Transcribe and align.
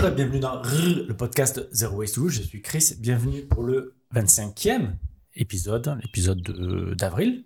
Bonjour 0.00 0.14
et 0.14 0.16
bienvenue 0.16 0.40
dans 0.40 0.62
le 0.62 1.12
podcast 1.12 1.68
Zero 1.72 1.96
Waste 1.96 2.14
Toulouse. 2.14 2.32
Je 2.32 2.40
suis 2.40 2.62
Chris. 2.62 2.94
Bienvenue 3.00 3.42
pour 3.42 3.64
le 3.64 3.96
25e 4.14 4.92
épisode, 5.36 5.98
l'épisode 6.02 6.40
d'avril. 6.96 7.44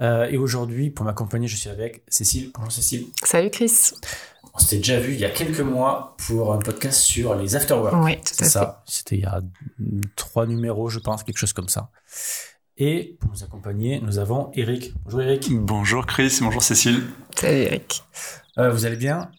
Euh, 0.00 0.24
et 0.30 0.38
aujourd'hui, 0.38 0.88
pour 0.88 1.04
m'accompagner, 1.04 1.46
je 1.46 1.56
suis 1.56 1.68
avec 1.68 2.02
Cécile. 2.08 2.52
Bonjour 2.54 2.72
Cécile. 2.72 3.08
Salut 3.22 3.50
Chris. 3.50 3.92
On 4.54 4.58
s'était 4.58 4.78
déjà 4.78 4.98
vu 4.98 5.12
il 5.12 5.20
y 5.20 5.26
a 5.26 5.28
quelques 5.28 5.60
mois 5.60 6.16
pour 6.26 6.54
un 6.54 6.58
podcast 6.58 7.00
sur 7.00 7.34
les 7.34 7.54
afterworks. 7.54 8.02
Oui, 8.02 8.16
tout 8.16 8.42
à 8.42 8.48
ça. 8.48 8.82
C'était 8.86 9.16
il 9.16 9.22
y 9.22 9.26
a 9.26 9.42
trois 10.16 10.46
numéros, 10.46 10.88
je 10.88 11.00
pense, 11.00 11.22
quelque 11.22 11.36
chose 11.36 11.52
comme 11.52 11.68
ça. 11.68 11.90
Et 12.78 13.18
pour 13.20 13.30
nous 13.30 13.44
accompagner, 13.44 14.00
nous 14.00 14.18
avons 14.18 14.50
Eric. 14.54 14.94
Bonjour 15.04 15.20
Eric. 15.20 15.48
Bonjour 15.52 16.06
Chris, 16.06 16.38
bonjour 16.40 16.62
Cécile. 16.62 17.02
Salut 17.36 17.58
Eric. 17.58 18.04
Euh, 18.56 18.70
vous 18.70 18.86
allez 18.86 18.96
bien? 18.96 19.30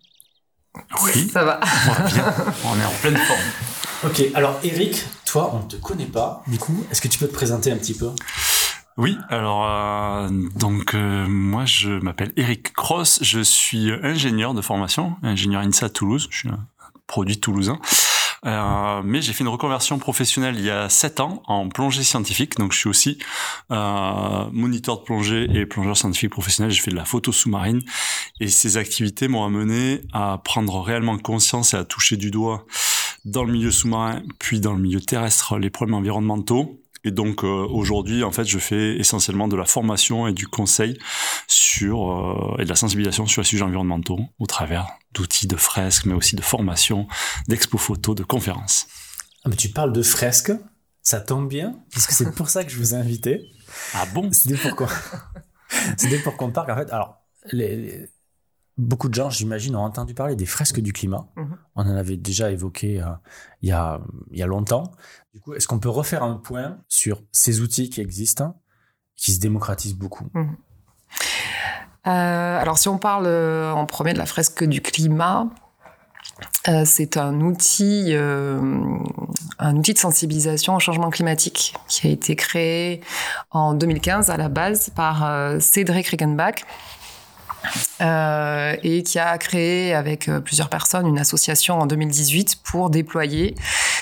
Oui. 1.04 1.30
Ça 1.32 1.44
va. 1.44 1.60
On 1.88 1.92
va 1.92 2.08
bien, 2.08 2.34
on 2.66 2.80
est 2.80 2.86
en 2.86 2.94
pleine 3.02 3.18
forme. 3.18 3.40
Ok, 4.06 4.22
alors 4.34 4.60
Eric, 4.64 5.06
toi, 5.26 5.52
on 5.54 5.64
ne 5.64 5.70
te 5.70 5.76
connaît 5.78 6.06
pas. 6.06 6.44
Du 6.48 6.58
coup, 6.60 6.86
est-ce 6.92 7.02
que 7.02 7.08
tu 7.08 7.18
peux 7.18 7.28
te 7.28 7.34
présenter 7.34 7.72
un 7.72 7.78
petit 7.78 7.96
peu? 7.96 8.10
Oui, 8.98 9.18
alors 9.30 9.70
euh, 9.70 10.30
donc 10.56 10.94
euh, 10.94 11.28
moi 11.28 11.66
je 11.66 11.90
m'appelle 11.90 12.32
Eric 12.38 12.72
Cross, 12.72 13.20
je 13.22 13.42
suis 13.42 13.92
ingénieur 13.92 14.54
de 14.54 14.62
formation, 14.62 15.18
ingénieur 15.22 15.64
INSA 15.64 15.90
Toulouse, 15.90 16.28
je 16.32 16.38
suis 16.38 16.50
un 16.50 16.66
produit 17.06 17.38
toulousain. 17.38 17.78
Euh, 18.46 19.02
mais 19.04 19.22
j'ai 19.22 19.34
fait 19.34 19.44
une 19.44 19.50
reconversion 19.50 19.98
professionnelle 19.98 20.56
il 20.58 20.66
y 20.66 20.70
a 20.70 20.88
7 20.90 21.20
ans 21.20 21.42
en 21.48 21.68
plongée 21.70 22.04
scientifique. 22.04 22.58
Donc 22.58 22.74
je 22.74 22.80
suis 22.80 22.90
aussi 22.90 23.18
euh, 23.72 24.46
moniteur 24.52 25.00
de 25.00 25.04
plongée 25.04 25.48
et 25.54 25.66
plongeur 25.66 25.98
scientifique 25.98 26.32
professionnel. 26.32 26.72
J'ai 26.72 26.82
fait 26.82 26.92
de 26.92 26.96
la 26.96 27.06
photo 27.06 27.32
sous-marine 27.32 27.82
et 28.40 28.48
ces 28.48 28.78
activités 28.78 29.28
m'ont 29.28 29.46
amené 29.46 30.02
à 30.14 30.40
prendre 30.44 30.80
réellement 30.82 31.18
conscience 31.18 31.74
et 31.74 31.78
à 31.78 31.86
toucher 31.86 32.18
du 32.18 32.32
doigt 32.32 32.66
dans 33.24 33.44
le 33.44 33.52
milieu 33.52 33.72
sous-marin 33.72 34.22
puis 34.38 34.60
dans 34.60 34.74
le 34.74 34.80
milieu 34.80 35.02
terrestre 35.02 35.58
les 35.58 35.72
problèmes 35.72 35.96
environnementaux 35.96 36.80
et 37.06 37.12
donc 37.12 37.44
euh, 37.44 37.68
aujourd'hui, 37.70 38.24
en 38.24 38.32
fait, 38.32 38.46
je 38.46 38.58
fais 38.58 38.98
essentiellement 38.98 39.48
de 39.48 39.56
la 39.56 39.66
formation 39.66 40.28
et 40.28 40.34
du 40.34 40.48
conseil 40.48 40.98
sur 41.48 42.12
euh, 42.12 42.58
et 42.60 42.64
de 42.66 42.70
la 42.70 42.76
sensibilisation 42.76 43.28
sur 43.28 43.42
les 43.42 43.48
sujets 43.48 43.64
environnementaux 43.64 44.20
au 44.40 44.48
travers 44.48 44.88
d'outils 45.14 45.48
de 45.48 45.56
fresques, 45.56 46.08
mais 46.08 46.16
aussi 46.16 46.36
de 46.36 46.42
formation, 46.42 47.08
d'expo 47.48 47.78
photos, 47.78 48.16
de 48.16 48.24
conférences. 48.24 48.88
Ah, 49.44 49.50
mais 49.50 49.56
tu 49.56 49.70
parles 49.70 49.94
de 49.94 50.02
fresques, 50.02 50.52
ça 51.04 51.22
tombe 51.22 51.48
bien, 51.48 51.80
puisque 51.92 52.12
c'est 52.12 52.34
pour 52.34 52.50
ça 52.50 52.64
que 52.64 52.72
je 52.72 52.78
vous 52.78 52.96
ai 52.96 52.98
invité. 52.98 53.46
Ah 53.94 54.08
bon? 54.08 54.32
C'était 54.32 54.58
pour 54.58 54.76
qu'on 54.76 54.88
C'était 55.98 56.20
pour 56.20 56.36
qu'on 56.36 56.52
parle. 56.52 56.72
En 56.72 56.76
fait, 56.76 56.92
alors 56.92 57.22
les, 57.52 58.10
beaucoup 58.78 59.10
de 59.10 59.14
gens, 59.14 59.30
j'imagine, 59.30 59.76
ont 59.76 59.84
entendu 59.84 60.14
parler 60.14 60.36
des 60.36 60.46
fresques 60.46 60.80
du 60.80 60.94
climat. 60.94 61.28
Mhm. 61.36 61.58
On 61.76 61.82
en 61.84 61.96
avait 61.96 62.18
déjà 62.18 62.52
évoqué 62.52 63.02
euh, 63.02 63.06
il, 63.62 63.70
y 63.70 63.72
a, 63.72 64.02
il 64.32 64.40
y 64.40 64.44
a 64.44 64.48
longtemps. 64.48 64.92
Du 65.34 65.40
coup, 65.40 65.54
est-ce 65.54 65.68
qu'on 65.68 65.80
peut 65.80 65.90
refaire 65.90 66.24
un 66.24 66.36
point 66.36 66.78
sur 66.88 67.22
ces 67.32 67.62
outils 67.62 67.90
qui 67.90 68.02
existent, 68.02 68.60
qui 69.16 69.32
se 69.32 69.40
démocratisent 69.40 69.96
beaucoup? 69.96 70.28
Mhm. 70.34 70.56
Euh, 72.08 72.60
alors, 72.62 72.78
si 72.78 72.88
on 72.88 72.98
parle 72.98 73.26
euh, 73.26 73.72
en 73.72 73.86
premier 73.86 74.14
de 74.14 74.20
la 74.20 74.28
fresque 74.28 74.64
du 74.64 74.82
climat, 74.82 75.48
c'est 76.84 77.18
un 77.18 77.40
outil, 77.42 78.14
un 78.16 79.76
outil 79.76 79.94
de 79.94 79.98
sensibilisation 79.98 80.76
au 80.76 80.80
changement 80.80 81.12
climatique 81.12 81.76
qui 81.88 82.08
a 82.08 82.10
été 82.10 82.36
créé 82.36 83.02
en 83.52 83.76
2015 83.76 84.32
à 84.32 84.38
la 84.38 84.50
base 84.50 84.90
par 84.90 85.62
Cédric 85.62 86.08
Rickenbach. 86.08 86.66
Euh, 88.02 88.76
et 88.84 89.04
qui 89.04 89.20
a 89.20 89.38
créé 89.38 89.94
avec 89.94 90.28
euh, 90.28 90.40
plusieurs 90.40 90.70
personnes 90.70 91.08
une 91.08 91.20
association 91.20 91.80
en 91.80 91.86
2018 91.86 92.58
pour 92.64 92.90
déployer 92.90 93.56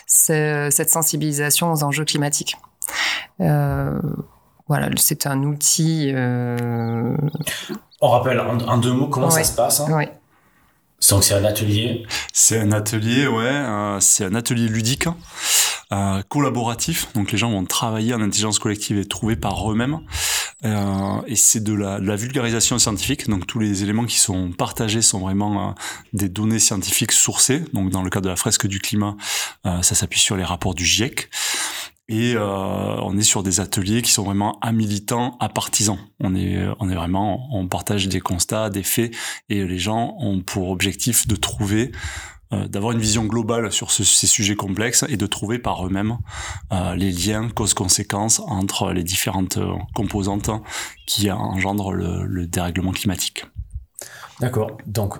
ce- 0.07 0.69
cette 0.71 0.89
sensibilisation 0.89 1.71
aux 1.71 1.83
enjeux 1.83 2.05
climatiques. 2.05 2.55
Euh, 3.41 3.99
voilà, 4.67 4.89
c'est 4.97 5.27
un 5.27 5.43
outil. 5.43 6.11
euh, 6.13 7.15
On 8.01 8.09
rappelle 8.09 8.39
en, 8.39 8.57
en 8.59 8.77
deux 8.77 8.93
mots 8.93 9.07
comment 9.07 9.29
ça 9.29 9.43
se 9.43 9.55
passe. 9.55 9.79
hein. 9.81 9.91
ouais. 9.93 10.11
Donc 11.09 11.23
c'est 11.23 11.33
un 11.33 11.43
atelier. 11.43 12.05
C'est 12.31 12.59
un 12.59 12.71
atelier, 12.71 13.27
ouais, 13.27 13.43
euh, 13.45 13.99
c'est 13.99 14.23
un 14.25 14.35
atelier 14.35 14.69
ludique, 14.69 15.07
euh, 15.93 16.21
collaboratif. 16.27 17.13
Donc 17.13 17.31
les 17.31 17.37
gens 17.37 17.51
vont 17.51 17.65
travailler 17.65 18.13
en 18.13 18.21
intelligence 18.21 18.59
collective 18.59 18.97
et 18.97 19.05
trouver 19.05 19.35
par 19.35 19.71
eux-mêmes. 19.71 19.99
Euh, 20.65 21.21
et 21.27 21.35
c'est 21.35 21.63
de 21.63 21.73
la, 21.73 22.15
vulgarisation 22.15 22.79
scientifique. 22.79 23.29
Donc 23.29 23.45
tous 23.45 23.59
les 23.59 23.83
éléments 23.83 24.05
qui 24.05 24.17
sont 24.17 24.51
partagés 24.51 25.01
sont 25.01 25.19
vraiment 25.19 25.69
euh, 25.69 25.73
des 26.13 26.29
données 26.29 26.59
scientifiques 26.59 27.11
sourcées. 27.11 27.63
Donc 27.73 27.89
dans 27.89 28.01
le 28.01 28.09
cas 28.09 28.21
de 28.21 28.29
la 28.29 28.35
fresque 28.35 28.67
du 28.67 28.79
climat, 28.79 29.15
euh, 29.65 29.81
ça 29.81 29.95
s'appuie 29.95 30.19
sur 30.19 30.35
les 30.35 30.43
rapports 30.43 30.73
du 30.73 30.85
GIEC. 30.85 31.29
Et 32.09 32.33
euh, 32.35 32.41
on 32.41 33.17
est 33.17 33.23
sur 33.23 33.43
des 33.43 33.59
ateliers 33.61 34.01
qui 34.01 34.11
sont 34.11 34.23
vraiment 34.23 34.59
à 34.61 34.71
militants, 34.71 35.37
à 35.39 35.47
partisans. 35.47 35.97
On 36.19 36.35
est, 36.35 36.59
on 36.79 36.89
est 36.89 36.95
vraiment, 36.95 37.47
on 37.53 37.67
partage 37.67 38.09
des 38.09 38.19
constats, 38.19 38.69
des 38.69 38.83
faits, 38.83 39.15
et 39.47 39.63
les 39.63 39.79
gens 39.79 40.15
ont 40.19 40.41
pour 40.41 40.69
objectif 40.69 41.27
de 41.27 41.35
trouver 41.37 41.91
d'avoir 42.67 42.91
une 42.93 42.99
vision 42.99 43.25
globale 43.25 43.71
sur 43.71 43.91
ce- 43.91 44.03
ces 44.03 44.27
sujets 44.27 44.55
complexes 44.55 45.05
et 45.09 45.17
de 45.17 45.25
trouver 45.25 45.59
par 45.59 45.85
eux-mêmes 45.85 46.17
euh, 46.71 46.95
les 46.95 47.11
liens 47.11 47.49
causes-conséquences 47.49 48.39
entre 48.39 48.91
les 48.91 49.03
différentes 49.03 49.57
euh, 49.57 49.73
composantes 49.95 50.49
qui 51.07 51.29
engendrent 51.31 51.93
le, 51.93 52.25
le 52.25 52.47
dérèglement 52.47 52.91
climatique. 52.91 53.45
D'accord. 54.39 54.77
Donc, 54.87 55.15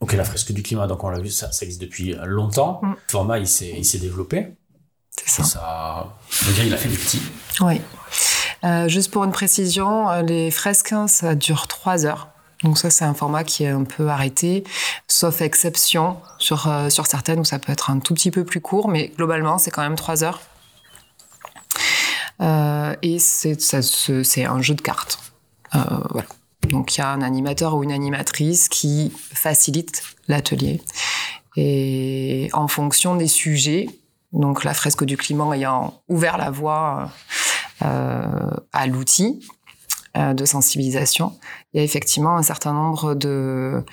ok, 0.00 0.12
la 0.14 0.24
fresque 0.24 0.52
du 0.52 0.62
climat, 0.62 0.86
donc 0.86 1.04
on 1.04 1.08
l'a 1.08 1.20
vu, 1.20 1.30
ça, 1.30 1.52
ça 1.52 1.64
existe 1.64 1.80
depuis 1.82 2.14
longtemps. 2.24 2.80
Mm. 2.82 2.90
Le 2.90 2.96
format, 3.08 3.38
il 3.38 3.48
s'est 3.48 3.74
il 3.76 3.84
s'est 3.84 3.98
développé. 3.98 4.48
C'est 5.24 5.42
ça. 5.42 5.44
Ça, 5.44 6.52
gars, 6.56 6.64
il 6.64 6.74
a 6.74 6.76
fait 6.76 6.88
des 6.88 6.96
petits. 6.96 7.22
Oui. 7.60 7.80
Euh, 8.64 8.88
juste 8.88 9.10
pour 9.10 9.24
une 9.24 9.32
précision, 9.32 10.10
euh, 10.10 10.22
les 10.22 10.50
fresques, 10.50 10.92
hein, 10.92 11.06
ça 11.08 11.34
dure 11.34 11.66
trois 11.68 12.04
heures. 12.04 12.28
Donc 12.62 12.78
ça, 12.78 12.90
c'est 12.90 13.04
un 13.04 13.14
format 13.14 13.44
qui 13.44 13.64
est 13.64 13.68
un 13.68 13.84
peu 13.84 14.08
arrêté, 14.08 14.64
sauf 15.08 15.40
exception 15.42 16.16
sur, 16.38 16.68
euh, 16.68 16.88
sur 16.88 17.06
certaines 17.06 17.40
où 17.40 17.44
ça 17.44 17.58
peut 17.58 17.72
être 17.72 17.90
un 17.90 17.98
tout 17.98 18.14
petit 18.14 18.30
peu 18.30 18.44
plus 18.44 18.60
court, 18.60 18.88
mais 18.88 19.12
globalement, 19.16 19.58
c'est 19.58 19.70
quand 19.70 19.82
même 19.82 19.96
trois 19.96 20.24
heures. 20.24 20.40
Euh, 22.40 22.94
et 23.02 23.18
c'est 23.18 23.56
un 24.44 24.62
jeu 24.62 24.74
de 24.74 24.80
cartes. 24.80 25.18
Euh, 25.74 25.80
voilà. 26.10 26.28
Donc 26.70 26.96
il 26.96 27.00
y 27.00 27.02
a 27.02 27.10
un 27.10 27.22
animateur 27.22 27.76
ou 27.76 27.84
une 27.84 27.92
animatrice 27.92 28.68
qui 28.68 29.12
facilite 29.32 30.02
l'atelier. 30.26 30.82
Et 31.56 32.50
en 32.52 32.68
fonction 32.68 33.14
des 33.16 33.28
sujets, 33.28 33.88
donc 34.32 34.64
la 34.64 34.74
fresque 34.74 35.04
du 35.04 35.16
climat 35.16 35.54
ayant 35.54 36.02
ouvert 36.08 36.36
la 36.38 36.50
voie 36.50 37.10
à 37.80 38.86
l'outil 38.88 39.46
de 40.16 40.44
sensibilisation, 40.44 41.32
il 41.72 41.78
y 41.78 41.80
a 41.80 41.84
effectivement 41.84 42.36
un 42.36 42.42
certain 42.42 42.72
nombre 42.72 43.14
de 43.14 43.84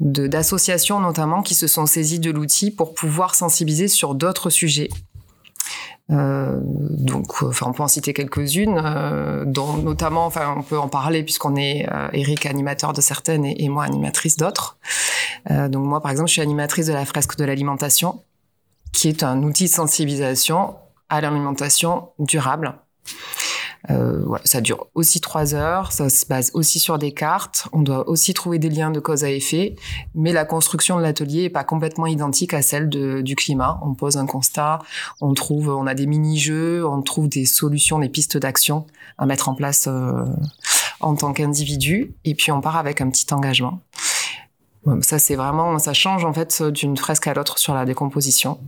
d'associations 0.00 0.98
notamment 0.98 1.42
qui 1.42 1.54
se 1.54 1.66
sont 1.66 1.84
saisies 1.84 2.20
de 2.20 2.30
l'outil 2.30 2.70
pour 2.70 2.94
pouvoir 2.94 3.34
sensibiliser 3.34 3.86
sur 3.86 4.14
d'autres 4.14 4.48
sujets. 4.48 4.88
Euh, 6.10 6.58
donc, 6.62 7.42
enfin, 7.42 7.66
on 7.68 7.72
peut 7.72 7.82
en 7.82 7.88
citer 7.88 8.12
quelques-unes, 8.12 8.80
euh, 8.82 9.44
dont 9.44 9.76
notamment, 9.76 10.26
enfin, 10.26 10.54
on 10.56 10.62
peut 10.62 10.78
en 10.78 10.88
parler 10.88 11.22
puisqu'on 11.22 11.54
est 11.56 11.88
euh, 11.92 12.08
Eric 12.12 12.46
animateur 12.46 12.92
de 12.92 13.00
certaines 13.00 13.44
et, 13.44 13.64
et 13.64 13.68
moi 13.68 13.84
animatrice 13.84 14.36
d'autres. 14.36 14.78
Euh, 15.50 15.68
donc 15.68 15.84
moi, 15.84 16.00
par 16.00 16.10
exemple, 16.10 16.28
je 16.28 16.34
suis 16.34 16.42
animatrice 16.42 16.86
de 16.86 16.92
la 16.92 17.04
fresque 17.04 17.36
de 17.36 17.44
l'alimentation, 17.44 18.22
qui 18.92 19.08
est 19.08 19.22
un 19.22 19.42
outil 19.42 19.64
de 19.64 19.70
sensibilisation 19.70 20.74
à 21.08 21.20
l'alimentation 21.20 22.08
durable. 22.18 22.74
Euh, 23.88 24.22
voilà, 24.26 24.42
ça 24.44 24.60
dure 24.60 24.88
aussi 24.94 25.22
trois 25.22 25.54
heures, 25.54 25.90
ça 25.92 26.10
se 26.10 26.26
base 26.26 26.50
aussi 26.52 26.78
sur 26.78 26.98
des 26.98 27.12
cartes, 27.12 27.66
on 27.72 27.80
doit 27.80 28.06
aussi 28.10 28.34
trouver 28.34 28.58
des 28.58 28.68
liens 28.68 28.90
de 28.90 29.00
cause 29.00 29.24
à 29.24 29.30
effet, 29.30 29.74
mais 30.14 30.32
la 30.32 30.44
construction 30.44 30.98
de 30.98 31.02
l'atelier 31.02 31.44
est 31.44 31.50
pas 31.50 31.64
complètement 31.64 32.06
identique 32.06 32.52
à 32.52 32.60
celle 32.60 32.90
de- 32.90 33.22
du 33.22 33.36
climat. 33.36 33.80
On 33.82 33.94
pose 33.94 34.18
un 34.18 34.26
constat, 34.26 34.80
on 35.22 35.32
trouve, 35.32 35.70
on 35.70 35.86
a 35.86 35.94
des 35.94 36.06
mini-jeux, 36.06 36.86
on 36.86 37.00
trouve 37.00 37.30
des 37.30 37.46
solutions, 37.46 37.98
des 37.98 38.10
pistes 38.10 38.36
d'action 38.36 38.86
à 39.16 39.24
mettre 39.24 39.48
en 39.48 39.54
place 39.54 39.86
euh, 39.88 40.26
en 41.00 41.14
tant 41.14 41.32
qu'individu, 41.32 42.14
et 42.26 42.34
puis 42.34 42.52
on 42.52 42.60
part 42.60 42.76
avec 42.76 43.00
un 43.00 43.08
petit 43.08 43.32
engagement. 43.32 43.80
Ça, 45.02 45.18
c'est 45.18 45.36
vraiment, 45.36 45.78
ça 45.78 45.92
change 45.92 46.24
en 46.24 46.32
fait 46.32 46.62
d'une 46.62 46.96
fresque 46.96 47.26
à 47.26 47.34
l'autre 47.34 47.58
sur 47.58 47.74
la 47.74 47.84
décomposition. 47.84 48.58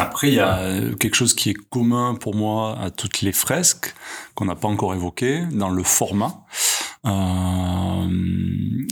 Après, 0.00 0.28
il 0.28 0.34
y 0.34 0.40
a 0.40 0.58
euh, 0.58 0.94
quelque 0.94 1.14
chose 1.14 1.34
qui 1.34 1.50
est 1.50 1.54
commun 1.54 2.14
pour 2.14 2.34
moi 2.34 2.78
à 2.78 2.90
toutes 2.90 3.22
les 3.22 3.32
fresques 3.32 3.94
qu'on 4.34 4.46
n'a 4.46 4.56
pas 4.56 4.68
encore 4.68 4.94
évoqué 4.94 5.44
dans 5.52 5.70
le 5.70 5.82
format. 5.82 6.44
Euh, 7.06 8.08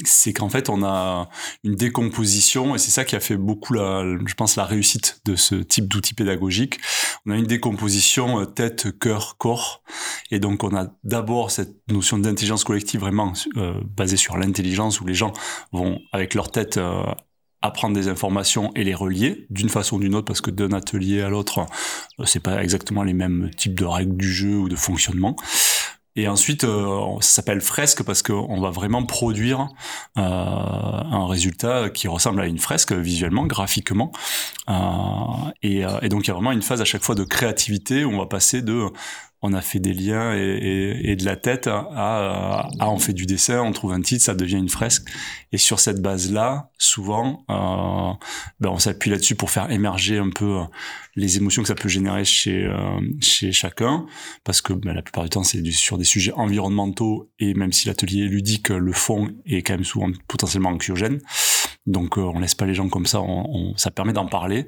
c'est 0.04 0.32
qu'en 0.32 0.48
fait, 0.48 0.70
on 0.70 0.82
a 0.82 1.28
une 1.64 1.74
décomposition 1.74 2.74
et 2.74 2.78
c'est 2.78 2.90
ça 2.90 3.04
qui 3.04 3.16
a 3.16 3.20
fait 3.20 3.36
beaucoup, 3.36 3.74
la, 3.74 4.02
je 4.26 4.34
pense, 4.34 4.56
la 4.56 4.64
réussite 4.64 5.20
de 5.26 5.36
ce 5.36 5.56
type 5.56 5.88
d'outil 5.88 6.14
pédagogique. 6.14 6.78
On 7.26 7.32
a 7.32 7.36
une 7.36 7.46
décomposition 7.46 8.40
euh, 8.40 8.44
tête, 8.46 8.98
cœur, 8.98 9.36
corps. 9.36 9.82
Et 10.30 10.38
donc, 10.38 10.64
on 10.64 10.74
a 10.74 10.86
d'abord 11.04 11.50
cette 11.50 11.76
notion 11.90 12.18
d'intelligence 12.18 12.64
collective 12.64 13.00
vraiment 13.00 13.32
euh, 13.56 13.74
basée 13.96 14.16
sur 14.16 14.36
l'intelligence 14.38 15.00
où 15.00 15.06
les 15.06 15.14
gens 15.14 15.32
vont, 15.72 16.00
avec 16.12 16.34
leur 16.34 16.50
tête, 16.50 16.80
apprendre 17.62 17.94
des 17.94 18.08
informations 18.08 18.70
et 18.74 18.84
les 18.84 18.94
relier 18.94 19.46
d'une 19.50 19.68
façon 19.68 19.96
ou 19.96 20.00
d'une 20.00 20.14
autre 20.14 20.26
parce 20.26 20.40
que 20.40 20.50
d'un 20.50 20.72
atelier 20.72 21.22
à 21.22 21.28
l'autre 21.28 21.66
euh, 22.20 22.24
c'est 22.24 22.40
pas 22.40 22.62
exactement 22.62 23.02
les 23.02 23.14
mêmes 23.14 23.50
types 23.56 23.74
de 23.74 23.84
règles 23.84 24.16
du 24.16 24.32
jeu 24.32 24.56
ou 24.56 24.68
de 24.68 24.76
fonctionnement 24.76 25.36
et 26.18 26.26
ensuite, 26.26 26.64
euh, 26.64 27.14
ça 27.20 27.36
s'appelle 27.36 27.60
fresque 27.60 28.02
parce 28.02 28.24
qu'on 28.24 28.60
va 28.60 28.70
vraiment 28.70 29.04
produire 29.04 29.68
euh, 30.18 30.20
un 30.20 31.28
résultat 31.28 31.90
qui 31.90 32.08
ressemble 32.08 32.40
à 32.40 32.46
une 32.46 32.58
fresque 32.58 32.92
visuellement, 32.92 33.46
graphiquement. 33.46 34.10
Euh, 34.68 34.74
et, 35.62 35.86
euh, 35.86 36.00
et, 36.02 36.08
donc, 36.08 36.24
il 36.24 36.28
y 36.28 36.30
a 36.32 36.34
vraiment 36.34 36.50
une 36.50 36.62
phase 36.62 36.80
à 36.80 36.84
chaque 36.84 37.04
fois 37.04 37.14
de 37.14 37.22
créativité 37.22 38.04
où 38.04 38.10
on 38.10 38.18
va 38.18 38.26
passer 38.26 38.62
de 38.62 38.86
on 39.40 39.52
a 39.52 39.60
fait 39.60 39.78
des 39.78 39.92
liens 39.92 40.34
et, 40.34 40.40
et, 40.40 41.10
et 41.10 41.16
de 41.16 41.24
la 41.24 41.36
tête 41.36 41.68
à, 41.68 41.86
à, 41.94 42.88
on 42.88 42.98
fait 42.98 43.12
du 43.12 43.24
dessin, 43.24 43.62
on 43.62 43.72
trouve 43.72 43.92
un 43.92 44.00
titre, 44.00 44.24
ça 44.24 44.34
devient 44.34 44.56
une 44.56 44.68
fresque. 44.68 45.04
Et 45.52 45.58
sur 45.58 45.78
cette 45.78 46.02
base-là, 46.02 46.70
souvent, 46.78 47.44
euh, 47.48 48.12
ben 48.60 48.70
on 48.70 48.78
s'appuie 48.78 49.10
là-dessus 49.10 49.36
pour 49.36 49.50
faire 49.50 49.70
émerger 49.70 50.18
un 50.18 50.30
peu 50.30 50.58
euh, 50.58 50.64
les 51.14 51.36
émotions 51.36 51.62
que 51.62 51.68
ça 51.68 51.74
peut 51.74 51.88
générer 51.88 52.24
chez 52.24 52.64
euh, 52.64 53.00
chez 53.20 53.52
chacun, 53.52 54.06
parce 54.44 54.60
que 54.60 54.72
ben, 54.72 54.92
la 54.92 55.02
plupart 55.02 55.24
du 55.24 55.30
temps 55.30 55.44
c'est 55.44 55.64
sur 55.70 55.98
des 55.98 56.04
sujets 56.04 56.32
environnementaux 56.32 57.30
et 57.38 57.54
même 57.54 57.72
si 57.72 57.86
l'atelier 57.86 58.24
est 58.24 58.28
ludique, 58.28 58.70
le 58.70 58.92
fond 58.92 59.28
est 59.46 59.62
quand 59.62 59.74
même 59.74 59.84
souvent 59.84 60.10
potentiellement 60.26 60.70
anxiogène. 60.70 61.20
Donc 61.86 62.18
euh, 62.18 62.22
on 62.22 62.40
laisse 62.40 62.54
pas 62.54 62.66
les 62.66 62.74
gens 62.74 62.88
comme 62.88 63.06
ça, 63.06 63.20
on, 63.20 63.46
on, 63.48 63.76
ça 63.76 63.90
permet 63.90 64.12
d'en 64.12 64.26
parler 64.26 64.66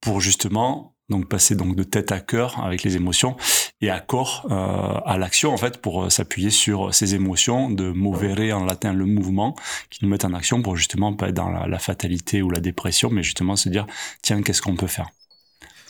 pour 0.00 0.20
justement 0.20 0.94
donc 1.08 1.28
passer 1.28 1.56
donc 1.56 1.74
de 1.74 1.82
tête 1.82 2.12
à 2.12 2.20
cœur 2.20 2.62
avec 2.64 2.84
les 2.84 2.96
émotions 2.96 3.36
et 3.80 3.90
à 3.90 4.00
corps 4.00 4.46
euh, 4.50 5.00
à 5.06 5.16
l'action 5.18 5.52
en 5.52 5.56
fait 5.56 5.78
pour 5.78 6.04
euh, 6.04 6.10
s'appuyer 6.10 6.50
sur 6.50 6.94
ces 6.94 7.14
émotions 7.14 7.70
de 7.70 7.90
movere 7.90 8.54
en 8.54 8.64
latin 8.64 8.92
le 8.92 9.06
mouvement 9.06 9.54
qui 9.90 10.04
nous 10.04 10.10
mettent 10.10 10.24
en 10.24 10.34
action 10.34 10.62
pour 10.62 10.76
justement 10.76 11.12
pas 11.14 11.28
être 11.28 11.34
dans 11.34 11.48
la, 11.48 11.66
la 11.66 11.78
fatalité 11.78 12.42
ou 12.42 12.50
la 12.50 12.60
dépression 12.60 13.10
mais 13.10 13.22
justement 13.22 13.56
se 13.56 13.68
dire 13.68 13.86
tiens 14.22 14.42
qu'est-ce 14.42 14.62
qu'on 14.62 14.76
peut 14.76 14.86
faire? 14.86 15.08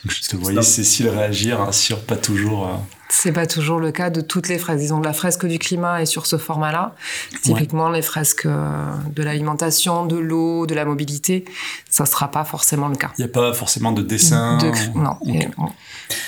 Donc, 0.05 0.15
je 0.15 0.29
te 0.29 0.37
voyais 0.37 0.63
Cécile 0.63 1.11
réagir 1.11 1.61
hein, 1.61 1.73
sur 1.73 2.01
pas 2.01 2.17
toujours 2.17 2.67
euh... 2.67 2.75
C'est 3.11 3.33
pas 3.33 3.47
toujours 3.47 3.79
le 3.79 3.93
cas 3.93 4.09
de 4.09 4.23
toutes 4.23 4.49
les 4.49 4.57
fresques. 4.57 4.79
Disons 4.79 5.01
que 5.01 5.05
la 5.05 5.13
fresque 5.13 5.45
du 5.45 5.59
climat 5.59 6.01
est 6.01 6.07
sur 6.07 6.25
ce 6.27 6.39
format-là. 6.39 6.95
Typiquement, 7.43 7.91
ouais. 7.91 7.97
les 7.97 8.03
fresques 8.03 8.47
euh, 8.47 8.91
de 9.15 9.23
l'alimentation, 9.23 10.07
de 10.07 10.17
l'eau, 10.17 10.65
de 10.65 10.75
la 10.75 10.87
mobilité, 10.87 11.45
ça 11.91 12.07
sera 12.07 12.31
pas 12.31 12.45
forcément 12.45 12.89
le 12.89 12.97
cas. 12.97 13.11
Il 13.19 13.23
n'y 13.23 13.31
a 13.31 13.33
pas 13.33 13.53
forcément 13.53 13.93
de 13.93 14.01
dessin. 14.01 14.57
De... 14.59 14.99
Non. 14.99 15.17
Okay. 15.21 15.49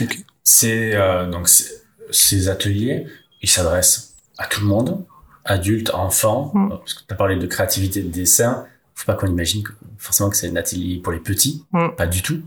Et... 0.01 0.05
Okay. 0.05 0.25
C'est 0.45 0.95
euh, 0.95 1.27
donc 1.31 1.49
ces 2.11 2.49
ateliers, 2.49 3.07
ils 3.43 3.49
s'adressent 3.49 4.15
à 4.39 4.47
tout 4.47 4.61
le 4.61 4.67
monde, 4.67 5.05
adultes, 5.45 5.91
enfants. 5.95 6.51
Mm. 6.55 6.69
Parce 6.71 6.95
que 6.95 7.01
tu 7.07 7.13
as 7.13 7.17
parlé 7.17 7.37
de 7.37 7.47
créativité, 7.47 8.03
de 8.03 8.09
dessin. 8.09 8.67
Faut 8.95 9.07
pas 9.07 9.15
qu'on 9.15 9.27
imagine 9.27 9.63
que, 9.63 9.73
forcément 9.99 10.31
que 10.31 10.37
c'est 10.37 10.49
un 10.49 10.57
atelier 10.57 11.01
pour 11.03 11.13
les 11.13 11.21
petits. 11.21 11.65
Mm. 11.73 11.89
Pas 11.97 12.07
du 12.07 12.23
tout. 12.23 12.43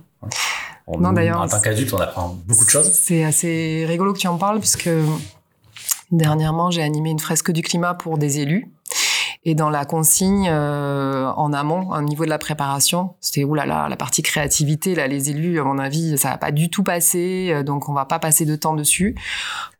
On, 0.87 0.99
non, 0.99 1.13
d'ailleurs. 1.13 1.41
En 1.41 1.47
tant 1.47 1.61
qu'adulte, 1.61 1.93
on 1.93 1.97
apprend 1.97 2.37
beaucoup 2.45 2.65
de 2.65 2.69
choses. 2.69 2.91
C'est 2.91 3.23
assez 3.23 3.85
rigolo 3.87 4.13
que 4.13 4.19
tu 4.19 4.27
en 4.27 4.37
parles, 4.37 4.59
puisque 4.59 4.89
dernièrement, 6.11 6.69
j'ai 6.71 6.83
animé 6.83 7.09
une 7.09 7.19
fresque 7.19 7.51
du 7.51 7.61
climat 7.61 7.93
pour 7.93 8.17
des 8.17 8.39
élus. 8.39 8.69
Et 9.47 9.53
dans 9.53 9.69
la 9.69 9.85
consigne 9.85 10.49
euh, 10.49 11.31
en 11.35 11.53
amont, 11.53 11.91
au 11.91 12.01
niveau 12.01 12.25
de 12.25 12.29
la 12.31 12.39
préparation, 12.39 13.13
c'était 13.21 13.43
oulala, 13.43 13.87
la 13.87 13.95
partie 13.95 14.23
créativité, 14.23 14.95
là, 14.95 15.07
les 15.07 15.29
élus, 15.29 15.59
à 15.59 15.63
mon 15.63 15.77
avis, 15.77 16.17
ça 16.17 16.31
va 16.31 16.37
pas 16.39 16.51
du 16.51 16.71
tout 16.71 16.81
passer, 16.81 17.51
euh, 17.51 17.61
donc 17.61 17.87
on 17.87 17.93
va 17.93 18.05
pas 18.05 18.17
passer 18.17 18.45
de 18.45 18.55
temps 18.55 18.73
dessus. 18.73 19.15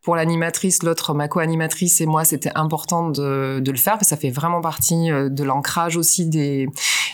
Pour 0.02 0.14
l'animatrice, 0.14 0.84
l'autre, 0.84 1.14
ma 1.14 1.26
co-animatrice 1.26 2.00
et 2.00 2.06
moi, 2.06 2.24
c'était 2.24 2.52
important 2.54 3.10
de, 3.10 3.58
de, 3.58 3.70
le 3.72 3.76
faire 3.76 3.94
parce 3.94 4.04
que 4.04 4.10
ça 4.10 4.16
fait 4.16 4.30
vraiment 4.30 4.60
partie 4.60 5.10
euh, 5.10 5.28
de 5.28 5.42
l'ancrage 5.42 5.96
aussi 5.96 6.26
des, 6.26 6.68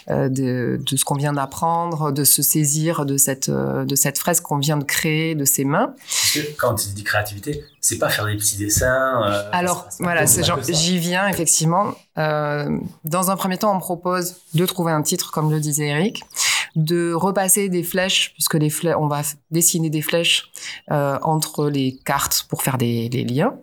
de, 0.08 0.80
de, 0.80 0.96
ce 0.96 1.04
qu'on 1.04 1.14
vient 1.14 1.32
d'apprendre, 1.32 2.12
de 2.12 2.24
se 2.24 2.42
saisir 2.42 3.06
de 3.06 3.16
cette, 3.16 3.48
euh, 3.48 3.84
de 3.84 3.94
cette 3.94 4.18
fresque 4.18 4.42
qu'on 4.44 4.58
vient 4.58 4.76
de 4.76 4.84
créer 4.84 5.34
de 5.34 5.44
ses 5.44 5.64
mains. 5.64 5.94
Parce 5.96 6.32
que 6.34 6.52
quand 6.56 6.74
tu 6.74 6.88
dis 6.88 7.04
créativité, 7.04 7.64
c'est 7.80 7.98
pas 7.98 8.08
faire 8.08 8.26
des 8.26 8.36
petits 8.36 8.56
dessins. 8.56 9.22
Euh, 9.24 9.48
Alors 9.52 9.88
voilà, 10.00 10.24
j'y 10.26 10.98
viens 10.98 11.28
effectivement. 11.28 11.94
Euh, 12.18 12.78
dans 13.04 13.30
un 13.30 13.36
premier 13.36 13.58
temps, 13.58 13.74
on 13.74 13.80
propose 13.80 14.36
de 14.54 14.66
trouver 14.66 14.92
un 14.92 15.02
titre, 15.02 15.30
comme 15.30 15.50
le 15.50 15.60
disait 15.60 15.88
Eric, 15.88 16.22
de 16.76 17.12
repasser 17.12 17.68
des 17.68 17.82
flèches, 17.82 18.32
puisque 18.34 18.54
les 18.54 18.70
flèches, 18.70 18.96
on 18.98 19.06
va 19.06 19.22
dessiner 19.50 19.90
des 19.90 20.02
flèches 20.02 20.50
euh, 20.90 21.18
entre 21.22 21.68
les 21.68 21.98
cartes 22.04 22.46
pour 22.48 22.62
faire 22.62 22.78
des, 22.78 23.08
des 23.08 23.24
liens. 23.24 23.54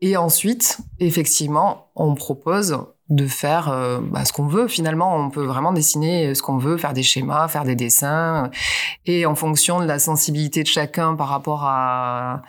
Et 0.00 0.16
ensuite, 0.16 0.78
effectivement, 0.98 1.90
on 1.94 2.14
propose 2.14 2.76
de 3.08 3.26
faire 3.26 3.68
euh, 3.68 4.00
bah, 4.00 4.24
ce 4.24 4.32
qu'on 4.32 4.46
veut. 4.46 4.68
Finalement, 4.68 5.16
on 5.16 5.30
peut 5.30 5.44
vraiment 5.44 5.72
dessiner 5.72 6.34
ce 6.34 6.42
qu'on 6.42 6.56
veut, 6.58 6.76
faire 6.76 6.92
des 6.92 7.02
schémas, 7.02 7.48
faire 7.48 7.64
des 7.64 7.74
dessins. 7.74 8.50
Et 9.06 9.26
en 9.26 9.34
fonction 9.34 9.80
de 9.80 9.86
la 9.86 9.98
sensibilité 9.98 10.62
de 10.62 10.68
chacun 10.68 11.14
par 11.14 11.28
rapport 11.28 11.64
à, 11.64 12.42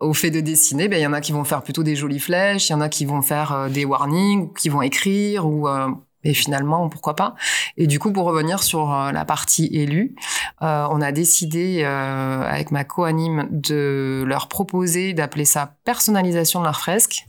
au 0.00 0.14
fait 0.14 0.30
de 0.30 0.40
dessiner, 0.40 0.88
ben, 0.88 0.98
il 0.98 1.02
y 1.02 1.06
en 1.06 1.12
a 1.12 1.20
qui 1.20 1.32
vont 1.32 1.44
faire 1.44 1.62
plutôt 1.62 1.82
des 1.82 1.96
jolies 1.96 2.20
flèches, 2.20 2.68
il 2.68 2.72
y 2.72 2.74
en 2.74 2.80
a 2.80 2.88
qui 2.88 3.04
vont 3.04 3.22
faire 3.22 3.52
euh, 3.52 3.68
des 3.68 3.84
warnings, 3.84 4.52
qui 4.54 4.68
vont 4.68 4.82
écrire 4.82 5.46
ou... 5.46 5.68
Euh, 5.68 5.88
et 6.24 6.34
finalement, 6.34 6.88
pourquoi 6.88 7.14
pas 7.14 7.34
Et 7.76 7.86
du 7.86 7.98
coup, 7.98 8.12
pour 8.12 8.24
revenir 8.24 8.62
sur 8.62 8.92
euh, 8.92 9.12
la 9.12 9.24
partie 9.24 9.66
élue, 9.72 10.16
euh, 10.62 10.86
on 10.90 11.00
a 11.00 11.12
décidé 11.12 11.82
euh, 11.84 12.42
avec 12.42 12.72
ma 12.72 12.84
co-anime 12.84 13.46
de 13.50 14.24
leur 14.26 14.48
proposer 14.48 15.12
d'appeler 15.12 15.44
ça 15.44 15.76
personnalisation 15.84 16.60
de 16.60 16.64
leur 16.64 16.80
fresque. 16.80 17.24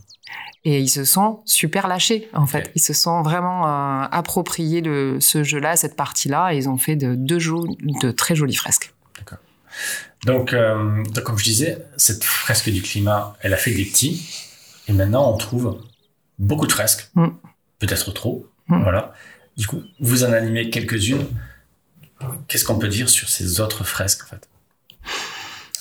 Et 0.65 0.79
ils 0.79 0.89
se 0.89 1.06
sont 1.06 1.41
super 1.45 1.88
lâchés, 1.88 2.29
en 2.33 2.45
fait. 2.45 2.59
Okay. 2.59 2.71
Ils 2.75 2.81
se 2.81 2.94
sont 2.94 3.21
vraiment 3.21 3.65
euh, 3.65 4.06
appropriés 4.11 4.81
de 4.81 5.17
ce 5.21 5.44
jeu-là, 5.44 5.77
cette 5.77 5.95
partie-là, 5.95 6.53
et 6.53 6.57
ils 6.57 6.67
ont 6.67 6.77
fait 6.77 6.97
de 6.97 7.15
deux 7.15 7.39
jeux, 7.39 7.56
de 8.01 8.11
très 8.11 8.35
jolies 8.35 8.56
fresques. 8.56 8.94
D'accord. 9.17 9.38
Donc, 10.25 10.53
euh, 10.53 11.03
donc, 11.03 11.23
comme 11.23 11.38
je 11.38 11.45
disais, 11.45 11.85
cette 11.95 12.25
fresque 12.25 12.69
du 12.69 12.81
climat, 12.81 13.38
elle 13.39 13.53
a 13.53 13.57
fait 13.57 13.71
des 13.71 13.85
petits, 13.85 14.27
et 14.89 14.94
maintenant 14.94 15.31
on 15.33 15.38
trouve 15.38 15.81
beaucoup 16.39 16.67
de 16.67 16.71
fresques, 16.73 17.09
mm. 17.15 17.27
peut-être 17.79 18.12
trop. 18.12 18.45
Mm. 18.67 18.83
Voilà. 18.83 19.13
Du 19.55 19.65
coup, 19.65 19.81
vous 20.00 20.23
en 20.23 20.33
animez 20.33 20.69
quelques-unes. 20.69 21.25
Qu'est-ce 22.50 22.65
qu'on 22.65 22.77
peut 22.77 22.89
dire 22.89 23.09
sur 23.09 23.29
ces 23.29 23.62
autres 23.62 23.85
fresques, 23.85 24.23
en 24.25 24.27
fait? 24.27 24.50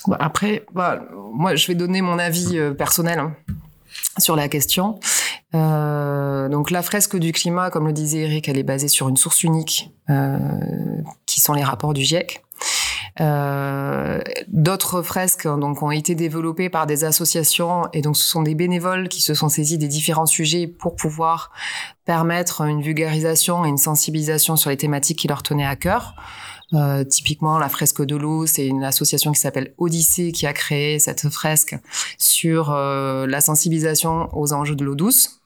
Bah 0.07 0.17
Après, 0.21 0.65
bah, 0.73 1.01
moi, 1.33 1.55
je 1.55 1.67
vais 1.67 1.75
donner 1.75 2.01
mon 2.01 2.17
avis 2.17 2.57
euh, 2.57 2.73
personnel. 2.73 3.19
Hein 3.19 3.35
sur 4.19 4.35
la 4.35 4.49
question. 4.49 4.99
Euh, 5.55 6.47
donc 6.49 6.71
la 6.71 6.81
fresque 6.81 7.17
du 7.17 7.31
climat, 7.31 7.69
comme 7.69 7.87
le 7.87 7.93
disait 7.93 8.19
Eric, 8.19 8.47
elle 8.49 8.57
est 8.57 8.63
basée 8.63 8.87
sur 8.87 9.09
une 9.09 9.17
source 9.17 9.43
unique, 9.43 9.91
euh, 10.09 10.37
qui 11.25 11.39
sont 11.39 11.53
les 11.53 11.63
rapports 11.63 11.93
du 11.93 12.03
GIEC. 12.03 12.43
Euh, 13.21 14.21
D'autres 14.47 15.01
fresques 15.01 15.47
donc 15.47 15.81
ont 15.81 15.91
été 15.91 16.15
développées 16.15 16.69
par 16.69 16.85
des 16.85 17.03
associations 17.03 17.83
et 17.91 18.01
donc 18.01 18.15
ce 18.15 18.23
sont 18.23 18.43
des 18.43 18.55
bénévoles 18.55 19.09
qui 19.09 19.21
se 19.21 19.33
sont 19.33 19.49
saisis 19.49 19.77
des 19.77 19.87
différents 19.87 20.25
sujets 20.25 20.67
pour 20.67 20.95
pouvoir 20.95 21.51
permettre 22.05 22.61
une 22.61 22.81
vulgarisation 22.81 23.65
et 23.65 23.69
une 23.69 23.77
sensibilisation 23.77 24.55
sur 24.55 24.69
les 24.69 24.77
thématiques 24.77 25.19
qui 25.19 25.27
leur 25.27 25.43
tenaient 25.43 25.65
à 25.65 25.75
cœur. 25.75 26.15
Euh, 26.73 27.03
typiquement, 27.03 27.57
la 27.57 27.69
fresque 27.69 28.03
de 28.03 28.15
l'eau, 28.15 28.45
c'est 28.45 28.65
une 28.65 28.83
association 28.83 29.31
qui 29.31 29.39
s'appelle 29.39 29.73
Odyssée 29.77 30.31
qui 30.31 30.45
a 30.45 30.53
créé 30.53 30.99
cette 30.99 31.29
fresque 31.29 31.75
sur 32.17 32.71
euh, 32.71 33.25
la 33.27 33.41
sensibilisation 33.41 34.29
aux 34.37 34.53
enjeux 34.53 34.75
de 34.75 34.83
l'eau 34.83 34.95
douce. 34.95 35.39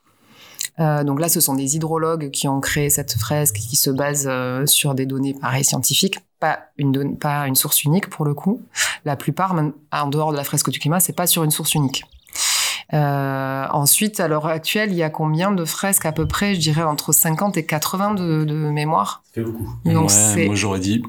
Euh, 0.79 1.03
donc 1.03 1.19
là, 1.19 1.29
ce 1.29 1.39
sont 1.39 1.53
des 1.53 1.75
hydrologues 1.75 2.31
qui 2.31 2.47
ont 2.47 2.59
créé 2.59 2.89
cette 2.89 3.13
fresque 3.13 3.55
qui 3.55 3.75
se 3.75 3.89
base 3.89 4.25
euh, 4.27 4.65
sur 4.65 4.95
des 4.95 5.05
données 5.05 5.33
pareilles 5.33 5.63
scientifiques, 5.63 6.19
pas 6.39 6.59
une, 6.77 7.17
pas 7.17 7.47
une 7.47 7.55
source 7.55 7.83
unique 7.83 8.09
pour 8.09 8.25
le 8.25 8.33
coup. 8.33 8.61
La 9.05 9.15
plupart, 9.15 9.53
même 9.53 9.73
en 9.91 10.07
dehors 10.07 10.31
de 10.31 10.37
la 10.37 10.43
fresque 10.43 10.69
du 10.71 10.79
climat, 10.79 10.99
c'est 10.99 11.13
pas 11.13 11.27
sur 11.27 11.43
une 11.43 11.51
source 11.51 11.75
unique. 11.75 12.03
Euh, 12.93 13.65
ensuite, 13.71 14.19
à 14.19 14.27
l'heure 14.27 14.47
actuelle, 14.47 14.91
il 14.91 14.97
y 14.97 15.03
a 15.03 15.09
combien 15.09 15.51
de 15.51 15.65
fresques 15.65 16.05
à 16.05 16.11
peu 16.11 16.27
près 16.27 16.55
Je 16.55 16.59
dirais 16.59 16.83
entre 16.83 17.11
50 17.11 17.57
et 17.57 17.65
80 17.65 18.15
de, 18.15 18.43
de 18.43 18.53
mémoire? 18.53 19.23
C'est 19.33 19.41
beaucoup. 19.41 19.69
Donc 19.85 20.09
ouais, 20.09 20.45
moi 20.45 20.55
j'aurais 20.55 20.79
dit 20.79 21.01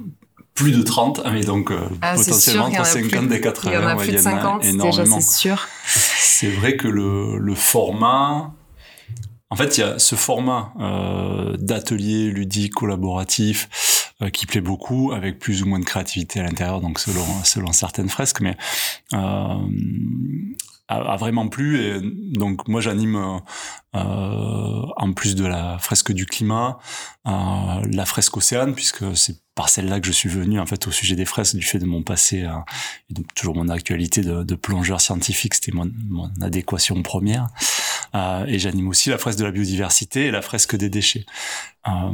plus 0.55 0.73
de 0.73 0.83
30, 0.83 1.23
mais 1.33 1.43
donc 1.43 1.71
euh, 1.71 1.89
ah, 2.01 2.15
potentiellement 2.15 2.67
entre 2.67 2.87
50 2.87 3.27
plus, 3.27 3.37
et 3.37 3.41
80. 3.41 3.71
Il 3.71 3.75
y 3.75 3.85
en 3.85 3.89
a 3.89 3.97
plus 3.97 4.13
de 4.13 4.19
50, 4.19 4.63
déjà 4.63 5.05
c'est 5.07 5.21
sûr. 5.21 5.67
C'est 5.87 6.51
vrai 6.51 6.77
que 6.77 6.89
le, 6.89 7.39
le 7.39 7.55
format... 7.55 8.53
En 9.51 9.57
fait, 9.57 9.79
il 9.79 9.83
y 9.83 9.85
a 9.85 9.99
ce 9.99 10.17
format 10.17 10.73
euh, 10.81 11.57
d'atelier 11.59 12.31
ludique, 12.31 12.75
collaboratif, 12.75 14.13
euh, 14.23 14.31
qui 14.31 14.47
plaît 14.47 14.61
beaucoup, 14.61 15.13
avec 15.13 15.39
plus 15.39 15.63
ou 15.63 15.67
moins 15.67 15.79
de 15.79 15.85
créativité 15.85 16.41
à 16.41 16.45
l'intérieur, 16.45 16.81
donc 16.81 16.99
selon, 16.99 17.25
selon 17.45 17.73
certaines 17.73 18.09
fresques, 18.09 18.41
mais 18.41 18.57
euh, 19.13 19.55
a, 20.89 21.17
vraiment 21.17 21.49
plu. 21.49 21.81
Et 21.81 22.01
donc 22.03 22.69
moi 22.69 22.81
j'anime 22.81 23.41
euh, 23.95 24.83
en 24.97 25.13
plus 25.13 25.35
de 25.35 25.47
la 25.47 25.79
fresque 25.79 26.13
du 26.13 26.27
climat, 26.27 26.79
euh, 27.27 27.31
la 27.91 28.07
fresque 28.07 28.37
océane, 28.37 28.75
puisque 28.75 29.17
c'est 29.17 29.37
par 29.55 29.69
celle-là 29.69 30.01
que 30.01 30.07
je 30.07 30.13
suis 30.13 30.29
venu 30.29 30.59
en 30.59 30.67
fait 30.67 30.87
au 30.89 30.91
sujet 30.91 31.15
des 31.15 31.25
fresques 31.25 31.55
du 31.55 31.63
fait 31.63 31.79
de 31.79 31.85
mon 31.85 32.03
passé 32.03 32.43
euh, 32.43 32.53
et 33.11 33.23
toujours 33.35 33.55
mon 33.55 33.69
actualité 33.69 34.23
de, 34.23 34.55
plongeur 34.55 35.01
scientifique, 35.01 35.55
c'était 35.55 35.73
mon, 35.73 35.91
mon, 36.09 36.31
adéquation 36.41 37.01
première. 37.03 37.49
Euh, 38.15 38.45
et 38.47 38.59
j'anime 38.59 38.89
aussi 38.89 39.11
la 39.11 39.19
fresque 39.19 39.39
de 39.39 39.45
la 39.45 39.51
biodiversité 39.51 40.27
et 40.27 40.31
la 40.31 40.43
fresque 40.43 40.77
des 40.77 40.89
déchets. 40.89 41.27
Euh, 41.89 42.13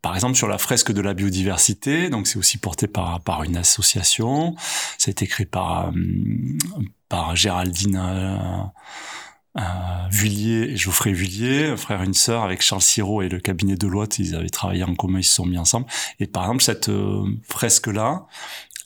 par 0.00 0.14
exemple, 0.14 0.36
sur 0.36 0.48
la 0.48 0.58
fresque 0.58 0.92
de 0.92 1.00
la 1.00 1.14
biodiversité, 1.14 2.08
donc 2.08 2.26
c'est 2.26 2.38
aussi 2.38 2.58
porté 2.58 2.86
par 2.86 3.20
par 3.20 3.42
une 3.42 3.56
association. 3.56 4.54
Ça 4.98 5.08
a 5.08 5.10
été 5.10 5.26
créé 5.26 5.46
par 5.46 5.88
euh, 5.88 5.92
par 7.10 7.36
Géraldine. 7.36 7.96
Euh, 7.96 9.62
Vullier 10.12 10.70
et 10.70 10.76
Geoffrey 10.76 11.12
Vullier, 11.12 11.76
frère 11.76 12.02
et 12.02 12.06
une 12.06 12.14
sœur, 12.14 12.44
avec 12.44 12.62
Charles 12.62 12.82
Siro 12.82 13.20
et 13.20 13.28
le 13.28 13.40
cabinet 13.40 13.74
de 13.74 13.88
Lotte, 13.88 14.20
ils 14.20 14.36
avaient 14.36 14.48
travaillé 14.48 14.84
en 14.84 14.94
commun, 14.94 15.18
ils 15.18 15.24
se 15.24 15.34
sont 15.34 15.44
mis 15.44 15.58
ensemble. 15.58 15.86
Et 16.20 16.28
par 16.28 16.44
exemple, 16.44 16.62
cette 16.62 16.90
fresque-là, 17.48 18.26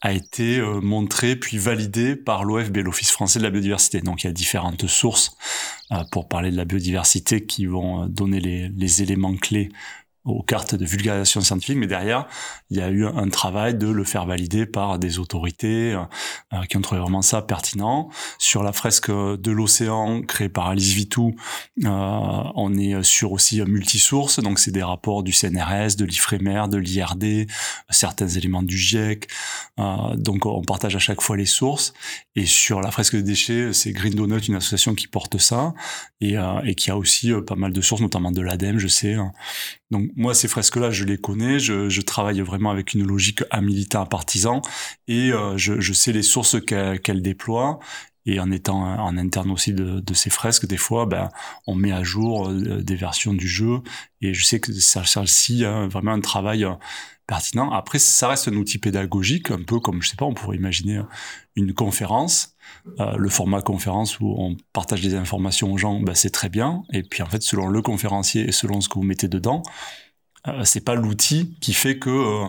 a 0.04 0.12
été 0.12 0.59
euh, 0.59 0.81
montré 0.83 1.35
puis 1.35 1.57
validé 1.57 2.14
par 2.14 2.45
l'OFB, 2.45 2.76
l'Office 2.76 3.11
français 3.11 3.38
de 3.38 3.45
la 3.45 3.49
biodiversité. 3.49 4.02
Donc 4.02 4.23
il 4.23 4.26
y 4.26 4.31
a 4.31 4.35
différentes 4.35 4.87
sources 4.87 5.35
euh, 5.93 6.04
pour 6.12 6.28
parler 6.28 6.50
de 6.50 6.59
la 6.59 6.66
biodiversité 6.66 7.47
qui 7.47 7.64
vont 7.64 8.02
euh, 8.02 8.07
donner 8.07 8.38
les, 8.38 8.69
les 8.69 9.02
éléments 9.02 9.35
clés 9.35 9.71
aux 10.25 10.43
cartes 10.43 10.75
de 10.75 10.85
vulgarisation 10.85 11.40
scientifique, 11.40 11.76
mais 11.76 11.87
derrière, 11.87 12.26
il 12.71 12.78
y 12.78 12.81
a 12.81 12.88
eu 12.88 13.07
un 13.07 13.28
travail 13.28 13.75
de 13.75 13.88
le 13.88 14.04
faire 14.04 14.26
valider 14.26 14.66
par 14.66 14.99
des 14.99 15.19
autorités 15.19 15.93
euh, 15.93 16.62
qui 16.69 16.76
ont 16.76 16.81
trouvé 16.81 17.00
vraiment 17.00 17.23
ça 17.23 17.43
pertinent. 17.43 18.09
Sur 18.38 18.62
la 18.62 18.73
fresque 18.73 19.11
de 19.11 19.50
l'océan 19.50 20.23
créée 20.23 20.49
par 20.49 20.69
Alice 20.69 20.93
Vitou, 20.93 21.35
euh, 21.85 21.88
on 22.54 22.76
est 22.76 23.02
sur 23.02 23.33
aussi 23.33 23.61
multisources, 23.62 24.40
donc 24.40 24.59
c'est 24.59 24.71
des 24.71 24.83
rapports 24.83 25.23
du 25.23 25.33
CNRS, 25.33 25.97
de 25.97 26.04
l'IFREMER, 26.04 26.64
de 26.69 26.78
l'IRD, 26.78 27.47
certains 27.90 28.28
éléments 28.28 28.62
du 28.62 28.76
GIEC, 28.76 29.28
euh, 29.81 30.16
donc 30.16 30.47
on 30.47 30.62
partage 30.62 30.97
à 30.97 30.99
chaque 30.99 31.21
fois 31.21 31.37
les 31.37 31.47
sources. 31.47 31.93
Et 32.37 32.47
sur 32.47 32.81
la 32.81 32.90
fresque 32.90 33.16
des 33.16 33.23
déchets, 33.23 33.73
c'est 33.73 33.93
Green 33.93 34.14
Donut, 34.14 34.49
une 34.49 34.57
association 34.57 34.95
qui 34.95 35.07
porte 35.07 35.38
ça, 35.38 35.75
et, 36.21 36.37
euh, 36.37 36.61
et 36.64 36.75
qui 36.75 36.90
a 36.90 36.97
aussi 36.97 37.33
euh, 37.33 37.40
pas 37.40 37.54
mal 37.57 37.73
de 37.73 37.81
sources, 37.81 38.00
notamment 38.00 38.33
de 38.33 38.40
l'ADEME, 38.40 38.78
je 38.78 38.88
sais, 38.88 39.14
hein. 39.14 39.33
Donc 39.94 40.10
moi, 40.16 40.34
ces 40.34 40.48
fresques-là, 40.48 40.90
je 40.90 41.04
les 41.04 41.18
connais, 41.18 41.60
je, 41.60 42.00
travaille 42.00 42.40
vraiment 42.40 42.72
avec 42.72 42.94
une 42.94 43.06
logique 43.06 43.44
à 43.52 43.60
militant, 43.60 44.04
partisan, 44.06 44.60
et 45.06 45.30
euh, 45.32 45.56
je, 45.56 45.78
je, 45.78 45.92
sais 45.92 46.10
les 46.10 46.24
sources 46.24 46.56
qu'elle 46.60 47.22
déploie. 47.22 47.78
Et 48.26 48.40
en 48.40 48.50
étant 48.50 48.81
en 48.83 49.16
interne 49.19 49.50
aussi 49.50 49.73
de, 49.75 50.00
de, 50.00 50.14
ces 50.14 50.31
fresques, 50.31 50.66
des 50.66 50.76
fois, 50.76 51.07
ben, 51.07 51.28
on 51.66 51.75
met 51.75 51.93
à 51.93 52.02
jour 52.02 52.49
euh, 52.49 52.83
des 52.83 52.97
versions 52.97 53.35
du 53.35 53.47
jeu. 53.47 53.81
Et 54.23 54.33
je 54.33 54.45
sais 54.45 54.61
que 54.61 54.73
ça, 54.73 55.04
ça 55.04 55.21
aussi 55.21 55.64
hein, 55.64 55.88
vraiment 55.88 56.12
un 56.12 56.21
travail 56.21 56.64
euh, 56.64 56.73
pertinent. 57.26 57.71
Après, 57.71 57.99
ça 57.99 58.28
reste 58.28 58.49
un 58.49 58.54
outil 58.54 58.78
pédagogique, 58.78 59.50
un 59.50 59.62
peu 59.62 59.78
comme, 59.78 60.02
je 60.02 60.09
sais 60.09 60.16
pas, 60.16 60.25
on 60.25 60.35
pourrait 60.35 60.57
imaginer 60.57 61.00
une 61.57 61.75
conférence 61.75 62.54
euh, 63.00 63.16
le 63.16 63.28
format 63.28 63.62
conférence 63.62 64.21
où 64.21 64.35
on 64.38 64.57
partage 64.73 65.00
des 65.00 65.14
informations 65.14 65.73
aux 65.73 65.78
gens, 65.78 66.00
bah, 66.00 66.14
c'est 66.14 66.31
très 66.31 66.49
bien. 66.49 66.83
Et 66.93 67.02
puis 67.02 67.23
en 67.23 67.26
fait, 67.26 67.43
selon 67.43 67.66
le 67.66 67.83
conférencier 67.83 68.49
et 68.49 68.52
selon 68.52 68.81
ce 68.81 68.88
que 68.88 68.95
vous 68.95 69.04
mettez 69.04 69.28
dedans, 69.28 69.62
euh, 70.46 70.62
c'est 70.64 70.80
pas 70.80 70.94
l'outil 70.94 71.54
qui 71.60 71.72
fait 71.72 71.98
que 71.98 72.10
euh, 72.10 72.46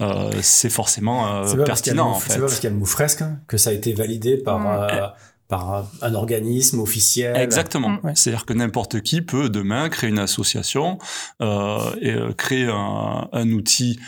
euh 0.00 0.30
c'est 0.42 0.70
forcément 0.70 1.42
pertinent. 1.64 2.10
En 2.10 2.14
fait. 2.14 2.32
C'est 2.32 2.38
pas 2.38 2.46
parce 2.46 2.56
qu'il 2.56 2.64
y 2.64 2.66
a 2.68 2.70
le 2.70 2.78
mot 2.78 2.84
fresque 2.84 3.22
hein, 3.22 3.38
que 3.46 3.56
ça 3.56 3.70
a 3.70 3.72
été 3.72 3.92
validé 3.92 4.36
par. 4.36 4.58
Mm. 4.58 5.12
par 5.48 5.90
un 6.02 6.14
organisme 6.14 6.78
officiel. 6.80 7.34
Exactement. 7.34 7.98
C'est-à-dire 8.14 8.44
que 8.44 8.52
n'importe 8.52 9.00
qui 9.00 9.22
peut 9.22 9.48
demain 9.48 9.88
créer 9.88 10.10
une 10.10 10.18
association 10.18 10.98
et 11.40 12.14
créer 12.36 12.66
un, 12.66 13.28
un 13.32 13.50
outil 13.52 13.98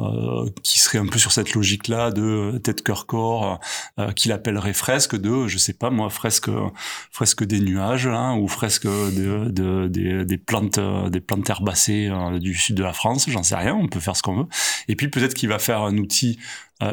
euh, 0.00 0.48
qui 0.62 0.78
serait 0.78 0.98
un 0.98 1.06
peu 1.06 1.18
sur 1.18 1.30
cette 1.30 1.52
logique-là 1.52 2.10
de 2.10 2.58
tête 2.64 2.82
cœur 2.82 3.04
corps, 3.06 3.60
euh, 3.98 4.12
qu'il 4.12 4.32
appellerait 4.32 4.72
fresque 4.72 5.14
de, 5.14 5.46
je 5.46 5.58
sais 5.58 5.74
pas 5.74 5.90
moi, 5.90 6.08
fresque 6.08 6.48
fresque 7.10 7.44
des 7.44 7.60
nuages 7.60 8.06
hein, 8.06 8.34
ou 8.38 8.48
fresque 8.48 8.86
de, 8.86 9.50
de, 9.50 9.88
des, 9.88 10.24
des 10.24 10.38
plantes 10.38 10.80
des 11.10 11.20
plantes 11.20 11.50
herbacées 11.50 12.08
euh, 12.10 12.38
du 12.38 12.54
sud 12.54 12.76
de 12.76 12.82
la 12.82 12.94
France, 12.94 13.28
j'en 13.28 13.42
sais 13.42 13.56
rien, 13.56 13.74
on 13.74 13.88
peut 13.88 14.00
faire 14.00 14.16
ce 14.16 14.22
qu'on 14.22 14.36
veut. 14.36 14.46
Et 14.88 14.96
puis 14.96 15.08
peut-être 15.08 15.34
qu'il 15.34 15.50
va 15.50 15.58
faire 15.58 15.82
un 15.82 15.96
outil 15.98 16.38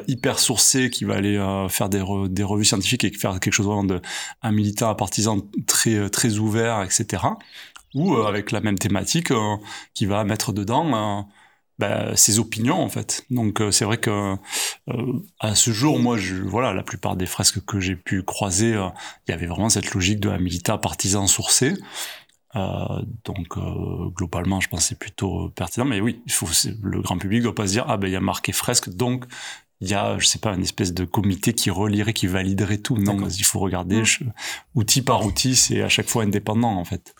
hyper 0.10 0.38
sourcé 0.38 0.90
qui 0.90 1.06
va 1.06 1.16
aller 1.16 1.38
faire 1.70 1.88
des, 1.88 2.04
des 2.28 2.44
revues 2.44 2.66
scientifiques 2.66 3.06
et 3.06 3.12
faire 3.14 3.40
quelque 3.40 3.54
chose 3.54 3.68
vraiment 3.68 3.86
de 3.86 4.02
un 4.42 4.52
militant, 4.52 4.90
un 4.90 4.96
partisan 4.96 5.40
très 5.66 6.10
très 6.10 6.40
ouvert, 6.40 6.84
etc. 6.84 7.24
Ou 7.96 8.16
avec 8.18 8.52
la 8.52 8.60
même 8.60 8.78
thématique 8.78 9.32
qui 9.94 10.06
va 10.06 10.26
mettre 10.26 10.52
dedans 10.52 11.26
bah, 11.80 12.16
ses 12.16 12.40
opinions 12.40 12.82
en 12.82 12.90
fait. 12.90 13.26
Donc 13.30 13.62
euh, 13.62 13.72
c'est 13.72 13.86
vrai 13.86 13.98
que 13.98 14.36
euh, 14.90 15.14
à 15.40 15.56
ce 15.56 15.72
jour, 15.72 16.00
moi, 16.00 16.18
je, 16.18 16.36
voilà, 16.36 16.74
la 16.74 16.84
plupart 16.84 17.16
des 17.16 17.28
fresques 17.28 17.64
que 17.66 17.80
j'ai 17.80 17.96
pu 17.96 18.24
croiser, 18.24 18.74
euh, 18.74 18.88
il 19.28 19.32
y 19.32 19.34
avait 19.34 19.46
vraiment 19.46 19.70
cette 19.70 19.94
logique 19.94 20.20
de 20.20 20.30
la 20.30 20.40
milita 20.40 20.78
partisan 20.78 21.28
sourcé. 21.28 21.74
donc 22.56 23.60
globalement, 24.16 24.60
je 24.60 24.70
pense 24.70 24.86
c'est 24.86 24.98
plutôt 24.98 25.50
pertinent. 25.50 25.86
Mais 25.86 26.02
oui, 26.02 26.22
il 26.26 26.32
faut 26.32 26.48
le 26.82 27.02
grand 27.02 27.20
public 27.20 27.44
doit 27.44 27.54
pas 27.54 27.68
se 27.68 27.74
dire 27.74 27.86
ah 27.88 27.98
ben 27.98 28.08
il 28.08 28.14
y 28.14 28.16
a 28.16 28.22
marqué 28.22 28.52
fresque, 28.52 28.90
donc 28.90 29.26
il 29.80 29.88
y 29.90 29.94
a, 29.94 30.18
je 30.18 30.26
sais 30.26 30.40
pas, 30.40 30.56
une 30.56 30.64
espèce 30.64 30.92
de 30.92 31.06
comité 31.06 31.54
qui 31.54 31.70
relierait, 31.70 32.14
qui 32.14 32.26
validerait 32.26 32.80
tout. 32.80 32.98
Non, 32.98 33.28
il 33.30 33.46
faut 33.46 33.60
regarder 33.60 34.02
mmh. 34.02 34.32
outil 34.74 35.04
par 35.04 35.24
outil, 35.24 35.56
c'est 35.56 35.84
à 35.84 35.90
chaque 35.90 36.10
fois 36.10 36.24
indépendant 36.24 36.76
en 36.76 36.86
fait. 36.86 37.14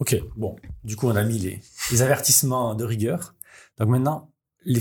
Ok, 0.00 0.14
bon, 0.36 0.56
du 0.82 0.96
coup 0.96 1.08
on 1.08 1.16
a 1.16 1.24
mis 1.24 1.38
les, 1.38 1.62
les 1.90 2.02
avertissements 2.02 2.74
de 2.74 2.84
rigueur. 2.84 3.33
Donc 3.78 3.88
maintenant, 3.88 4.30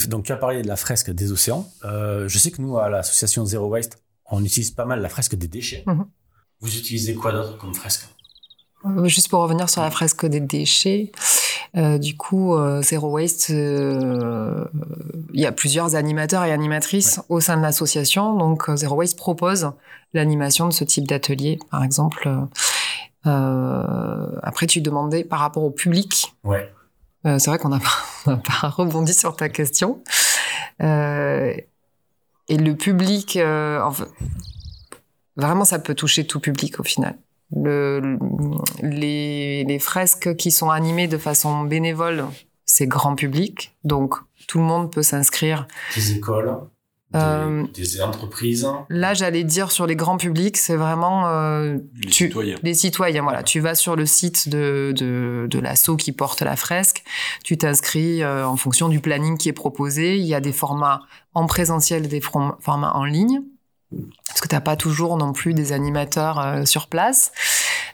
donc 0.07 0.23
tu 0.25 0.31
as 0.31 0.37
parlé 0.37 0.61
de 0.61 0.67
la 0.67 0.75
fresque 0.75 1.11
des 1.11 1.31
océans. 1.31 1.67
Euh, 1.83 2.27
je 2.27 2.37
sais 2.37 2.51
que 2.51 2.61
nous, 2.61 2.77
à 2.77 2.89
l'association 2.89 3.45
Zero 3.45 3.67
Waste, 3.67 3.97
on 4.29 4.43
utilise 4.43 4.71
pas 4.71 4.85
mal 4.85 5.01
la 5.01 5.09
fresque 5.09 5.35
des 5.35 5.47
déchets. 5.47 5.83
Mhm. 5.85 6.05
Vous 6.61 6.77
utilisez 6.77 7.15
quoi 7.15 7.31
d'autre 7.31 7.57
comme 7.57 7.73
fresque? 7.73 8.07
Euh, 8.85 9.07
Juste 9.07 9.29
pour 9.29 9.41
revenir 9.41 9.69
sur 9.69 9.81
la 9.81 9.91
fresque 9.91 10.25
des 10.25 10.39
déchets, 10.39 11.11
euh, 11.75 11.97
du 11.97 12.15
coup, 12.15 12.55
Zero 12.81 13.09
Waste, 13.09 13.49
il 13.49 14.69
y 15.33 15.45
a 15.45 15.51
plusieurs 15.51 15.95
animateurs 15.95 16.43
et 16.45 16.51
animatrices 16.51 17.19
au 17.29 17.39
sein 17.39 17.57
de 17.57 17.61
l'association. 17.61 18.37
Donc, 18.37 18.69
Zero 18.75 18.95
Waste 18.95 19.17
propose 19.17 19.71
l'animation 20.13 20.67
de 20.67 20.73
ce 20.73 20.83
type 20.83 21.07
d'atelier, 21.07 21.59
par 21.71 21.83
exemple. 21.83 22.29
après, 23.25 24.67
tu 24.67 24.81
demandais 24.81 25.23
par 25.23 25.39
rapport 25.39 25.63
au 25.63 25.71
public. 25.71 26.33
Ouais. 26.43 26.71
Euh, 27.25 27.39
c'est 27.39 27.49
vrai 27.49 27.59
qu'on 27.59 27.69
n'a 27.69 27.79
pas, 28.25 28.69
rebondi 28.69 29.13
sur 29.13 29.35
ta 29.35 29.49
question. 29.49 30.03
Euh, 30.81 31.53
et 32.49 32.57
le 32.57 32.75
public, 32.75 33.37
euh, 33.37 33.79
vraiment, 35.35 35.65
ça 35.65 35.79
peut 35.79 35.95
toucher 35.95 36.25
tout 36.27 36.39
public 36.39 36.79
au 36.79 36.83
final. 36.83 37.17
Le, 37.55 38.17
les, 38.81 39.79
fresques 39.79 40.35
qui 40.35 40.51
sont 40.51 40.69
animées 40.71 41.07
de 41.07 41.17
façon 41.17 41.63
bénévole, 41.63 42.25
c'est 42.65 42.87
grand 42.87 43.15
public, 43.15 43.75
donc 43.83 44.15
tout 44.47 44.57
le 44.57 44.63
monde 44.63 44.91
peut 44.91 45.03
s'inscrire. 45.03 45.67
Les 45.95 46.13
écoles 46.13 46.57
euh, 47.15 47.63
des, 47.73 48.01
entreprises. 48.01 48.67
Là, 48.89 49.13
j'allais 49.13 49.43
dire 49.43 49.71
sur 49.71 49.85
les 49.85 49.95
grands 49.95 50.17
publics, 50.17 50.57
c'est 50.57 50.75
vraiment 50.75 51.27
euh, 51.27 51.77
les 52.01 52.11
citoyens. 52.11 52.55
Les 52.63 52.73
citoyens, 52.73 53.21
voilà. 53.21 53.43
Tu 53.43 53.59
vas 53.59 53.75
sur 53.75 53.95
le 53.95 54.05
site 54.05 54.49
de 54.49 54.93
de, 54.95 55.47
de 55.49 55.59
l'assaut 55.59 55.95
qui 55.95 56.11
porte 56.11 56.41
la 56.41 56.55
fresque, 56.55 57.03
tu 57.43 57.57
t'inscris 57.57 58.23
euh, 58.23 58.47
en 58.47 58.57
fonction 58.57 58.89
du 58.89 58.99
planning 58.99 59.37
qui 59.37 59.49
est 59.49 59.53
proposé. 59.53 60.17
Il 60.17 60.25
y 60.25 60.33
a 60.33 60.41
des 60.41 60.53
formats 60.53 61.01
en 61.33 61.45
présentiel, 61.45 62.07
des 62.07 62.21
formats 62.21 62.93
en 62.95 63.05
ligne, 63.05 63.41
parce 64.27 64.41
que 64.41 64.47
t'as 64.47 64.61
pas 64.61 64.75
toujours 64.75 65.17
non 65.17 65.33
plus 65.33 65.53
des 65.53 65.71
animateurs 65.71 66.39
euh, 66.39 66.65
sur 66.65 66.87
place. 66.87 67.31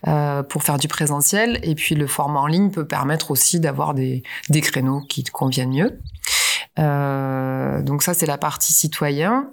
Euh, 0.08 0.44
pour 0.44 0.64
faire 0.64 0.78
du 0.78 0.88
présentiel. 0.88 1.60
Et 1.62 1.76
puis 1.76 1.94
le 1.94 2.08
format 2.08 2.40
en 2.40 2.48
ligne 2.48 2.72
peut 2.72 2.88
permettre 2.88 3.32
aussi 3.32 3.60
d'avoir 3.60 3.94
des, 3.94 4.24
des 4.50 4.62
créneaux 4.62 5.02
qui 5.02 5.24
te 5.26 5.32
conviennent 5.32 5.72
mieux. 5.74 6.00
Euh, 6.78 7.82
donc 7.82 8.04
ça, 8.04 8.14
c'est 8.14 8.26
la 8.26 8.38
partie 8.38 8.74
citoyen. 8.74 9.50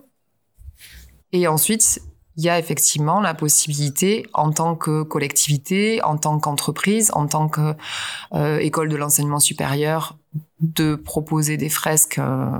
Et 1.33 1.49
ensuite, 1.49 2.01
il 2.37 2.45
y 2.45 2.51
a 2.51 2.59
effectivement 2.59 3.21
la 3.21 3.35
possibilité, 3.35 4.27
en 4.35 4.51
tant 4.51 4.77
que 4.77 5.03
collectivité, 5.03 6.03
en 6.03 6.19
tant 6.19 6.39
qu'entreprise, 6.39 7.11
en 7.15 7.27
tant 7.27 7.49
qu'école 7.49 8.89
euh, 8.89 8.93
de 8.93 8.97
l'enseignement 8.97 9.41
supérieur, 9.41 10.19
de 10.61 10.95
proposer 10.95 11.57
des 11.57 11.71
fresques. 11.71 12.19
Euh, 12.19 12.51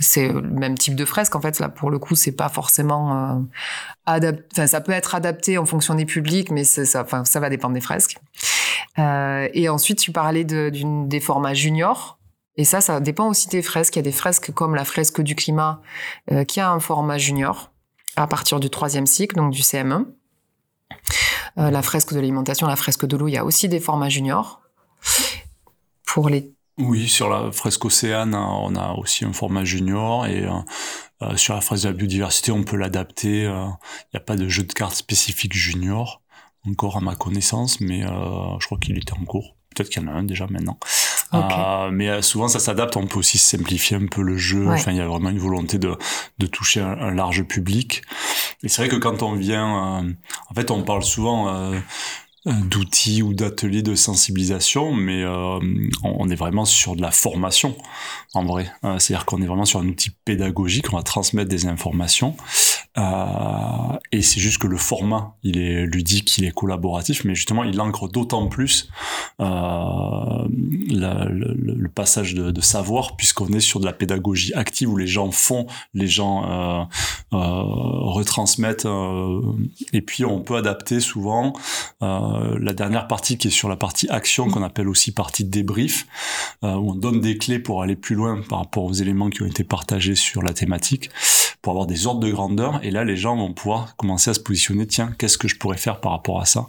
c'est 0.00 0.28
le 0.28 0.42
même 0.42 0.78
type 0.78 0.94
de 0.94 1.04
fresque 1.04 1.34
en 1.34 1.40
fait 1.40 1.58
là 1.58 1.68
pour 1.68 1.90
le 1.90 1.98
coup 1.98 2.14
c'est 2.14 2.30
pas 2.30 2.48
forcément 2.48 3.44
adapté 4.06 4.44
enfin 4.52 4.68
ça 4.68 4.80
peut 4.80 4.92
être 4.92 5.16
adapté 5.16 5.58
en 5.58 5.66
fonction 5.66 5.96
des 5.96 6.04
publics 6.04 6.52
mais 6.52 6.62
ça 6.62 7.02
va 7.02 7.50
dépendre 7.50 7.74
des 7.74 7.80
fresques 7.80 8.16
et 8.96 9.68
ensuite 9.68 9.98
tu 9.98 10.12
parlais 10.12 10.44
de, 10.44 10.70
des 11.08 11.18
formats 11.18 11.52
juniors 11.52 12.17
et 12.58 12.64
ça, 12.64 12.80
ça 12.80 12.98
dépend 12.98 13.28
aussi 13.28 13.48
des 13.48 13.62
fresques. 13.62 13.94
Il 13.94 14.00
y 14.00 14.00
a 14.00 14.02
des 14.02 14.12
fresques 14.12 14.50
comme 14.50 14.74
la 14.74 14.84
fresque 14.84 15.20
du 15.20 15.36
climat 15.36 15.80
euh, 16.32 16.42
qui 16.44 16.58
a 16.58 16.70
un 16.70 16.80
format 16.80 17.16
junior 17.16 17.70
à 18.16 18.26
partir 18.26 18.58
du 18.58 18.68
troisième 18.68 19.06
cycle, 19.06 19.36
donc 19.36 19.52
du 19.52 19.62
CM1. 19.62 20.06
Euh, 21.58 21.70
la 21.70 21.82
fresque 21.82 22.12
de 22.12 22.16
l'alimentation, 22.16 22.66
la 22.66 22.74
fresque 22.74 23.06
de 23.06 23.16
l'eau, 23.16 23.28
il 23.28 23.34
y 23.34 23.36
a 23.36 23.44
aussi 23.44 23.68
des 23.68 23.78
formats 23.78 24.08
juniors. 24.08 24.60
Pour 26.04 26.28
les 26.28 26.52
oui, 26.80 27.08
sur 27.08 27.28
la 27.28 27.50
fresque 27.50 27.84
océane, 27.86 28.34
hein, 28.34 28.48
on 28.62 28.76
a 28.76 28.92
aussi 28.92 29.24
un 29.24 29.32
format 29.32 29.64
junior 29.64 30.26
et 30.26 30.46
euh, 31.22 31.36
sur 31.36 31.54
la 31.54 31.60
fresque 31.60 31.82
de 31.82 31.88
la 31.88 31.94
biodiversité, 31.94 32.52
on 32.52 32.62
peut 32.62 32.76
l'adapter. 32.76 33.42
Il 33.42 34.14
n'y 34.14 34.16
a 34.16 34.20
pas 34.20 34.36
de 34.36 34.48
jeu 34.48 34.62
de 34.62 34.72
cartes 34.72 34.94
spécifique 34.94 35.54
junior. 35.54 36.22
encore 36.68 36.96
à 36.96 37.00
ma 37.00 37.16
connaissance, 37.16 37.80
mais 37.80 38.02
je 38.02 38.66
crois 38.66 38.78
qu'il 38.78 38.96
était 38.96 39.12
en 39.12 39.24
cours. 39.24 39.56
Peut-être 39.74 39.88
qu'il 39.90 40.02
y 40.02 40.04
en 40.04 40.08
a 40.08 40.12
un 40.12 40.22
déjà 40.22 40.46
maintenant. 40.46 40.78
Mais 41.92 42.22
souvent 42.22 42.48
ça 42.48 42.58
s'adapte, 42.58 42.96
on 42.96 43.06
peut 43.06 43.18
aussi 43.18 43.38
simplifier 43.38 43.96
un 43.96 44.06
peu 44.06 44.22
le 44.22 44.36
jeu. 44.36 44.68
Enfin, 44.68 44.92
il 44.92 44.98
y 44.98 45.00
a 45.00 45.06
vraiment 45.06 45.30
une 45.30 45.38
volonté 45.38 45.78
de, 45.78 45.96
de 46.38 46.46
toucher 46.46 46.80
un, 46.80 47.10
large 47.12 47.42
public. 47.44 48.02
Et 48.62 48.68
c'est 48.68 48.82
vrai 48.82 48.88
que 48.88 48.96
quand 48.96 49.22
on 49.22 49.34
vient, 49.34 50.04
en 50.50 50.54
fait, 50.54 50.70
on 50.70 50.82
parle 50.82 51.02
souvent 51.02 51.72
d'outils 52.48 53.22
ou 53.22 53.34
d'ateliers 53.34 53.82
de 53.82 53.94
sensibilisation, 53.94 54.92
mais 54.94 55.22
euh, 55.22 55.58
on 56.02 56.28
est 56.28 56.34
vraiment 56.34 56.64
sur 56.64 56.96
de 56.96 57.02
la 57.02 57.10
formation 57.10 57.76
en 58.34 58.44
vrai. 58.44 58.72
Euh, 58.84 58.98
c'est-à-dire 58.98 59.26
qu'on 59.26 59.42
est 59.42 59.46
vraiment 59.46 59.64
sur 59.64 59.80
un 59.80 59.88
outil 59.88 60.10
pédagogique, 60.24 60.92
on 60.92 60.96
va 60.96 61.02
transmettre 61.02 61.48
des 61.48 61.66
informations. 61.66 62.36
Euh, 62.98 63.98
et 64.10 64.22
c'est 64.22 64.40
juste 64.40 64.58
que 64.58 64.66
le 64.66 64.76
format, 64.76 65.36
il 65.42 65.58
est 65.58 65.86
ludique, 65.86 66.36
il 66.38 66.44
est 66.44 66.50
collaboratif, 66.50 67.24
mais 67.24 67.34
justement, 67.34 67.62
il 67.62 67.80
ancre 67.80 68.08
d'autant 68.08 68.48
plus 68.48 68.88
euh, 69.40 69.44
le, 70.48 71.54
le, 71.54 71.88
passage 71.88 72.34
de, 72.34 72.50
de 72.50 72.60
savoir, 72.60 73.16
puisqu'on 73.16 73.48
est 73.48 73.60
sur 73.60 73.80
de 73.80 73.86
la 73.86 73.92
pédagogie 73.92 74.52
active 74.54 74.90
où 74.90 74.96
les 74.96 75.06
gens 75.06 75.30
font, 75.30 75.66
les 75.94 76.06
gens 76.06 76.44
euh, 76.44 76.84
euh 77.34 77.62
retransmettent, 78.08 78.86
euh, 78.86 79.42
et 79.92 80.00
puis 80.00 80.24
on 80.24 80.40
peut 80.40 80.56
adapter 80.56 81.00
souvent 81.00 81.52
la 82.00 82.72
dernière 82.72 83.06
partie 83.06 83.36
qui 83.38 83.48
est 83.48 83.52
sur 83.52 83.68
la 83.68 83.76
partie 83.76 84.08
action, 84.08 84.48
qu'on 84.48 84.62
appelle 84.62 84.88
aussi 84.88 85.12
partie 85.12 85.44
débrief, 85.44 86.06
où 86.62 86.66
on 86.66 86.94
donne 86.94 87.20
des 87.20 87.36
clés 87.36 87.58
pour 87.58 87.82
aller 87.82 87.96
plus 87.96 88.14
loin 88.14 88.40
par 88.48 88.60
rapport 88.60 88.84
aux 88.84 88.92
éléments 88.92 89.30
qui 89.30 89.42
ont 89.42 89.46
été 89.46 89.64
partagés 89.64 90.14
sur 90.14 90.42
la 90.42 90.52
thématique, 90.52 91.10
pour 91.68 91.74
avoir 91.74 91.86
des 91.86 92.06
ordres 92.06 92.20
de 92.20 92.30
grandeur. 92.30 92.80
Et 92.82 92.90
là, 92.90 93.04
les 93.04 93.18
gens 93.18 93.36
vont 93.36 93.52
pouvoir 93.52 93.94
commencer 93.96 94.30
à 94.30 94.32
se 94.32 94.40
positionner, 94.40 94.86
tiens, 94.86 95.12
qu'est-ce 95.18 95.36
que 95.36 95.48
je 95.48 95.56
pourrais 95.58 95.76
faire 95.76 96.00
par 96.00 96.12
rapport 96.12 96.40
à 96.40 96.46
ça? 96.46 96.66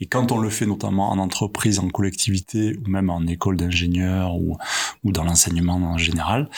Et 0.00 0.06
quand 0.06 0.32
on 0.32 0.38
le 0.38 0.48
fait 0.48 0.64
notamment 0.64 1.10
en 1.10 1.18
entreprise, 1.18 1.78
en 1.80 1.88
collectivité, 1.88 2.78
ou 2.78 2.88
même 2.88 3.10
en 3.10 3.26
école 3.26 3.58
d'ingénieurs, 3.58 4.36
ou, 4.36 4.56
ou 5.04 5.12
dans 5.12 5.24
l'enseignement 5.24 5.74
en 5.74 5.98
général, 5.98 6.48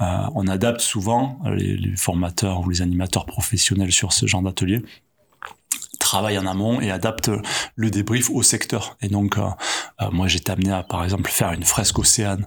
euh, 0.00 0.04
on 0.36 0.46
adapte 0.46 0.80
souvent, 0.80 1.40
les, 1.44 1.96
formateurs 1.96 2.60
ou 2.60 2.70
les 2.70 2.82
animateurs 2.82 3.26
professionnels 3.26 3.90
sur 3.90 4.12
ce 4.12 4.26
genre 4.26 4.42
d'atelier, 4.42 4.84
travaillent 5.98 6.38
en 6.38 6.46
amont 6.46 6.80
et 6.80 6.92
adaptent 6.92 7.32
le 7.74 7.90
débrief 7.90 8.30
au 8.30 8.44
secteur. 8.44 8.96
Et 9.02 9.08
donc, 9.08 9.38
euh, 9.38 9.42
euh, 10.02 10.10
moi, 10.12 10.28
j'étais 10.28 10.52
amené 10.52 10.70
à, 10.70 10.84
par 10.84 11.02
exemple, 11.02 11.28
faire 11.28 11.50
une 11.50 11.64
fresque 11.64 11.98
océane 11.98 12.46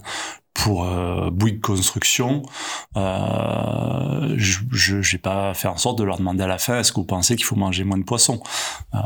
pour 0.54 0.84
euh, 0.84 1.30
Bouygues 1.30 1.60
Construction, 1.60 2.42
euh, 2.96 4.34
je 4.38 4.96
n'ai 4.96 5.18
pas 5.18 5.52
fait 5.52 5.68
en 5.68 5.76
sorte 5.76 5.98
de 5.98 6.04
leur 6.04 6.16
demander 6.16 6.44
à 6.44 6.46
la 6.46 6.58
fin 6.58 6.78
est-ce 6.78 6.92
que 6.92 6.96
vous 6.96 7.04
pensez 7.04 7.36
qu'il 7.36 7.44
faut 7.44 7.56
manger 7.56 7.84
moins 7.84 7.98
de 7.98 8.04
poissons? 8.04 8.40
Euh, 8.94 8.98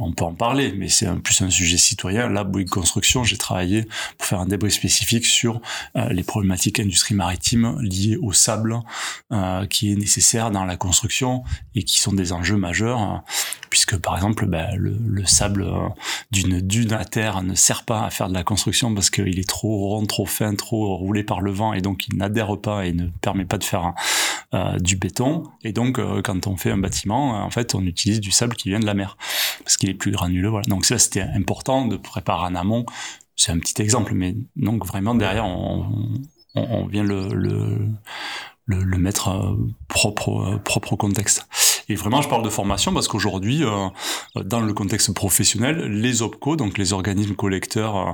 On 0.00 0.12
peut 0.12 0.24
en 0.24 0.34
parler, 0.34 0.72
mais 0.76 0.88
c'est 0.88 1.10
plus 1.22 1.40
un 1.40 1.50
sujet 1.50 1.78
citoyen. 1.78 2.28
Là, 2.28 2.44
Bouygues 2.44 2.68
Construction, 2.68 3.24
j'ai 3.24 3.38
travaillé 3.38 3.88
pour 4.18 4.26
faire 4.26 4.40
un 4.40 4.46
débrief 4.46 4.74
spécifique 4.74 5.24
sur 5.24 5.60
euh, 5.96 6.08
les 6.10 6.22
problématiques 6.22 6.78
industrie 6.78 7.14
maritime 7.14 7.80
liées 7.80 8.18
au 8.20 8.32
sable 8.32 8.80
euh, 9.32 9.66
qui 9.66 9.92
est 9.92 9.96
nécessaire 9.96 10.50
dans 10.50 10.64
la 10.64 10.76
construction 10.76 11.44
et 11.74 11.82
qui 11.82 11.98
sont 11.98 12.12
des 12.12 12.32
enjeux 12.32 12.56
majeurs 12.56 13.22
puisque 13.70 13.96
par 13.96 14.16
exemple 14.16 14.46
ben, 14.46 14.74
le, 14.76 14.96
le, 15.06 15.24
sable 15.24 15.62
euh, 15.62 15.88
d'une 16.32 16.60
dune 16.60 16.92
à 16.92 17.04
terre 17.04 17.42
ne 17.42 17.54
sert 17.54 17.84
pas 17.84 18.04
à 18.04 18.10
faire 18.10 18.28
de 18.28 18.34
la 18.34 18.42
construction 18.42 18.92
parce 18.92 19.10
qu'il 19.10 19.38
est 19.38 19.48
trop 19.48 19.88
rond, 19.88 20.04
trop 20.04 20.26
fin, 20.26 20.54
trop 20.56 20.96
roulé 20.96 21.22
par 21.22 21.40
le 21.40 21.52
vent 21.52 21.72
et 21.72 21.80
donc 21.80 22.08
il 22.08 22.16
n'adhère 22.16 22.58
pas 22.60 22.84
et 22.84 22.92
ne 22.92 23.06
permet 23.22 23.44
pas 23.44 23.58
de 23.58 23.64
faire 23.64 23.94
euh, 24.52 24.76
du 24.78 24.96
béton. 24.96 25.44
Et 25.62 25.72
donc 25.72 26.00
euh, 26.00 26.20
quand 26.20 26.48
on 26.48 26.56
fait 26.56 26.72
un 26.72 26.78
bâtiment, 26.78 27.44
en 27.44 27.50
fait 27.50 27.76
on 27.76 27.82
utilise 27.86 28.20
du 28.20 28.32
sable 28.32 28.56
qui 28.56 28.68
vient 28.68 28.80
de 28.80 28.86
la 28.86 28.94
mer 28.94 29.16
parce 29.62 29.76
qu'il 29.76 29.88
est 29.88 29.94
plus 29.94 30.10
granuleux. 30.10 30.48
Voilà. 30.48 30.66
Donc 30.66 30.84
ça 30.84 30.98
c'était 30.98 31.22
important 31.22 31.86
de 31.86 31.96
préparer 31.96 32.46
en 32.46 32.56
amont. 32.56 32.84
C'est 33.36 33.52
un 33.52 33.58
petit 33.58 33.80
exemple, 33.80 34.12
mais 34.14 34.34
donc 34.56 34.84
vraiment 34.84 35.14
derrière 35.14 35.46
on, 35.46 35.86
on, 36.56 36.62
on 36.62 36.86
vient 36.86 37.04
le, 37.04 37.28
le 37.32 37.88
le, 38.66 38.84
le, 38.84 38.98
mettre 38.98 39.56
propre 39.88 40.60
propre 40.64 40.92
au 40.92 40.96
contexte. 40.96 41.48
Et 41.90 41.96
vraiment, 41.96 42.22
je 42.22 42.28
parle 42.28 42.44
de 42.44 42.50
formation 42.50 42.94
parce 42.94 43.08
qu'aujourd'hui, 43.08 43.64
euh, 43.64 43.88
dans 44.36 44.60
le 44.60 44.72
contexte 44.72 45.12
professionnel, 45.12 45.88
les 45.88 46.22
OPCO, 46.22 46.54
donc 46.54 46.78
les 46.78 46.92
organismes 46.92 47.34
collecteurs 47.34 47.96
euh, 47.96 48.12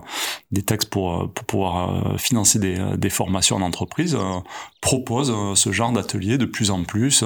des 0.51 0.63
taxes 0.63 0.87
pour, 0.87 1.13
euh, 1.13 1.27
pour 1.27 1.45
pouvoir 1.45 2.19
financer 2.19 2.59
des, 2.59 2.83
des, 2.97 3.11
formations 3.11 3.57
en 3.57 3.61
entreprise, 3.61 4.17
proposent 4.81 5.35
ce 5.55 5.73
genre 5.73 5.93
d'atelier 5.93 6.39
de 6.39 6.47
plus 6.47 6.71
en 6.71 6.85
plus 6.85 7.23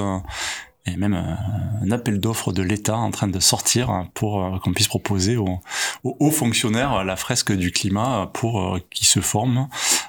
et 0.86 0.96
même 0.96 1.14
un 1.14 1.90
appel 1.90 2.20
d'offres 2.20 2.52
de 2.52 2.62
l'État 2.62 2.96
en 2.96 3.10
train 3.10 3.28
de 3.28 3.38
sortir 3.38 4.06
pour 4.14 4.60
qu'on 4.60 4.72
puisse 4.72 4.88
proposer 4.88 5.36
aux, 5.36 5.60
aux, 6.04 6.16
hauts 6.18 6.30
fonctionnaires 6.30 7.04
la 7.04 7.16
fresque 7.16 7.52
du 7.52 7.70
climat 7.70 8.30
pour 8.32 8.78
qu'ils 8.90 9.06
se 9.06 9.20
forment 9.20 9.68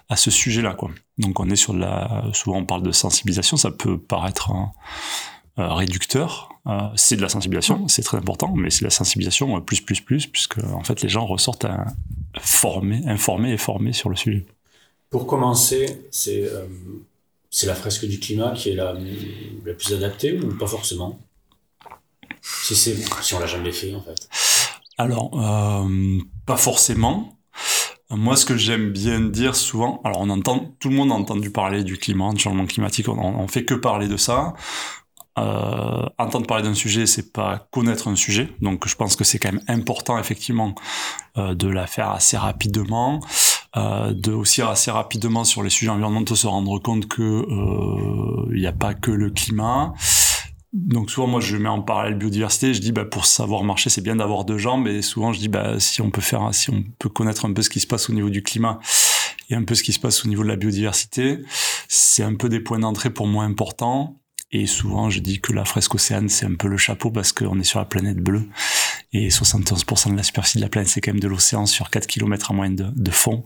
à 0.10 0.16
ce 0.16 0.32
sujet-là. 0.32 0.76
Donc 1.18 1.40
on 1.40 1.50
est 1.50 1.56
sur 1.56 1.74
la, 1.74 2.24
souvent 2.34 2.58
on 2.58 2.66
parle 2.66 2.84
de 2.84 2.92
sensibilisation, 2.92 3.56
ça 3.56 3.72
peut 3.72 3.98
paraître 3.98 4.52
euh, 4.52 4.66
réducteur. 5.58 6.50
Euh, 6.68 6.80
c'est 6.96 7.16
de 7.16 7.22
la 7.22 7.30
sensibilisation, 7.30 7.88
c'est 7.88 8.04
très 8.04 8.18
important, 8.18 8.54
mais 8.56 8.70
c'est 8.70 8.82
de 8.82 8.86
la 8.86 8.92
sensibilisation 8.92 9.58
euh, 9.58 9.62
plus, 9.62 9.82
plus, 9.82 10.00
plus, 10.00 10.28
puisque 10.28 10.60
en 10.60 10.84
fait 10.84 11.02
les 11.02 11.10
gens 11.10 11.26
ressortent 11.26 11.66
formés, 12.40 13.02
informés 13.08 13.52
et 13.52 13.58
formés 13.58 13.94
sur 13.94 14.10
le 14.10 14.16
sujet. 14.16 14.46
Pour 15.10 15.26
commencer, 15.28 16.08
c'est 16.12 16.50
c'est 17.50 17.68
la 17.68 17.76
fresque 17.76 18.06
du 18.06 18.20
climat 18.20 18.52
qui 18.52 18.70
est 18.70 18.76
la, 18.76 18.94
la 19.66 19.74
plus 19.74 19.94
adaptée 19.94 20.40
ou 20.40 20.56
pas 20.58 20.68
forcément? 20.68 21.20
Si, 22.42 22.76
si 22.76 23.34
on 23.34 23.40
l'a 23.40 23.46
jamais 23.46 23.74
fait 23.74 23.94
en 23.94 24.02
fait 24.02 24.30
Alors, 24.98 25.32
pas 26.46 26.56
forcément. 26.56 27.38
Moi, 28.10 28.36
ce 28.36 28.46
que 28.46 28.56
j'aime 28.56 28.92
bien 28.92 29.20
dire 29.20 29.56
souvent, 29.56 30.02
alors 30.04 30.20
on 30.22 30.30
entend, 30.30 30.76
tout 30.80 30.90
le 30.90 30.96
monde 30.96 31.12
a 31.12 31.16
entendu 31.16 31.50
parler 31.50 31.84
du 31.84 31.98
climat, 31.98 32.34
du 32.34 32.40
changement 32.40 32.66
climatique, 32.66 33.08
on, 33.08 33.18
on 33.18 33.48
fait 33.48 33.66
que 33.66 33.74
parler 33.74 34.08
de 34.08 34.18
ça. 34.18 34.54
Euh, 35.40 36.06
entendre 36.18 36.46
parler 36.46 36.64
d'un 36.64 36.74
sujet, 36.74 37.06
c'est 37.06 37.32
pas 37.32 37.68
connaître 37.72 38.08
un 38.08 38.16
sujet. 38.16 38.50
Donc, 38.62 38.88
je 38.88 38.96
pense 38.96 39.16
que 39.16 39.24
c'est 39.24 39.40
quand 39.40 39.52
même 39.52 39.64
important, 39.68 40.18
effectivement, 40.18 40.76
euh, 41.38 41.56
de 41.56 41.68
la 41.68 41.88
faire 41.88 42.10
assez 42.10 42.38
rapidement, 42.38 43.22
euh, 43.78 44.14
de 44.14 44.34
aussi 44.34 44.62
assez 44.62 44.92
rapidement 44.92 45.46
sur 45.46 45.64
les 45.64 45.70
sujets 45.70 45.92
environnementaux 45.92 46.36
se 46.36 46.48
rendre 46.48 46.78
compte 46.80 47.08
que 47.08 47.22
euh, 47.22 48.52
il 48.54 48.60
n'y 48.60 48.68
a 48.68 48.74
pas 48.74 48.94
que 48.94 49.12
le 49.12 49.30
climat. 49.30 49.94
Donc 50.74 51.10
souvent 51.10 51.28
moi 51.28 51.40
je 51.40 51.56
mets 51.56 51.70
en 51.70 51.82
parallèle 51.82 52.16
biodiversité, 52.16 52.74
je 52.74 52.80
dis 52.80 52.92
bah 52.92 53.06
pour 53.06 53.26
savoir 53.26 53.64
marcher 53.64 53.90
c'est 53.90 54.02
bien 54.02 54.16
d'avoir 54.16 54.46
deux 54.46 54.58
jambes 54.58 54.88
et 54.88 55.02
souvent 55.02 55.34
je 55.34 55.40
dis 55.40 55.50
bah 55.50 55.80
si 55.80 56.02
on 56.02 56.12
peut 56.12 56.22
faire 56.22 56.54
si 56.54 56.70
on 56.70 56.84
peut 56.98 57.10
connaître 57.10 57.46
un 57.46 57.52
peu 57.52 57.62
ce 57.62 57.70
qui 57.70 57.82
se 57.82 57.88
passe 57.88 58.10
au 58.10 58.14
niveau 58.14 58.30
du 58.30 58.42
climat 58.42 58.80
et 59.50 59.56
un 59.56 59.64
peu 59.64 59.76
ce 59.76 59.84
qui 59.84 59.92
se 59.92 60.00
passe 60.00 60.24
au 60.26 60.30
niveau 60.30 60.44
de 60.44 60.48
la 60.48 60.56
biodiversité, 60.56 61.40
c'est 61.90 62.24
un 62.24 62.36
peu 62.36 62.48
des 62.48 62.62
points 62.62 62.80
d'entrée 62.80 63.10
pour 63.10 63.28
moi 63.28 63.44
importants 63.44 64.21
et 64.52 64.66
souvent, 64.66 65.10
je 65.10 65.20
dis 65.20 65.40
que 65.40 65.54
la 65.54 65.64
fresque 65.64 65.96
océane, 65.96 66.28
c'est 66.28 66.46
un 66.46 66.56
peu 66.56 66.68
le 66.68 66.78
chapeau 66.78 67.10
parce 67.10 67.32
qu'on 67.32 67.60
est 67.60 67.64
sur 67.64 67.80
la 67.80 67.86
planète 67.86 68.18
bleue. 68.18 68.50
Et 69.14 69.30
71% 69.30 70.12
de 70.12 70.18
la 70.18 70.24
superficie 70.24 70.58
de 70.58 70.64
la 70.64 70.70
planète, 70.70 70.90
c'est 70.90 71.00
quand 71.00 71.12
même 71.12 71.22
de 71.22 71.28
l'océan 71.28 71.66
sur 71.66 71.90
4 71.90 72.06
km 72.06 72.52
en 72.52 72.56
moyenne 72.56 72.94
de, 72.96 73.12
fond. 73.12 73.44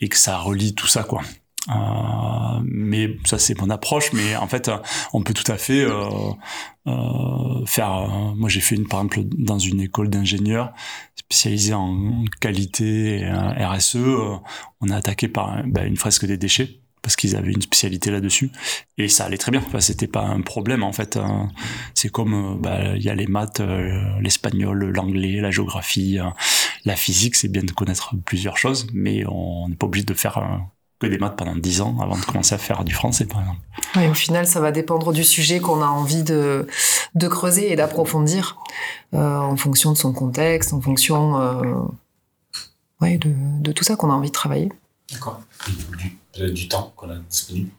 Et 0.00 0.08
que 0.08 0.16
ça 0.16 0.38
relie 0.38 0.74
tout 0.74 0.88
ça, 0.88 1.04
quoi. 1.04 1.22
Euh, 1.68 2.60
mais 2.64 3.16
ça, 3.24 3.38
c'est 3.38 3.58
mon 3.60 3.70
approche. 3.70 4.12
Mais 4.12 4.34
en 4.34 4.48
fait, 4.48 4.70
on 5.12 5.22
peut 5.22 5.34
tout 5.34 5.50
à 5.50 5.56
fait 5.56 5.84
euh, 5.84 6.10
euh, 6.88 7.64
faire... 7.66 7.92
Euh, 7.92 8.34
moi, 8.34 8.48
j'ai 8.48 8.60
fait, 8.60 8.74
une, 8.74 8.88
par 8.88 9.00
exemple, 9.00 9.20
dans 9.38 9.60
une 9.60 9.80
école 9.80 10.10
d'ingénieurs 10.10 10.72
spécialisée 11.14 11.74
en 11.74 12.24
qualité 12.40 13.20
et 13.20 13.30
RSE, 13.64 13.96
euh, 13.96 14.36
on 14.80 14.90
a 14.90 14.96
attaqué 14.96 15.28
par 15.28 15.62
ben, 15.64 15.86
une 15.86 15.96
fresque 15.96 16.26
des 16.26 16.36
déchets 16.36 16.80
parce 17.04 17.16
qu'ils 17.16 17.36
avaient 17.36 17.52
une 17.52 17.60
spécialité 17.60 18.10
là-dessus 18.10 18.50
et 18.96 19.08
ça 19.08 19.26
allait 19.26 19.36
très 19.36 19.52
bien. 19.52 19.62
Enfin, 19.64 19.78
c'était 19.78 20.06
pas 20.06 20.22
un 20.22 20.40
problème 20.40 20.82
en 20.82 20.92
fait. 20.92 21.18
Hein. 21.18 21.50
C'est 21.92 22.08
comme 22.08 22.34
euh, 22.34 22.54
bah, 22.58 22.96
il 22.96 23.02
y 23.02 23.10
a 23.10 23.14
les 23.14 23.26
maths, 23.26 23.60
euh, 23.60 24.00
l'espagnol, 24.20 24.90
l'anglais, 24.90 25.40
la 25.42 25.50
géographie, 25.50 26.18
euh, 26.18 26.24
la 26.86 26.96
physique. 26.96 27.36
C'est 27.36 27.48
bien 27.48 27.62
de 27.62 27.72
connaître 27.72 28.14
plusieurs 28.24 28.56
choses, 28.56 28.86
mais 28.94 29.22
on 29.28 29.68
n'est 29.68 29.76
pas 29.76 29.86
obligé 29.86 30.06
de 30.06 30.14
faire 30.14 30.62
que 30.98 31.06
des 31.06 31.18
maths 31.18 31.36
pendant 31.36 31.54
dix 31.54 31.82
ans 31.82 31.98
avant 32.00 32.16
de 32.16 32.24
commencer 32.24 32.54
à 32.54 32.58
faire 32.58 32.84
du 32.84 32.94
français, 32.94 33.26
par 33.26 33.42
exemple. 33.42 33.60
Au 34.10 34.14
final, 34.14 34.46
ça 34.46 34.60
va 34.60 34.72
dépendre 34.72 35.12
du 35.12 35.24
sujet 35.24 35.60
qu'on 35.60 35.82
a 35.82 35.86
envie 35.86 36.22
de, 36.22 36.66
creuser 37.28 37.70
et 37.70 37.76
d'approfondir 37.76 38.56
en 39.12 39.56
fonction 39.56 39.92
de 39.92 39.98
son 39.98 40.14
contexte, 40.14 40.72
en 40.72 40.80
fonction 40.80 41.38
de 43.02 43.72
tout 43.72 43.84
ça 43.84 43.96
qu'on 43.96 44.10
a 44.10 44.14
envie 44.14 44.28
de 44.28 44.32
travailler. 44.32 44.70
D'accord 45.12 45.40
du 46.36 46.68
temps 46.68 46.92
qu'on 46.96 47.10
a 47.10 47.16
disponible. 47.30 47.70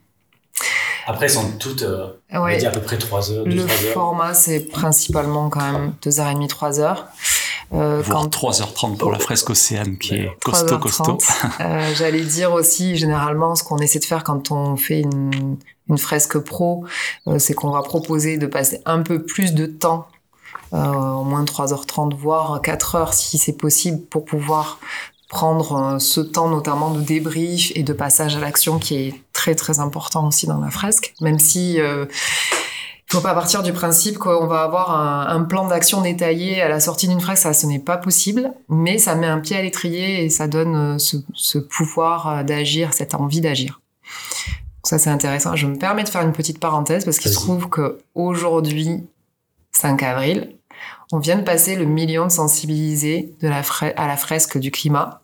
Après, 1.08 1.26
elles 1.26 1.32
sont 1.32 1.52
toutes, 1.60 1.84
euh, 1.84 2.08
on 2.32 2.48
dit 2.58 2.66
à 2.66 2.72
peu 2.72 2.80
près 2.82 2.98
3 2.98 3.32
heures. 3.32 3.46
Le 3.46 3.68
format, 3.68 4.34
c'est 4.34 4.62
principalement 4.62 5.50
quand 5.50 5.72
même 5.72 5.94
2h30, 6.02 6.48
3 6.48 6.80
heures. 6.80 7.08
Euh, 7.74 8.02
quand... 8.08 8.28
3h30 8.28 8.98
pour 8.98 9.12
la 9.12 9.20
fresque 9.20 9.50
océane 9.50 9.98
qui 9.98 10.16
est 10.16 10.32
costaud, 10.44 10.80
costaud. 10.80 11.18
euh, 11.62 11.94
J'allais 11.96 12.24
dire 12.24 12.54
aussi, 12.54 12.96
généralement, 12.96 13.56
ce 13.56 13.64
qu'on 13.64 13.78
essaie 13.78 14.00
de 14.00 14.06
faire 14.06 14.24
quand 14.24 14.52
on 14.52 14.78
fait 14.78 15.02
une, 15.02 15.58
une 15.90 15.98
fresque 15.98 16.38
pro, 16.40 16.86
euh, 17.28 17.40
c'est 17.40 17.54
qu'on 17.54 17.72
va 17.72 17.82
proposer 17.82 18.38
de 18.38 18.48
passer 18.48 18.82
un 18.86 19.02
peu 19.02 19.24
plus 19.24 19.54
de 19.54 19.66
temps, 19.66 20.08
euh, 20.74 20.78
au 20.78 21.24
moins 21.24 21.44
moins 21.44 21.44
3h30, 21.44 22.16
voire 22.16 22.62
4h 22.62 23.14
si 23.14 23.38
c'est 23.38 23.54
possible 23.58 24.02
pour 24.06 24.26
pouvoir 24.26 24.80
prendre 25.36 25.98
ce 26.00 26.22
temps 26.22 26.48
notamment 26.48 26.92
de 26.92 27.02
débrief 27.02 27.74
et 27.76 27.84
de 27.84 27.92
passage 27.92 28.38
à 28.38 28.40
l'action 28.40 28.80
qui 28.80 28.96
est 28.96 29.14
très 29.34 29.54
très 29.54 29.82
important 29.82 30.28
aussi 30.28 30.48
dans 30.48 30.62
la 30.62 30.70
fresque, 30.70 31.14
même 31.20 31.40
si 31.40 31.78
euh, 31.82 32.06
il 32.10 33.12
faut 33.12 33.20
pas 33.20 33.34
partir 33.34 33.62
du 33.62 33.74
principe 33.74 34.18
qu'on 34.18 34.48
va 34.48 34.62
avoir 34.62 34.98
un, 34.98 35.28
un 35.28 35.44
plan 35.44 35.68
d'action 35.68 36.00
détaillé 36.00 36.62
à 36.62 36.70
la 36.70 36.80
sortie 36.80 37.10
d'une 37.10 37.20
fresque, 37.20 37.44
ça 37.44 37.54
ce 37.54 37.66
n'est 37.66 37.80
pas 37.80 37.98
possible, 37.98 38.54
mais 38.70 38.98
ça 38.98 39.16
met 39.16 39.28
un 39.28 39.40
pied 39.40 39.58
à 39.58 39.62
l'étrier 39.62 40.24
et 40.24 40.30
ça 40.30 40.48
donne 40.48 40.98
ce, 41.00 41.18
ce 41.34 41.58
pouvoir 41.58 42.46
d'agir, 42.46 42.94
cette 42.94 43.14
envie 43.14 43.42
d'agir. 43.42 43.82
Ça 44.86 44.98
c'est 45.00 45.10
intéressant. 45.10 45.58
Je 45.58 45.68
me 45.68 45.78
permets 45.78 46.06
de 46.06 46.10
faire 46.10 46.22
une 46.22 46.32
petite 46.32 46.62
parenthèse 46.62 47.04
parce 47.04 47.20
qu'il 47.20 47.32
se 47.32 47.36
trouve 47.36 47.68
que 47.68 47.98
aujourd'hui, 48.14 49.04
5 49.74 50.02
avril, 50.02 50.56
on 51.12 51.20
vient 51.20 51.38
de 51.38 51.44
passer 51.44 51.76
le 51.76 51.86
million 51.86 52.26
de 52.26 52.32
sensibilisés 52.32 53.34
de 53.42 53.48
la 53.48 53.62
à 53.98 54.08
la 54.08 54.18
fresque 54.18 54.58
du 54.58 54.72
climat. 54.72 55.22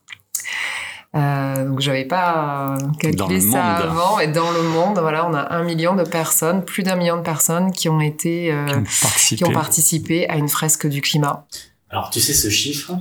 Euh, 1.13 1.65
donc 1.65 1.82
j'avais 1.82 2.06
pas 2.06 2.78
calculé 2.97 3.41
ça 3.41 3.62
avant. 3.76 4.19
Et 4.19 4.28
dans 4.28 4.50
le 4.52 4.63
monde 4.63 4.97
voilà 5.00 5.28
on 5.28 5.34
a 5.34 5.54
un 5.54 5.63
million 5.63 5.93
de 5.93 6.04
personnes 6.04 6.63
plus 6.63 6.84
d'un 6.84 6.95
million 6.95 7.17
de 7.17 7.21
personnes 7.21 7.74
qui 7.74 7.89
ont 7.89 8.00
été 8.00 8.50
euh, 8.54 8.65
qui, 8.65 9.34
ont 9.34 9.38
qui, 9.38 9.43
ont 9.43 9.52
participé 9.52 10.30
à 10.30 10.38
une 10.38 10.47
fresque 10.47 10.88
du 10.88 11.02
climat. 11.02 11.45
Alors 11.89 12.12
tu 12.12 12.21
sais 12.21 12.32
ce 12.32 12.50
chiffre? 12.50 12.93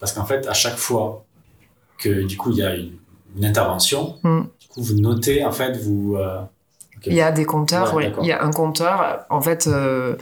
Parce 0.00 0.12
qu'en 0.12 0.24
fait 0.24 0.46
à 0.46 0.54
chaque 0.54 0.78
fois 0.78 1.26
que 1.98 2.22
du 2.22 2.38
coup 2.38 2.52
il 2.52 2.56
y 2.56 2.62
a 2.62 2.74
une, 2.74 2.92
une 3.36 3.44
intervention 3.44 4.16
mm. 4.22 4.40
du 4.60 4.68
coup 4.68 4.82
vous 4.82 4.94
notez 4.94 5.44
en 5.44 5.52
fait 5.52 5.76
vous 5.76 6.16
euh... 6.16 6.40
okay. 6.96 7.10
il 7.10 7.16
y 7.16 7.20
a 7.20 7.32
des 7.32 7.44
compteurs 7.44 7.92
ouais, 7.92 8.14
il 8.22 8.28
y 8.28 8.32
a 8.32 8.42
un 8.42 8.50
compteur 8.50 9.26
en 9.28 9.42
fait 9.42 9.66
euh, 9.66 10.16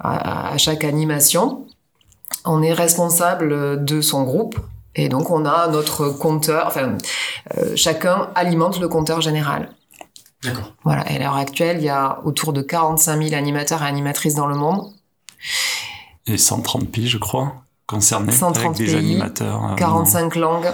à, 0.00 0.52
à 0.52 0.58
chaque 0.58 0.82
animation. 0.82 1.64
On 2.44 2.60
est 2.60 2.72
responsable 2.72 3.84
de 3.84 4.00
son 4.00 4.24
groupe 4.24 4.58
et 4.94 5.08
donc 5.08 5.30
on 5.30 5.44
a 5.44 5.68
notre 5.68 6.08
compteur, 6.08 6.66
enfin 6.66 6.96
euh, 7.56 7.74
chacun 7.76 8.30
alimente 8.34 8.80
le 8.80 8.88
compteur 8.88 9.20
général. 9.20 9.70
D'accord. 10.44 10.72
Voilà. 10.84 11.10
Et 11.10 11.16
à 11.16 11.18
l'heure 11.18 11.36
actuelle, 11.36 11.78
il 11.78 11.84
y 11.84 11.88
a 11.88 12.20
autour 12.24 12.52
de 12.52 12.62
45 12.62 13.22
000 13.22 13.34
animateurs 13.34 13.82
et 13.82 13.86
animatrices 13.86 14.34
dans 14.34 14.46
le 14.46 14.56
monde. 14.56 14.92
Et 16.26 16.36
130 16.36 16.90
pays, 16.90 17.08
je 17.08 17.18
crois, 17.18 17.54
concernés 17.86 18.32
130 18.32 18.64
avec 18.64 18.76
des 18.76 18.84
pays, 18.86 18.96
animateurs. 18.96 19.74
45 19.76 20.36
euh, 20.36 20.40
langues. 20.40 20.70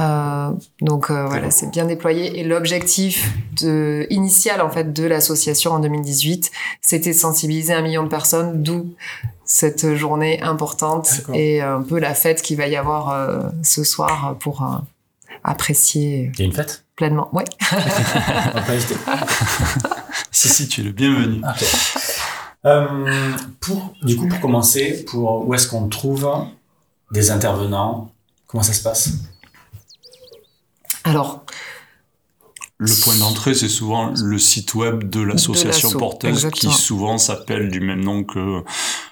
Euh, 0.00 0.50
donc 0.80 1.10
euh, 1.10 1.26
voilà, 1.26 1.50
c'est 1.50 1.70
bien 1.70 1.84
déployé. 1.84 2.38
Et 2.38 2.44
l'objectif 2.44 3.32
de, 3.60 4.06
initial 4.10 4.60
en 4.60 4.70
fait 4.70 4.92
de 4.92 5.04
l'association 5.04 5.72
en 5.72 5.80
2018, 5.80 6.50
c'était 6.80 7.10
de 7.10 7.16
sensibiliser 7.16 7.74
un 7.74 7.82
million 7.82 8.04
de 8.04 8.08
personnes, 8.08 8.62
d'où 8.62 8.94
cette 9.48 9.94
journée 9.94 10.40
importante 10.42 11.22
et 11.32 11.60
un 11.62 11.82
peu 11.82 11.98
la 11.98 12.14
fête 12.14 12.42
qu'il 12.42 12.58
va 12.58 12.68
y 12.68 12.76
avoir 12.76 13.10
euh, 13.10 13.48
ce 13.62 13.82
soir 13.82 14.36
pour 14.38 14.62
euh, 14.62 14.76
apprécier. 15.42 16.30
Il 16.34 16.40
y 16.40 16.42
a 16.42 16.44
une 16.44 16.52
fête? 16.52 16.84
Pleinement, 16.96 17.28
ouais. 17.34 17.44
si 20.30 20.48
si, 20.48 20.68
tu 20.68 20.82
es 20.82 20.84
le 20.84 20.92
bienvenu. 20.92 21.40
Okay. 21.54 21.66
Euh, 22.66 23.32
pour 23.60 23.94
du 24.02 24.16
coup 24.16 24.28
pour 24.28 24.40
commencer, 24.40 25.04
pour 25.08 25.46
où 25.46 25.54
est-ce 25.54 25.66
qu'on 25.66 25.88
trouve 25.88 26.28
des 27.10 27.30
intervenants? 27.30 28.12
Comment 28.46 28.62
ça 28.62 28.74
se 28.74 28.82
passe? 28.82 29.12
Alors, 31.08 31.44
le 32.78 33.02
point 33.02 33.16
d'entrée, 33.16 33.54
c'est 33.54 33.68
souvent 33.68 34.12
le 34.16 34.38
site 34.38 34.74
web 34.74 35.10
de 35.10 35.20
l'association 35.20 35.90
porteuse 35.90 36.30
exactement. 36.44 36.72
qui 36.72 36.78
souvent 36.78 37.18
s'appelle 37.18 37.70
du 37.70 37.80
même 37.80 38.04
nom 38.04 38.22
que, 38.22 38.62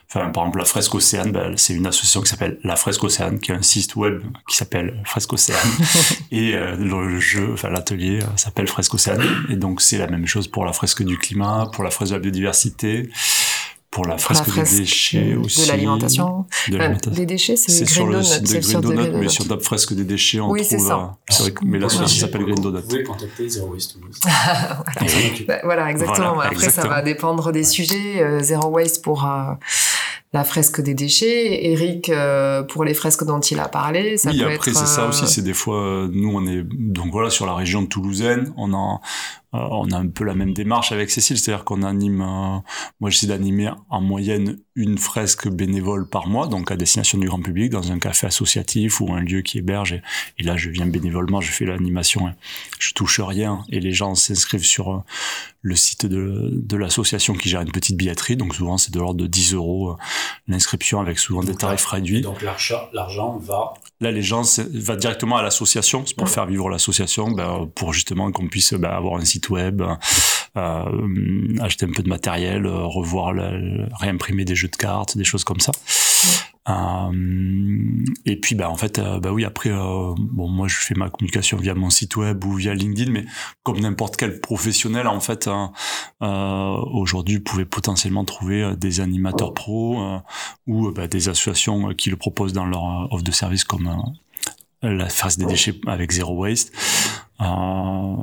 enfin, 0.08 0.28
par 0.30 0.44
exemple, 0.44 0.58
la 0.58 0.64
Fresque 0.64 0.94
Océane, 0.94 1.32
ben, 1.32 1.54
c'est 1.56 1.74
une 1.74 1.86
association 1.86 2.20
qui 2.20 2.28
s'appelle 2.28 2.60
la 2.62 2.76
Fresque 2.76 3.02
Océane, 3.02 3.40
qui 3.40 3.50
a 3.50 3.56
un 3.56 3.62
site 3.62 3.96
web 3.96 4.22
qui 4.48 4.56
s'appelle 4.56 5.02
Fresque 5.04 5.32
Océane. 5.32 5.58
et 6.30 6.54
euh, 6.54 6.76
le 6.76 7.18
jeu, 7.18 7.50
enfin, 7.54 7.68
l'atelier 7.68 8.20
euh, 8.22 8.26
s'appelle 8.36 8.68
Fresque 8.68 8.94
Océane. 8.94 9.24
Et 9.50 9.56
donc, 9.56 9.80
c'est 9.80 9.98
la 9.98 10.06
même 10.06 10.26
chose 10.26 10.46
pour 10.46 10.64
la 10.64 10.72
fresque 10.72 11.02
du 11.02 11.18
climat, 11.18 11.68
pour 11.72 11.82
la 11.82 11.90
fresque 11.90 12.12
de 12.12 12.16
la 12.16 12.22
biodiversité 12.22 13.10
pour 13.96 14.04
la 14.04 14.18
fresque, 14.18 14.46
la 14.48 14.52
fresque 14.52 14.72
des 14.74 14.80
déchets 14.80 15.32
de 15.32 15.38
aussi. 15.38 15.62
De 15.62 15.68
l'alimentation. 15.68 16.44
De 16.68 16.78
euh, 16.78 16.94
des 17.12 17.24
déchets, 17.24 17.56
c'est 17.56 17.86
sur 17.86 18.04
Green 18.04 18.18
le 18.18 18.22
Donut. 18.22 18.46
site 18.46 18.76
de 18.76 18.80
Green 18.80 18.80
Donut, 18.82 19.20
mais 19.22 19.28
sur 19.30 19.48
la 19.48 19.58
fresque 19.58 19.94
des 19.94 20.04
déchets, 20.04 20.38
on 20.38 20.50
oui, 20.50 20.66
trouve. 20.66 20.86
Ça. 20.86 21.16
Euh, 21.30 21.34
vrai 21.40 21.50
que, 21.52 21.64
mais 21.64 21.78
là, 21.78 21.88
ça 21.88 22.06
s'appelle 22.06 22.42
Green 22.42 22.60
Donut. 22.60 22.82
Vous 22.82 22.88
pouvez 22.88 23.04
contacter 23.04 23.48
Zero 23.48 23.72
Waste 23.72 23.94
Toulouse. 23.94 24.20
voilà. 25.46 25.60
voilà, 25.64 25.90
exactement. 25.90 26.34
Voilà, 26.34 26.50
Après, 26.50 26.66
exactement. 26.66 26.82
ça 26.82 26.88
va 26.94 27.00
dépendre 27.00 27.52
des 27.52 27.64
sujets. 27.64 28.20
Euh, 28.20 28.40
Zero 28.40 28.68
Waste 28.68 29.02
pour 29.02 29.24
euh, 29.24 29.54
la 30.34 30.44
fresque 30.44 30.82
des 30.82 30.92
déchets, 30.92 31.64
Eric 31.64 32.10
euh, 32.10 32.64
pour 32.64 32.84
les 32.84 32.92
fresques 32.92 33.24
dont 33.24 33.40
il 33.40 33.58
a 33.60 33.68
parlé. 33.68 34.18
Ça 34.18 34.28
oui, 34.28 34.40
peut 34.40 34.44
après 34.44 34.72
être, 34.72 34.78
c'est 34.78 34.86
ça 34.86 35.08
aussi, 35.08 35.26
c'est 35.26 35.40
des 35.40 35.54
fois 35.54 36.06
nous 36.12 36.32
on 36.34 36.46
est 36.46 36.62
donc 36.62 37.12
voilà 37.12 37.30
sur 37.30 37.46
la 37.46 37.54
région 37.54 37.80
de 37.80 37.86
Toulousaine, 37.86 38.52
on 38.58 38.74
a 38.74 39.00
on 39.70 39.90
a 39.90 39.96
un 39.96 40.08
peu 40.08 40.24
la 40.24 40.34
même 40.34 40.52
démarche 40.52 40.92
avec 40.92 41.10
Cécile, 41.10 41.38
c'est-à-dire 41.38 41.64
qu'on 41.64 41.82
anime, 41.82 42.20
euh, 42.20 42.58
moi 43.00 43.10
j'essaie 43.10 43.26
d'animer 43.26 43.70
en 43.90 44.00
moyenne 44.00 44.58
une 44.74 44.98
fresque 44.98 45.48
bénévole 45.48 46.08
par 46.08 46.26
mois, 46.26 46.46
donc 46.46 46.70
à 46.70 46.76
destination 46.76 47.18
du 47.18 47.26
grand 47.26 47.40
public, 47.40 47.70
dans 47.70 47.92
un 47.92 47.98
café 47.98 48.26
associatif 48.26 49.00
ou 49.00 49.12
un 49.12 49.20
lieu 49.20 49.42
qui 49.42 49.58
héberge. 49.58 49.92
Et, 49.92 50.02
et 50.38 50.42
là, 50.42 50.56
je 50.56 50.68
viens 50.70 50.86
bénévolement, 50.86 51.40
je 51.40 51.50
fais 51.50 51.64
l'animation, 51.64 52.26
hein. 52.26 52.34
je 52.78 52.92
touche 52.92 53.20
rien, 53.20 53.64
et 53.70 53.80
les 53.80 53.92
gens 53.92 54.14
s'inscrivent 54.14 54.64
sur 54.64 54.92
euh, 54.92 54.98
le 55.62 55.74
site 55.74 56.06
de, 56.06 56.50
de 56.52 56.76
l'association 56.76 57.34
qui 57.34 57.48
gère 57.48 57.60
une 57.60 57.72
petite 57.72 57.96
billetterie, 57.96 58.36
donc 58.36 58.54
souvent 58.54 58.78
c'est 58.78 58.92
de 58.92 59.00
l'ordre 59.00 59.20
de 59.20 59.26
10 59.26 59.54
euros 59.54 59.90
euh, 59.90 59.96
l'inscription 60.46 61.00
avec 61.00 61.18
souvent 61.18 61.40
donc 61.40 61.50
des 61.50 61.56
tarifs 61.56 61.86
réduits. 61.86 62.20
Donc 62.20 62.42
l'argent 62.42 63.38
va 63.38 63.74
Là, 64.00 64.12
les 64.12 64.22
gens 64.22 64.42
va 64.74 64.94
directement 64.94 65.38
à 65.38 65.42
l'association, 65.42 66.04
c'est 66.04 66.14
pour 66.14 66.28
faire 66.28 66.44
vivre 66.44 66.68
l'association, 66.68 67.30
ben, 67.30 67.66
pour 67.74 67.94
justement 67.94 68.30
qu'on 68.30 68.46
puisse 68.46 68.74
ben, 68.74 68.90
avoir 68.90 69.18
un 69.18 69.24
site 69.24 69.45
web, 69.50 69.82
euh, 70.56 71.54
acheter 71.60 71.86
un 71.86 71.92
peu 71.92 72.02
de 72.02 72.08
matériel, 72.08 72.66
euh, 72.66 72.84
revoir, 72.84 73.32
le, 73.32 73.86
réimprimer 73.98 74.44
des 74.44 74.54
jeux 74.54 74.68
de 74.68 74.76
cartes, 74.76 75.16
des 75.16 75.24
choses 75.24 75.44
comme 75.44 75.60
ça. 75.60 75.72
Euh, 76.68 78.04
et 78.24 78.36
puis, 78.36 78.54
bah, 78.54 78.68
en 78.68 78.76
fait, 78.76 78.98
euh, 78.98 79.20
bah 79.20 79.30
oui, 79.32 79.44
après, 79.44 79.70
euh, 79.70 80.14
bon, 80.18 80.48
moi, 80.48 80.66
je 80.68 80.76
fais 80.76 80.94
ma 80.94 81.10
communication 81.10 81.58
via 81.58 81.74
mon 81.74 81.90
site 81.90 82.16
web 82.16 82.44
ou 82.44 82.54
via 82.54 82.74
LinkedIn, 82.74 83.10
mais 83.10 83.24
comme 83.62 83.78
n'importe 83.78 84.16
quel 84.16 84.40
professionnel, 84.40 85.06
en 85.06 85.20
fait, 85.20 85.48
hein, 85.48 85.72
aujourd'hui, 86.20 87.36
vous 87.36 87.42
pouvez 87.42 87.64
potentiellement 87.64 88.24
trouver 88.24 88.74
des 88.76 89.00
animateurs 89.00 89.54
pros 89.54 90.20
ou 90.66 90.90
bah, 90.90 91.06
des 91.06 91.28
associations 91.28 91.94
qui 91.94 92.10
le 92.10 92.16
proposent 92.16 92.52
dans 92.52 92.66
leur 92.66 93.12
offre 93.12 93.24
de 93.24 93.32
service 93.32 93.64
comme 93.64 94.14
la 94.82 95.08
phase 95.08 95.38
des 95.38 95.46
déchets 95.46 95.74
avec 95.86 96.12
zéro 96.12 96.34
waste. 96.34 96.72
Euh, 97.40 98.14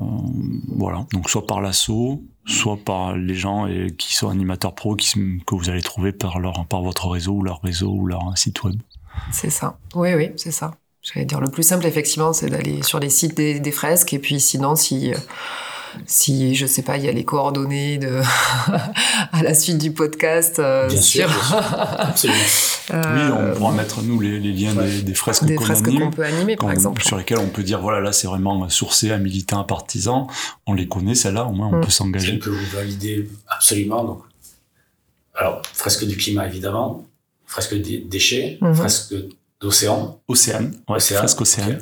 voilà, 0.76 1.06
donc 1.14 1.30
soit 1.30 1.46
par 1.46 1.62
l'assaut, 1.62 2.24
soit 2.46 2.78
par 2.78 3.16
les 3.16 3.36
gens 3.36 3.68
qui 3.98 4.16
sont 4.16 4.30
animateurs 4.30 4.74
pro 4.74 4.96
que 4.96 5.56
vous 5.56 5.70
allez 5.70 5.82
trouver 5.82 6.12
par, 6.12 6.40
leur, 6.40 6.66
par 6.66 6.82
votre 6.82 7.08
réseau 7.08 7.34
ou 7.34 7.44
leur 7.44 7.62
réseau 7.62 7.92
ou 7.92 8.08
leur 8.08 8.38
site 8.38 8.64
web. 8.64 8.76
C'est 9.32 9.52
ça, 9.52 9.78
oui, 9.96 10.14
oui, 10.16 10.32
c'est 10.36 10.52
ça. 10.52 10.72
J'allais 11.02 11.26
dire 11.26 11.42
le 11.42 11.50
plus 11.50 11.64
simple, 11.64 11.86
effectivement, 11.86 12.34
c'est 12.34 12.50
d'aller 12.50 12.82
sur 12.82 13.00
les 13.00 13.10
sites 13.10 13.36
des, 13.36 13.60
des, 13.60 13.72
fresques 13.72 14.14
et 14.14 14.20
puis 14.20 14.40
sinon, 14.40 14.76
si 14.76 15.14
si 16.06 16.56
je 16.56 16.66
sais 16.66 16.82
pas, 16.82 16.98
il 16.98 17.04
y 17.06 17.10
a 17.10 17.12
les 17.12 17.24
coordonnées 17.26 17.98
de 17.98 18.22
à 19.32 19.44
la 19.44 19.54
suite 19.54 19.78
du 19.78 19.92
podcast. 19.92 20.60
Euh, 20.60 20.88
bien 20.88 21.02
sur... 21.02 21.30
sûr, 21.30 21.40
bien 21.50 21.60
sûr. 21.62 21.80
absolument. 22.00 22.40
Euh, 22.94 23.02
oui, 23.16 23.34
on 23.54 23.56
pourra 23.58 23.72
mettre 23.72 24.02
nous 24.02 24.20
les, 24.20 24.42
les 24.42 24.52
liens 24.52 24.76
ouais. 24.76 24.86
des, 24.90 25.02
des, 25.04 25.14
fresques 25.14 25.46
des 25.46 25.56
qu'on 25.56 25.64
fresques 25.64 25.88
anime, 25.88 26.02
qu'on 26.02 26.12
peut 26.12 26.26
animer, 26.26 26.58
par 26.58 26.70
exemple, 26.70 27.02
sur 27.02 27.16
lesquelles 27.18 27.38
on 27.40 27.48
peut 27.48 27.64
dire 27.64 27.80
voilà 27.80 28.02
là 28.02 28.12
c'est 28.12 28.28
vraiment 28.28 28.68
sourcé 28.68 29.10
à 29.12 29.18
militants, 29.18 29.62
à 29.62 29.64
partisans. 29.64 30.28
On 30.68 30.74
les 30.74 30.86
connaît, 30.90 31.16
celles-là, 31.16 31.46
au 31.46 31.54
moins 31.54 31.70
on 31.70 31.78
Mm. 31.78 31.82
peut 31.86 31.90
s'engager. 31.90 32.40
que 32.40 32.50
vous 32.50 32.66
validez 32.76 33.30
absolument. 33.48 34.04
Donc, 34.04 34.24
alors 35.34 35.62
fresque 35.74 36.04
du 36.06 36.18
climat 36.18 36.46
évidemment, 36.46 37.06
fresque 37.46 37.74
des 37.82 38.00
déchets, 38.00 38.58
Mhm. 38.60 38.76
fresque 38.76 39.14
d'océan, 39.62 40.20
Océane, 40.28 40.74
ouais, 40.90 40.98
Océane, 40.98 41.20
fresque 41.20 41.40
océane. 41.42 41.80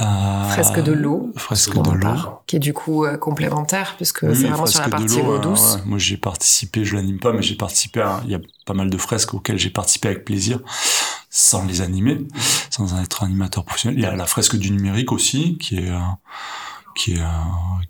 Euh, 0.00 0.44
Fresque 0.50 0.80
de 0.80 0.92
l'eau. 0.92 1.32
Fresque 1.36 1.74
de 1.74 1.90
l'eau. 1.90 2.40
qui 2.46 2.56
est 2.56 2.60
du 2.60 2.72
coup 2.72 3.04
euh, 3.04 3.16
complémentaire 3.16 3.94
puisque 3.96 4.22
Oui, 4.22 4.36
c'est 4.36 4.42
vraiment 4.42 4.58
fresque 4.58 4.72
sur 4.74 4.80
la 4.82 4.86
de 4.86 4.90
partie 4.92 5.20
l'eau, 5.20 5.26
eau 5.26 5.34
euh, 5.34 5.38
douce. 5.40 5.74
ouais. 5.74 5.82
Moi, 5.86 5.98
j'ai 5.98 6.16
participé, 6.16 6.84
je 6.84 6.94
l'anime 6.94 7.18
pas, 7.18 7.32
mais 7.32 7.42
j'ai 7.42 7.56
participé 7.56 8.00
à, 8.00 8.20
il 8.24 8.30
y 8.30 8.34
a 8.34 8.40
pas 8.64 8.74
mal 8.74 8.90
de 8.90 8.96
fresques 8.98 9.34
auxquelles 9.34 9.58
j'ai 9.58 9.70
participé 9.70 10.08
avec 10.08 10.24
plaisir, 10.24 10.60
sans 11.30 11.64
les 11.64 11.80
animer, 11.80 12.20
sans 12.70 12.94
en 12.94 13.02
être 13.02 13.24
animateur 13.24 13.64
professionnel. 13.64 13.98
Il 13.98 14.02
y 14.02 14.06
a 14.06 14.14
la 14.14 14.26
fresque 14.26 14.54
du 14.56 14.70
numérique 14.70 15.10
aussi, 15.10 15.58
qui 15.58 15.78
est, 15.78 15.90
euh, 15.90 15.98
qui 16.94 17.14
est, 17.14 17.20
euh, 17.20 17.24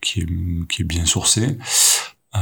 qui 0.01 0.21
est, 0.21 0.27
qui 0.69 0.83
est 0.83 0.87
bien 0.87 1.05
sourcée. 1.05 1.59
Euh, 2.37 2.41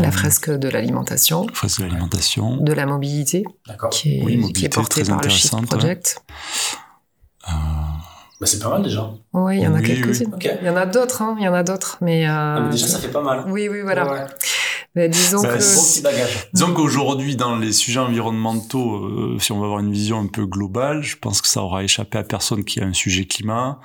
La 0.00 0.12
fresque 0.12 0.50
de 0.50 0.68
l'alimentation, 0.68 1.46
fresque 1.54 1.80
de 1.80 1.86
l'alimentation. 1.86 2.56
de 2.58 2.72
la 2.72 2.86
mobilité, 2.86 3.44
D'accord. 3.66 3.90
qui 3.90 4.18
est, 4.18 4.22
Oui, 4.22 4.32
qui 4.32 4.38
mobilité, 4.38 4.66
est 4.66 4.68
portée 4.68 5.02
très 5.02 5.12
par 5.12 5.20
le 5.22 5.28
Shift 5.28 5.54
ouais. 5.54 5.62
Project. 5.62 6.22
Euh, 7.48 7.52
Bah, 8.40 8.46
c'est 8.46 8.60
pas 8.60 8.70
mal 8.70 8.82
déjà. 8.82 9.10
Oui, 9.32 9.56
il 9.58 9.62
y 9.62 9.66
en 9.66 9.74
a 9.74 9.78
Oui, 9.78 9.84
quelques-unes. 9.86 10.32
Ok. 10.34 10.48
Il 10.60 10.66
y 10.66 10.70
en 10.70 10.76
a 10.76 10.86
d'autres, 10.86 11.22
hein, 11.22 11.34
il 11.38 11.44
y 11.44 11.48
en 11.48 11.54
a 11.54 11.62
d'autres, 11.64 11.98
mais, 12.00 12.26
euh, 12.26 12.30
Ah, 12.32 12.60
mais 12.60 12.70
déjà 12.70 12.86
ça 12.86 12.98
fait 12.98 13.08
pas 13.08 13.22
mal. 13.22 13.44
oui, 13.48 13.68
oui, 13.68 13.80
voilà. 13.82 14.10
Ouais. 14.12 14.24
Mais 14.94 15.08
disons 15.08 15.42
Bah, 15.42 15.54
que 15.54 15.60
c'est 15.60 15.76
Bon 15.76 15.82
petit 15.86 16.02
bagage. 16.02 16.48
Disons 16.54 16.72
qu'aujourd'hui, 16.72 17.36
dans 17.36 17.56
les 17.56 17.72
sujets 17.72 18.00
environnementaux, 18.00 18.94
euh, 18.96 19.38
si 19.38 19.52
on 19.52 19.58
va 19.60 19.66
avoir 19.66 19.80
une 19.80 19.92
vision 19.92 20.18
un 20.20 20.26
peu 20.26 20.46
globale, 20.46 21.02
je 21.02 21.16
pense 21.16 21.42
que 21.42 21.48
ça 21.48 21.62
aura 21.62 21.84
échappé 21.84 22.18
à 22.18 22.22
personne 22.24 22.64
qui 22.64 22.80
a 22.80 22.84
un 22.84 22.92
sujet 22.94 23.24
climat, 23.26 23.80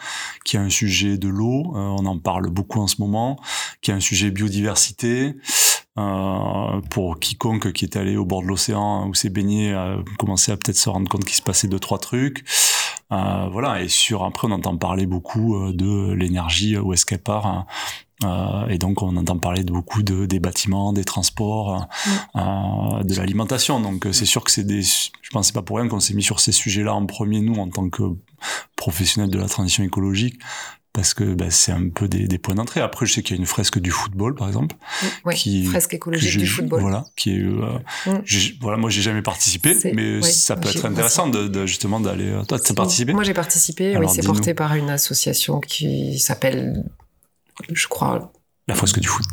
qui 0.45 0.55
a 0.57 0.61
un 0.61 0.69
sujet 0.69 1.17
de 1.17 1.27
l'eau, 1.27 1.73
euh, 1.75 1.79
on 1.79 2.05
en 2.05 2.17
parle 2.19 2.49
beaucoup 2.49 2.79
en 2.79 2.87
ce 2.87 2.95
moment, 2.99 3.39
qui 3.81 3.91
a 3.91 3.95
un 3.95 3.99
sujet 3.99 4.31
biodiversité. 4.31 5.35
Euh, 5.99 6.81
pour 6.89 7.19
quiconque 7.19 7.71
qui 7.71 7.85
est 7.85 7.95
allé 7.97 8.17
au 8.17 8.25
bord 8.25 8.41
de 8.41 8.47
l'océan 8.47 9.07
ou 9.07 9.13
s'est 9.13 9.29
baigné, 9.29 9.73
a 9.73 9.97
commencé 10.17 10.51
à 10.51 10.57
peut-être 10.57 10.77
se 10.77 10.89
rendre 10.89 11.07
compte 11.07 11.23
qu'il 11.23 11.35
se 11.35 11.43
passait 11.43 11.67
deux 11.67 11.77
trois 11.79 11.99
trucs. 11.99 12.43
Euh, 13.13 13.49
voilà. 13.51 13.81
Et 13.81 13.87
sur 13.87 14.23
après, 14.23 14.47
on 14.47 14.51
entend 14.51 14.75
parler 14.77 15.05
beaucoup 15.05 15.55
euh, 15.55 15.73
de 15.73 16.13
l'énergie, 16.13 16.77
où 16.77 16.93
est-ce 16.93 17.05
qu'elle 17.05 17.21
part. 17.21 17.45
hein. 17.45 17.65
Euh, 18.23 18.67
et 18.67 18.77
donc, 18.77 19.01
on 19.01 19.15
entend 19.17 19.37
parler 19.37 19.63
de 19.63 19.71
beaucoup 19.71 20.03
de 20.03 20.25
des 20.25 20.39
bâtiments, 20.39 20.93
des 20.93 21.03
transports, 21.03 21.87
euh, 22.35 23.03
de 23.03 23.15
l'alimentation. 23.15 23.79
Donc, 23.79 24.05
euh, 24.05 24.11
c'est 24.13 24.25
sûr 24.25 24.43
que 24.43 24.51
c'est 24.51 24.63
des. 24.63 24.81
Je 24.81 25.29
pense 25.31 25.41
que 25.41 25.47
c'est 25.47 25.53
pas 25.53 25.61
pour 25.61 25.77
rien 25.77 25.87
qu'on 25.87 25.99
s'est 25.99 26.13
mis 26.13 26.23
sur 26.23 26.39
ces 26.39 26.51
sujets-là 26.51 26.93
en 26.93 27.05
premier 27.05 27.41
nous 27.41 27.55
en 27.55 27.69
tant 27.69 27.89
que 27.89 28.03
professionnels 28.75 29.29
de 29.29 29.39
la 29.39 29.47
transition 29.47 29.83
écologique. 29.83 30.39
Parce 30.93 31.15
que 31.15 31.23
bah, 31.33 31.49
c'est 31.49 31.71
un 31.71 31.89
peu 31.89 32.07
des, 32.07 32.27
des 32.27 32.37
points 32.37 32.53
d'entrée. 32.53 32.79
Après, 32.79 33.07
je 33.07 33.13
sais 33.13 33.23
qu'il 33.23 33.35
y 33.35 33.39
a 33.39 33.41
une 33.41 33.47
fresque 33.47 33.79
du 33.79 33.89
football, 33.89 34.35
par 34.35 34.47
exemple, 34.47 34.75
oui, 35.25 35.33
qui- 35.33 35.65
fresque 35.65 35.89
que 35.89 35.95
écologique 35.95 36.37
du 36.37 36.45
football. 36.45 36.81
Voilà, 36.81 37.05
qui 37.15 37.31
est. 37.35 37.41
euh, 37.41 37.79
Mm. 38.05 38.19
voilà, 38.61 38.77
moi, 38.77 38.91
j'ai 38.91 39.01
jamais 39.01 39.23
participé, 39.23 39.75
mais 39.95 40.17
oui, 40.21 40.31
ça 40.31 40.55
peut 40.55 40.69
être 40.69 40.85
intéressant 40.85 41.27
de, 41.27 41.47
de 41.47 41.65
justement 41.65 41.99
d'aller. 41.99 42.29
euh, 42.29 42.43
Toi, 42.43 42.59
tu 42.59 42.71
as 42.71 42.75
participé 42.75 43.11
Moi, 43.13 43.23
j'ai 43.23 43.33
participé. 43.33 43.95
Alors, 43.95 44.09
oui, 44.11 44.15
c'est 44.15 44.23
porté 44.25 44.53
par 44.53 44.75
une 44.75 44.91
association 44.91 45.59
qui 45.61 46.19
s'appelle, 46.19 46.83
je 47.71 47.87
crois, 47.87 48.31
La 48.67 48.75
fresque 48.75 48.99
du 48.99 49.07
foot. 49.07 49.25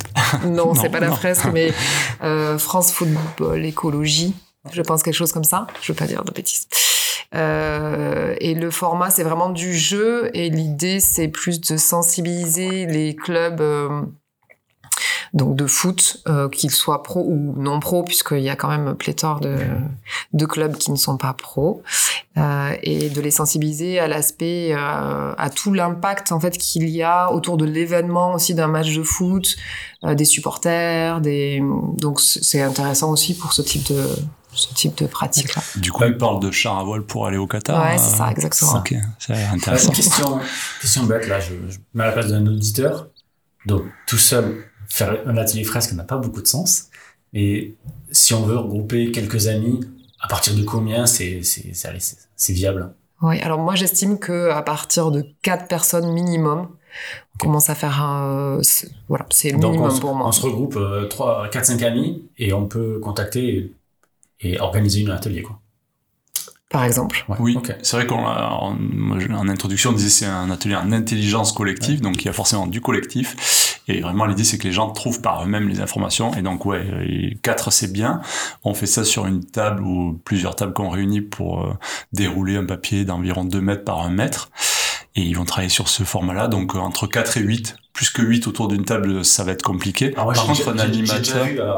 non, 0.44 0.50
Non, 0.72 0.74
c'est 0.74 0.88
pas 0.88 1.00
la 1.00 1.12
fresque, 1.12 1.44
mais 1.52 1.72
euh, 2.22 2.56
France 2.58 2.90
Football 2.92 3.64
Écologie. 3.66 4.34
Je 4.72 4.80
pense 4.82 5.02
quelque 5.02 5.14
chose 5.14 5.32
comme 5.32 5.44
ça. 5.44 5.66
Je 5.82 5.92
veux 5.92 5.96
pas 5.96 6.06
dire 6.06 6.24
de 6.24 6.32
bêtises. 6.32 6.66
Euh, 7.34 8.34
et 8.40 8.54
le 8.54 8.70
format, 8.70 9.10
c'est 9.10 9.24
vraiment 9.24 9.50
du 9.50 9.74
jeu. 9.74 10.30
Et 10.34 10.50
l'idée, 10.50 11.00
c'est 11.00 11.28
plus 11.28 11.60
de 11.60 11.76
sensibiliser 11.76 12.86
les 12.86 13.14
clubs 13.14 13.60
euh, 13.60 14.02
donc 15.32 15.54
de 15.54 15.66
foot, 15.66 16.22
euh, 16.28 16.48
qu'ils 16.48 16.72
soient 16.72 17.04
pro 17.04 17.20
ou 17.20 17.54
non 17.56 17.78
pro, 17.78 18.02
puisqu'il 18.02 18.40
y 18.40 18.48
a 18.48 18.56
quand 18.56 18.68
même 18.68 18.96
pléthore 18.96 19.40
de, 19.40 20.46
clubs 20.46 20.76
qui 20.76 20.90
ne 20.90 20.96
sont 20.96 21.16
pas 21.16 21.34
pro, 21.34 21.82
et 22.36 23.10
de 23.10 23.20
les 23.20 23.30
sensibiliser 23.30 24.00
à 24.00 24.08
l'aspect, 24.08 24.72
à 24.72 25.50
tout 25.54 25.72
l'impact 25.72 26.32
en 26.32 26.40
fait 26.40 26.58
qu'il 26.58 26.88
y 26.88 27.02
a 27.02 27.32
autour 27.32 27.58
de 27.58 27.64
l'événement 27.64 28.34
aussi 28.34 28.54
d'un 28.54 28.66
match 28.66 28.92
de 28.92 29.02
foot, 29.04 29.56
des 30.02 30.24
supporters, 30.24 31.20
des 31.20 31.62
donc 31.98 32.20
c'est 32.20 32.62
intéressant 32.62 33.10
aussi 33.10 33.36
pour 33.36 33.52
ce 33.52 33.62
type 33.62 33.86
de 33.92 34.04
ce 34.52 34.72
type 34.74 34.96
de 34.98 35.06
pratique 35.06 35.54
là. 35.54 35.62
Du 35.76 35.92
coup, 35.92 36.02
Ouais. 36.02 36.08
il 36.10 36.16
parle 36.18 36.40
de 36.40 36.50
char 36.50 36.78
à 36.78 36.84
voile 36.84 37.02
pour 37.02 37.26
aller 37.26 37.36
au 37.36 37.46
Qatar. 37.46 37.82
Ouais, 37.84 37.98
c'est 37.98 38.14
euh, 38.14 38.16
ça, 38.18 38.30
exactement. 38.30 38.78
Ok, 38.78 38.94
c'est 39.18 39.32
Euh, 39.32 39.50
intéressant. 39.52 39.92
question, 39.92 40.40
question 40.80 41.04
bête, 41.04 41.26
là, 41.28 41.38
je, 41.40 41.54
je 41.68 41.78
mets 41.94 42.04
à 42.04 42.06
la 42.08 42.12
place 42.12 42.28
d'un 42.28 42.46
auditeur. 42.46 43.08
Donc, 43.66 43.82
tout 44.06 44.18
seul, 44.18 44.64
faire 44.88 45.16
un 45.26 45.36
atelier 45.36 45.64
fresque 45.64 45.92
n'a 45.92 46.04
pas 46.04 46.16
beaucoup 46.16 46.42
de 46.42 46.46
sens. 46.46 46.84
Et 47.32 47.76
si 48.10 48.34
on 48.34 48.42
veut 48.42 48.56
regrouper 48.58 49.12
quelques 49.12 49.46
amis, 49.46 49.80
à 50.20 50.26
partir 50.28 50.54
de 50.54 50.62
combien 50.64 51.06
c'est 51.06 51.42
c'est 51.42 51.72
c'est 51.74 51.98
c'est- 52.00 52.28
c'est 52.36 52.52
viable? 52.52 52.92
Oui, 53.22 53.38
alors 53.40 53.58
moi 53.58 53.74
j'estime 53.74 54.18
que 54.18 54.50
à 54.50 54.62
partir 54.62 55.10
de 55.10 55.24
quatre 55.42 55.68
personnes 55.68 56.10
minimum, 56.12 56.68
on 57.34 57.38
commence 57.38 57.70
à 57.70 57.74
faire 57.74 58.02
un 58.02 58.58
c'est- 58.62 58.90
voilà, 59.08 59.26
c'est 59.30 59.52
le 59.52 59.58
Donc, 59.58 59.72
minimum 59.72 59.90
on, 59.92 59.94
se- 59.94 60.00
pour 60.00 60.14
moi. 60.14 60.26
on 60.26 60.32
se 60.32 60.40
regroupe 60.42 60.76
euh, 60.76 61.06
3, 61.06 61.48
4, 61.50 61.66
5 61.66 61.82
amis 61.82 62.24
et 62.38 62.52
on 62.52 62.66
peut 62.66 62.98
contacter 62.98 63.72
et, 64.40 64.58
organiser 64.60 65.06
un 65.08 65.14
atelier. 65.14 65.42
Quoi. 65.42 65.58
Par 66.70 66.84
exemple. 66.84 67.24
Ouais, 67.28 67.36
Oui, 67.40 67.58
c'est 67.82 67.96
vrai 67.96 68.06
qu'en 68.06 68.24
en, 68.24 68.76
je- 69.18 69.28
en 69.32 69.48
introduction, 69.48 69.90
on 69.90 69.92
disait 69.92 70.08
c'est 70.08 70.26
un 70.26 70.50
atelier 70.50 70.76
en 70.76 70.92
intelligence 70.92 71.52
collective, 71.52 72.00
donc 72.00 72.22
il 72.22 72.26
y 72.26 72.28
a 72.28 72.32
forcément 72.32 72.68
du 72.68 72.80
collectif. 72.80 73.80
Et 73.88 74.02
vraiment, 74.02 74.24
l'idée, 74.24 74.44
c'est 74.44 74.56
que 74.56 74.68
les 74.68 74.72
gens 74.72 74.88
trouvent 74.90 75.20
par 75.20 75.42
eux-mêmes 75.42 75.68
les 75.68 75.80
informations. 75.80 76.32
Et 76.34 76.42
donc, 76.42 76.64
ouais, 76.66 76.86
et 77.08 77.36
quatre, 77.42 77.72
c'est 77.72 77.92
bien. 77.92 78.20
On 78.62 78.72
fait 78.72 78.86
ça 78.86 79.02
sur 79.04 79.26
une 79.26 79.44
table 79.44 79.82
ou 79.82 80.20
plusieurs 80.24 80.54
tables 80.54 80.72
qu'on 80.74 80.90
réunit 80.90 81.22
pour 81.22 81.64
euh, 81.66 81.72
dérouler 82.12 82.56
un 82.56 82.64
papier 82.64 83.04
d'environ 83.04 83.42
2 83.44 83.60
mètres 83.60 83.82
par 83.82 84.02
1 84.02 84.10
mètre. 84.10 84.50
Et 85.16 85.22
ils 85.22 85.36
vont 85.36 85.44
travailler 85.44 85.70
sur 85.70 85.88
ce 85.88 86.04
format-là. 86.04 86.46
Donc, 86.46 86.76
euh, 86.76 86.78
entre 86.78 87.08
4 87.08 87.38
et 87.38 87.40
8, 87.40 87.74
plus 87.92 88.10
que 88.10 88.22
8 88.22 88.46
autour 88.46 88.68
d'une 88.68 88.84
table, 88.84 89.24
ça 89.24 89.42
va 89.42 89.50
être 89.50 89.62
compliqué. 89.64 90.12
Alors, 90.12 90.26
moi, 90.26 90.34
par 90.34 90.46
contre, 90.46 90.68
un 90.68 90.76
j'ai 90.76 91.00
déjà 91.00 91.14
animateur. 91.16 91.44
vu 91.46 91.60
euh, 91.60 91.72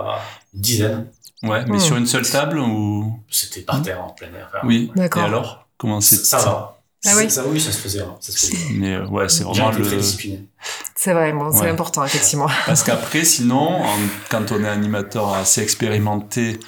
une 0.54 0.60
dizaine. 0.60 1.06
Ouais, 1.42 1.64
mais 1.66 1.76
Hmm. 1.76 1.80
sur 1.80 1.96
une 1.96 2.06
seule 2.06 2.28
table 2.28 2.58
ou? 2.60 3.18
C'était 3.30 3.62
par 3.62 3.82
terre, 3.82 4.02
en 4.04 4.10
plein 4.10 4.28
air. 4.28 4.48
Enfin, 4.54 4.66
Oui. 4.66 4.90
D'accord. 4.94 5.22
Et 5.22 5.26
alors? 5.26 5.66
Comment 5.78 6.00
c'est 6.00 6.16
Ça, 6.16 6.38
ça 6.38 6.44
va. 6.46 6.78
Ah 7.04 7.10
oui. 7.16 7.28
Ça, 7.28 7.42
oui, 7.48 7.60
ça 7.60 7.72
se 7.72 7.78
faisait. 7.78 8.00
hein, 8.02 8.14
Ça 8.20 8.30
se 8.30 8.38
faisait. 8.46 8.56
Mais 8.74 8.94
euh, 8.94 9.06
ouais, 9.08 9.28
c'est 9.28 9.42
vraiment 9.42 9.72
le. 9.72 9.82
très 9.84 9.96
discipliné. 9.96 10.46
C'est 10.94 11.12
vrai, 11.12 11.32
bon, 11.32 11.50
c'est 11.50 11.62
Ouais. 11.62 11.68
important 11.70 12.04
effectivement. 12.04 12.46
Parce 12.66 12.84
qu'après, 12.84 13.24
sinon, 13.24 13.82
en- 13.82 13.98
quand 14.30 14.52
on 14.52 14.62
est 14.62 14.68
animateur 14.68 15.34
assez 15.34 15.60
expérimenté, 15.62 16.60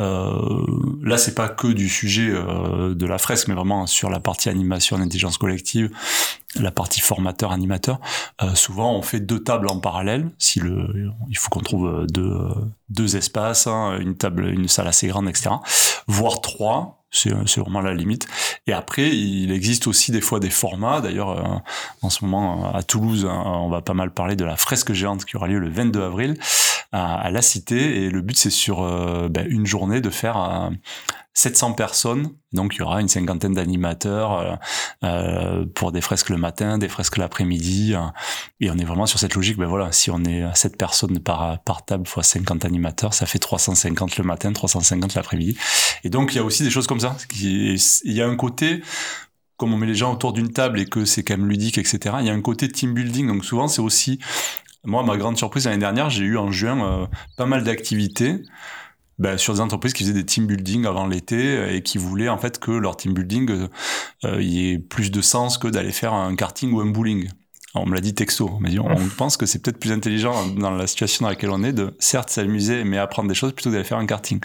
euh, 0.00 0.60
là, 1.02 1.16
c'est 1.16 1.34
pas 1.34 1.48
que 1.48 1.68
du 1.68 1.88
sujet 1.88 2.28
euh, 2.30 2.94
de 2.94 3.06
la 3.06 3.16
fresque, 3.16 3.48
mais 3.48 3.54
vraiment 3.54 3.86
sur 3.86 4.10
la 4.10 4.20
partie 4.20 4.50
animation 4.50 4.96
en 4.96 5.00
intelligence 5.00 5.38
collective, 5.38 5.88
la 6.56 6.70
partie 6.70 7.00
formateur-animateur. 7.00 8.00
euh, 8.42 8.54
souvent, 8.54 8.94
on 8.94 9.02
fait 9.02 9.20
deux 9.20 9.42
tables 9.42 9.68
en 9.68 9.80
parallèle. 9.80 10.30
Si 10.38 10.60
le, 10.60 11.10
il 11.28 11.36
faut 11.36 11.50
qu'on 11.50 11.60
trouve 11.60 12.06
deux, 12.06 12.38
deux 12.88 13.16
espaces, 13.16 13.66
hein, 13.66 13.98
une 14.00 14.16
table, 14.16 14.46
une 14.48 14.68
salle 14.68 14.88
assez 14.88 15.08
grande, 15.08 15.28
etc. 15.28 15.50
Voire 16.06 16.40
trois. 16.40 16.94
C'est 17.10 17.30
vraiment 17.56 17.80
la 17.80 17.94
limite. 17.94 18.26
Et 18.66 18.72
après, 18.74 19.08
il 19.08 19.50
existe 19.50 19.86
aussi 19.86 20.12
des 20.12 20.20
fois 20.20 20.40
des 20.40 20.50
formats. 20.50 21.00
D'ailleurs, 21.00 21.30
euh, 21.30 21.58
en 22.02 22.10
ce 22.10 22.22
moment, 22.24 22.70
à 22.74 22.82
Toulouse, 22.82 23.26
hein, 23.28 23.42
on 23.46 23.70
va 23.70 23.80
pas 23.80 23.94
mal 23.94 24.12
parler 24.12 24.36
de 24.36 24.44
la 24.44 24.56
fresque 24.56 24.92
géante 24.92 25.24
qui 25.24 25.36
aura 25.36 25.48
lieu 25.48 25.58
le 25.58 25.70
22 25.70 26.02
avril 26.02 26.34
à, 26.92 27.14
à 27.18 27.30
la 27.30 27.40
Cité. 27.40 28.04
Et 28.04 28.10
le 28.10 28.20
but, 28.20 28.36
c'est 28.36 28.50
sur 28.50 28.82
euh, 28.82 29.28
ben, 29.30 29.46
une 29.48 29.64
journée 29.64 30.02
de 30.02 30.10
faire 30.10 30.36
euh, 30.36 30.68
700 31.38 31.74
personnes. 31.74 32.30
Donc, 32.52 32.74
il 32.74 32.78
y 32.78 32.82
aura 32.82 33.00
une 33.00 33.06
cinquantaine 33.06 33.54
d'animateurs 33.54 34.32
euh, 34.32 34.54
euh, 35.04 35.64
pour 35.72 35.92
des 35.92 36.00
fresques 36.00 36.30
le 36.30 36.36
matin, 36.36 36.78
des 36.78 36.88
fresques 36.88 37.16
l'après-midi. 37.16 37.94
euh, 37.94 38.00
et 38.58 38.70
on 38.72 38.76
est 38.76 38.84
vraiment 38.84 39.06
sur 39.06 39.20
cette 39.20 39.36
logique. 39.36 39.56
Ben 39.56 39.66
voilà, 39.66 39.92
si 39.92 40.10
on 40.10 40.24
est 40.24 40.42
à 40.42 40.56
7 40.56 40.76
personnes 40.76 41.20
par, 41.20 41.60
par 41.60 41.84
table 41.84 42.08
fois 42.08 42.24
50 42.24 42.64
animateurs, 42.64 43.14
ça 43.14 43.24
fait 43.24 43.38
350 43.38 44.16
le 44.16 44.24
matin, 44.24 44.52
350 44.52 45.14
l'après-midi. 45.14 45.56
Et 46.02 46.10
donc, 46.10 46.34
il 46.34 46.38
y 46.38 46.40
a 46.40 46.44
aussi 46.44 46.64
des 46.64 46.70
choses 46.70 46.88
comme 46.88 47.00
ça. 47.00 47.16
Il 47.40 47.78
y 48.04 48.20
a 48.20 48.26
un 48.26 48.36
côté 48.36 48.82
comme 49.56 49.72
on 49.72 49.76
met 49.76 49.86
les 49.86 49.94
gens 49.94 50.12
autour 50.12 50.32
d'une 50.32 50.52
table 50.52 50.80
et 50.80 50.86
que 50.86 51.04
c'est 51.04 51.22
quand 51.22 51.36
même 51.36 51.48
ludique, 51.48 51.78
etc. 51.78 52.16
Il 52.20 52.26
y 52.26 52.30
a 52.30 52.32
un 52.32 52.40
côté 52.40 52.68
team 52.68 52.94
building. 52.94 53.28
Donc 53.28 53.44
souvent, 53.44 53.68
c'est 53.68 53.82
aussi 53.82 54.18
moi, 54.84 55.02
ma 55.02 55.16
grande 55.16 55.36
surprise 55.36 55.66
l'année 55.66 55.78
dernière, 55.78 56.08
j'ai 56.08 56.24
eu 56.24 56.38
en 56.38 56.50
juin 56.50 57.02
euh, 57.02 57.06
pas 57.36 57.46
mal 57.46 57.64
d'activités 57.64 58.42
ben, 59.18 59.36
sur 59.36 59.54
des 59.54 59.60
entreprises 59.60 59.92
qui 59.92 60.04
faisaient 60.04 60.14
des 60.14 60.26
team 60.26 60.46
building 60.46 60.86
avant 60.86 61.06
l'été 61.06 61.36
euh, 61.36 61.74
et 61.74 61.82
qui 61.82 61.98
voulaient 61.98 62.28
en 62.28 62.38
fait 62.38 62.58
que 62.58 62.70
leur 62.70 62.96
team 62.96 63.14
building 63.14 63.50
euh, 63.50 63.68
euh, 64.24 64.42
y 64.42 64.70
ait 64.70 64.78
plus 64.78 65.10
de 65.10 65.20
sens 65.20 65.58
que 65.58 65.68
d'aller 65.68 65.92
faire 65.92 66.14
un 66.14 66.34
karting 66.36 66.72
ou 66.72 66.80
un 66.80 66.86
bowling. 66.86 67.28
Alors, 67.74 67.86
on 67.86 67.90
me 67.90 67.94
l'a 67.94 68.00
dit 68.00 68.14
texto. 68.14 68.50
On 68.54 68.66
dit, 68.66 68.78
on 68.78 69.08
pense 69.16 69.36
que 69.36 69.44
c'est 69.44 69.60
peut-être 69.60 69.78
plus 69.78 69.92
intelligent 69.92 70.46
dans 70.56 70.70
la 70.70 70.86
situation 70.86 71.24
dans 71.24 71.30
laquelle 71.30 71.50
on 71.50 71.62
est 71.62 71.72
de 71.72 71.94
certes 71.98 72.30
s'amuser 72.30 72.84
mais 72.84 72.96
apprendre 72.96 73.28
des 73.28 73.34
choses 73.34 73.52
plutôt 73.52 73.70
que 73.70 73.74
d'aller 73.74 73.84
faire 73.84 73.98
un 73.98 74.06
karting. 74.06 74.40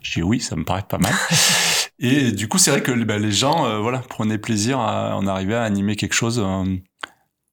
J'ai 0.00 0.22
oui, 0.22 0.40
ça 0.40 0.54
me 0.54 0.64
paraît 0.64 0.84
pas 0.88 0.98
mal. 0.98 1.12
Et 1.98 2.30
du 2.30 2.46
coup, 2.46 2.58
c'est 2.58 2.70
vrai 2.70 2.82
que 2.82 2.92
ben, 2.92 3.20
les 3.20 3.32
gens, 3.32 3.66
euh, 3.66 3.80
voilà, 3.80 3.98
prenaient 3.98 4.38
plaisir 4.38 4.78
à 4.78 5.16
en 5.16 5.26
arriver 5.26 5.56
à 5.56 5.64
animer 5.64 5.96
quelque 5.96 6.12
chose 6.12 6.38
euh, 6.38 6.64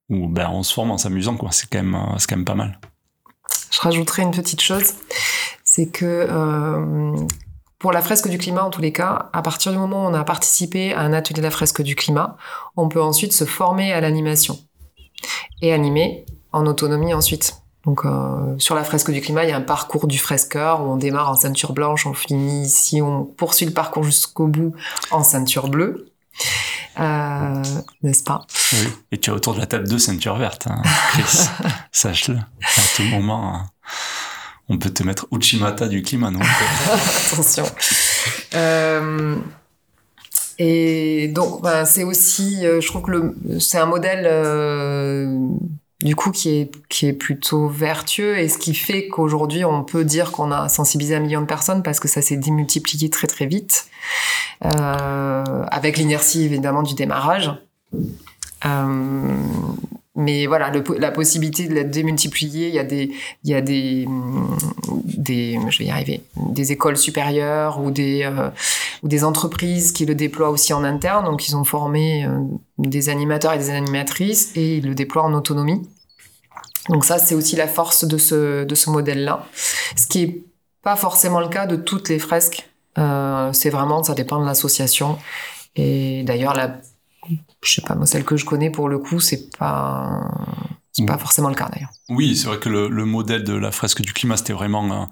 où 0.10 0.28
ben, 0.28 0.50
on 0.52 0.62
se 0.62 0.72
forme 0.72 0.92
en 0.92 1.00
s'amusant, 1.00 1.36
quoi. 1.36 1.52
C'est 1.52 1.68
quand 1.68 1.82
même, 1.82 2.00
c'est 2.20 2.30
quand 2.30 2.36
même 2.36 2.46
pas 2.46 2.54
mal. 2.54 2.80
Je 3.72 3.82
rajouterai 3.82 4.22
une 4.22 4.32
petite 4.32 4.62
chose, 4.62 4.94
c'est 5.76 5.88
que 5.88 6.06
euh, 6.06 7.18
pour 7.80 7.92
la 7.92 8.02
fresque 8.02 8.30
du 8.30 8.38
climat, 8.38 8.64
en 8.64 8.70
tous 8.70 8.80
les 8.80 8.94
cas, 8.94 9.30
à 9.34 9.42
partir 9.42 9.74
du 9.74 9.78
moment 9.78 10.06
où 10.06 10.10
on 10.10 10.14
a 10.14 10.24
participé 10.24 10.94
à 10.94 11.02
un 11.02 11.12
atelier 11.12 11.40
de 11.40 11.44
la 11.44 11.52
fresque 11.52 11.82
du 11.82 11.96
climat, 11.96 12.38
on 12.78 12.88
peut 12.88 13.02
ensuite 13.02 13.34
se 13.34 13.44
former 13.44 13.92
à 13.92 14.00
l'animation 14.00 14.58
et 15.62 15.74
animer 15.74 16.26
en 16.54 16.66
autonomie 16.66 17.14
ensuite. 17.14 17.58
Donc 17.84 18.06
euh, 18.06 18.56
sur 18.58 18.74
la 18.74 18.86
fresque 18.86 19.12
du 19.12 19.20
climat, 19.20 19.44
il 19.44 19.50
y 19.50 19.52
a 19.52 19.58
un 19.58 19.62
parcours 19.62 20.08
du 20.08 20.18
fresqueur 20.18 20.82
où 20.82 20.86
on 20.86 20.96
démarre 20.96 21.30
en 21.30 21.36
ceinture 21.36 21.74
blanche, 21.74 22.06
on 22.06 22.14
finit 22.14 22.64
ici, 22.64 23.02
on 23.02 23.26
poursuit 23.26 23.66
le 23.66 23.74
parcours 23.74 24.04
jusqu'au 24.04 24.48
bout 24.48 24.74
en 25.12 25.26
ceinture 25.26 25.68
bleue. 25.68 26.10
Euh, 27.02 27.64
n'est-ce 28.02 28.24
pas? 28.24 28.48
Oui. 28.72 28.88
Et 29.12 29.20
tu 29.20 29.30
as 29.30 29.34
autour 29.34 29.56
de 29.56 29.60
la 29.60 29.66
table 29.66 29.90
deux 29.90 30.00
ceintures 30.00 30.38
vertes, 30.38 30.68
hein, 30.68 30.82
Chris. 31.10 31.50
Sache-le. 31.92 32.38
À 32.38 32.82
tout 32.96 33.04
moment, 33.04 33.56
hein, 33.56 33.70
on 34.70 34.78
peut 34.78 34.90
te 34.90 35.04
mettre 35.04 35.28
Uchimata 35.32 35.88
du 35.88 36.02
climat, 36.02 36.32
non 36.32 36.40
Attention. 37.32 37.66
Euh, 38.56 39.36
et 40.58 41.28
donc, 41.28 41.62
ben, 41.62 41.86
c'est 41.86 42.04
aussi, 42.04 42.66
euh, 42.66 42.82
je 42.82 42.88
trouve 42.88 43.04
que 43.04 43.12
le- 43.12 43.36
c'est 43.60 43.78
un 43.78 43.86
modèle 43.86 44.24
euh, 44.26 45.38
du 46.02 46.16
coup 46.16 46.32
qui 46.32 46.50
est 46.58 46.72
qui 46.90 47.08
est 47.08 47.14
plutôt 47.14 47.68
vertueux 47.68 48.38
et 48.38 48.48
ce 48.50 48.58
qui 48.58 48.74
fait 48.76 49.08
qu'aujourd'hui 49.08 49.64
on 49.66 49.84
peut 49.84 50.04
dire 50.06 50.32
qu'on 50.32 50.52
a 50.52 50.68
sensibilisé 50.70 51.16
un 51.16 51.20
million 51.20 51.42
de 51.42 51.46
personnes 51.46 51.84
parce 51.84 52.00
que 52.00 52.08
ça 52.08 52.22
s'est 52.22 52.38
démultiplié 52.38 53.10
très 53.10 53.28
très 53.28 53.46
vite 53.46 53.88
avec 54.62 55.98
l'inertie 55.98 56.44
évidemment 56.44 56.84
du 56.84 56.96
démarrage. 56.96 57.52
Mais 60.18 60.46
voilà, 60.46 60.72
la 60.98 61.12
possibilité 61.12 61.68
de 61.68 61.76
la 61.76 61.84
démultiplier, 61.84 62.70
il 62.70 62.74
y 62.74 62.80
a 62.80 62.86
des, 62.86 63.12
il 63.44 63.50
y 63.50 63.54
a 63.54 63.62
des, 63.62 64.08
je 65.28 65.78
vais 65.80 65.86
y 65.86 65.92
arriver, 65.92 66.22
des 66.38 66.72
écoles 66.72 66.96
supérieures 66.96 67.82
ou 67.82 67.92
des, 67.92 68.24
euh, 68.24 68.50
ou 69.04 69.10
des 69.10 69.26
entreprises 69.26 69.92
qui 69.92 70.06
le 70.06 70.16
déploient 70.16 70.50
aussi 70.50 70.74
en 70.74 70.86
interne. 70.86 71.26
Donc, 71.26 71.50
ils 71.50 71.58
ont 71.58 71.66
formé 71.66 72.26
euh, 72.26 72.40
des 72.78 73.10
animateurs 73.10 73.54
et 73.54 73.58
des 73.58 73.72
animatrices 73.72 74.54
et 74.56 74.78
ils 74.78 74.88
le 74.88 74.96
déploient 74.96 75.24
en 75.24 75.34
autonomie. 75.34 75.82
Donc 76.90 77.04
ça, 77.04 77.18
c'est 77.18 77.36
aussi 77.36 77.56
la 77.56 77.68
force 77.68 78.06
de 78.06 78.18
ce, 78.18 78.64
de 78.64 78.76
ce 78.76 78.90
modèle-là. 78.90 79.48
Ce 79.98 80.08
qui 80.08 80.24
est 80.24 80.44
pas 80.82 80.96
forcément 80.96 81.40
le 81.40 81.50
cas 81.50 81.66
de 81.66 81.76
toutes 81.76 82.10
les 82.10 82.20
fresques. 82.20 82.70
Euh, 82.98 83.52
c'est 83.52 83.70
vraiment, 83.70 84.04
ça 84.04 84.14
dépend 84.14 84.40
de 84.40 84.46
l'association. 84.46 85.18
Et 85.76 86.24
d'ailleurs, 86.24 86.54
la 86.54 86.78
je 87.64 87.72
sais 87.72 87.82
pas, 87.82 87.96
moi, 87.96 88.06
celle 88.06 88.24
que 88.24 88.38
je 88.38 88.46
connais 88.46 88.70
pour 88.70 88.90
le 88.90 89.00
coup, 89.00 89.20
c'est 89.20 89.50
pas, 89.58 90.30
c'est 90.92 91.06
pas 91.06 91.18
forcément 91.18 91.50
le 91.50 91.56
cas 91.56 91.70
d'ailleurs. 91.72 91.92
Oui, 92.10 92.36
c'est 92.36 92.48
vrai 92.48 92.60
que 92.60 92.70
le, 92.70 92.88
le, 92.88 93.06
modèle 93.06 93.44
de 93.44 93.54
la 93.54 93.72
fresque 93.72 94.02
du 94.02 94.14
climat, 94.14 94.38
c'était 94.38 94.54
vraiment 94.54 95.10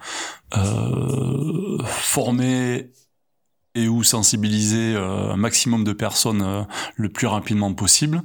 euh, 0.56 1.78
former 1.86 2.92
et 3.76 3.88
ou 3.88 4.04
sensibiliser 4.04 4.94
euh, 4.96 5.34
un 5.34 5.36
maximum 5.36 5.84
de 5.84 5.94
personnes 5.94 6.44
euh, 6.44 6.62
le 6.96 7.10
plus 7.10 7.28
rapidement 7.28 7.74
possible. 7.74 8.22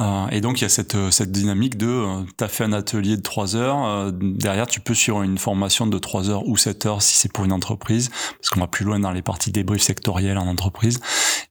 Euh, 0.00 0.26
et 0.28 0.40
donc 0.40 0.60
il 0.60 0.62
y 0.62 0.64
a 0.64 0.70
cette, 0.70 0.96
cette 1.10 1.30
dynamique 1.30 1.76
de 1.76 1.86
euh, 1.86 2.22
tu 2.38 2.42
as 2.42 2.48
fait 2.48 2.64
un 2.64 2.72
atelier 2.72 3.16
de 3.18 3.22
3 3.22 3.56
heures, 3.56 3.84
euh, 3.84 4.10
derrière 4.12 4.66
tu 4.66 4.80
peux 4.80 4.94
suivre 4.94 5.22
une 5.22 5.36
formation 5.36 5.86
de 5.86 5.98
3 5.98 6.30
heures 6.30 6.48
ou 6.48 6.56
7 6.56 6.86
heures 6.86 7.02
si 7.02 7.14
c'est 7.14 7.30
pour 7.30 7.44
une 7.44 7.52
entreprise, 7.52 8.08
parce 8.08 8.48
qu'on 8.48 8.60
va 8.60 8.68
plus 8.68 8.86
loin 8.86 8.98
dans 8.98 9.10
les 9.10 9.20
parties 9.20 9.52
débriefs 9.52 9.82
sectoriels 9.82 10.38
en 10.38 10.46
entreprise, 10.46 11.00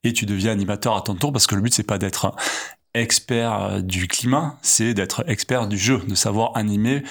et 0.02 0.12
tu 0.12 0.26
deviens 0.26 0.50
animateur 0.50 0.96
à 0.96 1.02
ton 1.02 1.14
tour, 1.14 1.32
parce 1.32 1.46
que 1.46 1.54
le 1.54 1.60
but 1.60 1.72
c'est 1.72 1.84
pas 1.84 1.98
d'être 1.98 2.34
expert 2.94 3.82
du 3.82 4.08
climat, 4.08 4.58
c'est 4.62 4.94
d'être 4.94 5.24
expert 5.28 5.66
du 5.66 5.78
jeu, 5.78 6.02
de 6.06 6.14
savoir 6.14 6.56
animer 6.56 7.02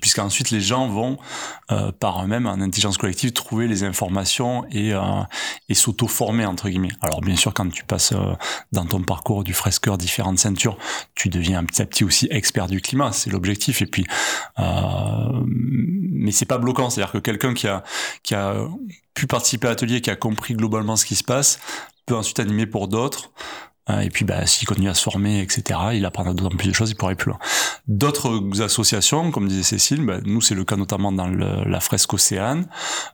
puisqu'ensuite 0.00 0.50
les 0.50 0.60
gens 0.60 0.88
vont 0.88 1.18
euh, 1.72 1.90
par 1.90 2.22
eux-mêmes 2.22 2.46
en 2.46 2.60
intelligence 2.60 2.96
collective 2.96 3.32
trouver 3.32 3.66
les 3.66 3.82
informations 3.82 4.64
et, 4.70 4.94
euh, 4.94 5.00
et 5.68 5.74
s'auto-former 5.74 6.46
entre 6.46 6.68
guillemets. 6.68 6.92
Alors 7.00 7.20
bien 7.20 7.34
sûr 7.34 7.52
quand 7.52 7.68
tu 7.70 7.82
passes 7.84 8.12
euh, 8.12 8.34
dans 8.70 8.86
ton 8.86 9.02
parcours 9.02 9.42
du 9.42 9.52
fresqueur 9.52 9.98
différentes 9.98 10.38
ceintures, 10.38 10.78
tu 11.14 11.28
deviens 11.28 11.64
petit 11.64 11.82
à 11.82 11.86
petit 11.86 12.04
aussi 12.04 12.28
expert 12.30 12.68
du 12.68 12.80
climat, 12.80 13.10
c'est 13.12 13.30
l'objectif 13.30 13.82
et 13.82 13.86
puis 13.86 14.06
euh, 14.60 15.42
mais 15.46 16.30
c'est 16.30 16.46
pas 16.46 16.58
bloquant, 16.58 16.90
c'est-à-dire 16.90 17.12
que 17.12 17.18
quelqu'un 17.18 17.54
qui 17.54 17.66
a 17.66 17.82
qui 18.22 18.34
a 18.34 18.54
pu 19.14 19.26
participer 19.26 19.66
à 19.66 19.70
l'atelier, 19.70 20.00
qui 20.00 20.10
a 20.10 20.16
compris 20.16 20.54
globalement 20.54 20.94
ce 20.94 21.04
qui 21.04 21.16
se 21.16 21.24
passe, 21.24 21.58
peut 22.06 22.16
ensuite 22.16 22.38
animer 22.38 22.66
pour 22.66 22.86
d'autres 22.86 23.32
et 24.02 24.10
puis, 24.10 24.24
bah, 24.24 24.46
s'il 24.46 24.66
continue 24.68 24.88
à 24.88 24.94
se 24.94 25.02
former, 25.02 25.40
etc., 25.40 25.80
il 25.94 26.04
apprendra 26.04 26.34
d'autant 26.34 26.56
plus 26.56 26.68
de 26.68 26.74
choses, 26.74 26.90
il 26.90 26.96
pourra 26.96 27.10
aller 27.10 27.16
plus 27.16 27.30
loin. 27.30 27.38
D'autres 27.88 28.62
associations, 28.62 29.30
comme 29.30 29.48
disait 29.48 29.62
Cécile, 29.62 30.04
bah, 30.04 30.18
nous, 30.24 30.40
c'est 30.40 30.54
le 30.54 30.64
cas 30.64 30.76
notamment 30.76 31.12
dans 31.12 31.26
la 31.26 31.80
fresque 31.80 32.12
Océane. 32.14 32.66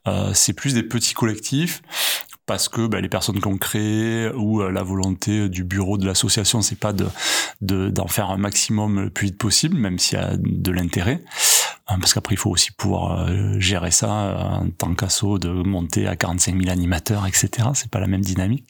Euh, 0.06 0.30
c'est 0.34 0.52
plus 0.52 0.74
des 0.74 0.82
petits 0.82 1.14
collectifs 1.14 1.82
parce 2.46 2.68
que 2.68 2.86
bah, 2.86 3.00
les 3.00 3.08
personnes 3.08 3.40
qu'on 3.40 3.58
crée 3.58 4.30
ou 4.30 4.62
euh, 4.62 4.70
la 4.70 4.82
volonté 4.82 5.48
du 5.48 5.64
bureau 5.64 5.98
de 5.98 6.06
l'association, 6.06 6.62
c'est 6.62 6.78
pas 6.78 6.92
de 6.92 7.06
d'en 7.60 8.06
faire 8.06 8.30
un 8.30 8.36
maximum 8.36 9.00
le 9.00 9.10
plus 9.10 9.28
vite 9.28 9.38
possible, 9.38 9.76
même 9.76 9.98
s'il 9.98 10.18
y 10.18 10.20
a 10.20 10.32
de 10.36 10.70
l'intérêt. 10.70 11.22
Hein, 11.88 11.98
parce 12.00 12.14
qu'après, 12.14 12.34
il 12.34 12.38
faut 12.38 12.50
aussi 12.50 12.72
pouvoir 12.72 13.28
euh, 13.28 13.60
gérer 13.60 13.92
ça 13.92 14.10
euh, 14.10 14.34
en 14.34 14.70
tant 14.70 14.92
qu'asso, 14.94 15.38
de 15.38 15.48
monter 15.48 16.08
à 16.08 16.16
45 16.16 16.60
000 16.60 16.68
animateurs, 16.70 17.26
etc. 17.26 17.68
C'est 17.74 17.90
pas 17.90 18.00
la 18.00 18.08
même 18.08 18.22
dynamique. 18.22 18.68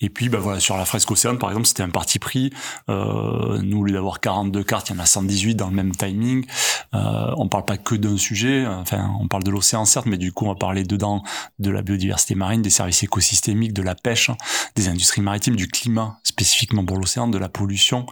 Et 0.00 0.10
puis, 0.10 0.28
bah 0.28 0.38
voilà, 0.38 0.60
sur 0.60 0.76
la 0.76 0.84
fresque 0.84 1.10
Océane, 1.10 1.38
par 1.38 1.50
exemple, 1.50 1.66
c'était 1.66 1.82
un 1.82 1.90
parti 1.90 2.18
pris. 2.18 2.52
Euh, 2.88 3.58
nous, 3.62 3.80
au 3.80 3.84
lieu 3.84 3.92
d'avoir 3.92 4.20
42 4.20 4.62
cartes, 4.62 4.90
il 4.90 4.96
y 4.96 4.98
en 4.98 5.02
a 5.02 5.06
118 5.06 5.54
dans 5.54 5.68
le 5.68 5.74
même 5.74 5.94
timing. 5.94 6.46
Euh, 6.94 7.32
on 7.36 7.48
parle 7.48 7.64
pas 7.64 7.76
que 7.78 7.94
d'un 7.94 8.16
sujet. 8.16 8.66
Enfin, 8.66 9.10
on 9.20 9.28
parle 9.28 9.42
de 9.42 9.50
l'océan, 9.50 9.84
certes, 9.84 10.06
mais 10.06 10.18
du 10.18 10.32
coup, 10.32 10.44
on 10.44 10.48
va 10.48 10.54
parler 10.54 10.84
dedans 10.84 11.22
de 11.58 11.70
la 11.70 11.82
biodiversité 11.82 12.34
marine, 12.34 12.62
des 12.62 12.70
services 12.70 13.02
écosystémiques, 13.02 13.72
de 13.72 13.82
la 13.82 13.94
pêche, 13.94 14.30
des 14.76 14.88
industries 14.88 15.22
maritimes, 15.22 15.56
du 15.56 15.68
climat, 15.68 16.18
spécifiquement 16.22 16.84
pour 16.84 16.96
l'océan, 16.96 17.28
de 17.28 17.38
la 17.38 17.48
pollution, 17.48 18.06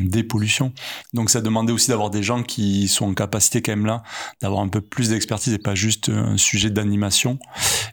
des 0.00 0.22
pollutions. 0.22 0.72
Donc 1.12 1.30
ça 1.30 1.40
demandait 1.40 1.72
aussi 1.72 1.88
d'avoir 1.88 2.10
des 2.10 2.22
gens 2.22 2.42
qui 2.42 2.88
sont 2.88 3.06
en 3.06 3.14
capacité 3.14 3.62
quand 3.62 3.72
même 3.72 3.86
là 3.86 4.02
d'avoir 4.42 4.60
un 4.60 4.68
peu 4.68 4.80
plus 4.80 5.10
d'expertise 5.10 5.52
et 5.52 5.58
pas 5.58 5.74
juste 5.74 6.08
un 6.08 6.36
sujet 6.36 6.70
d'animation. 6.70 7.38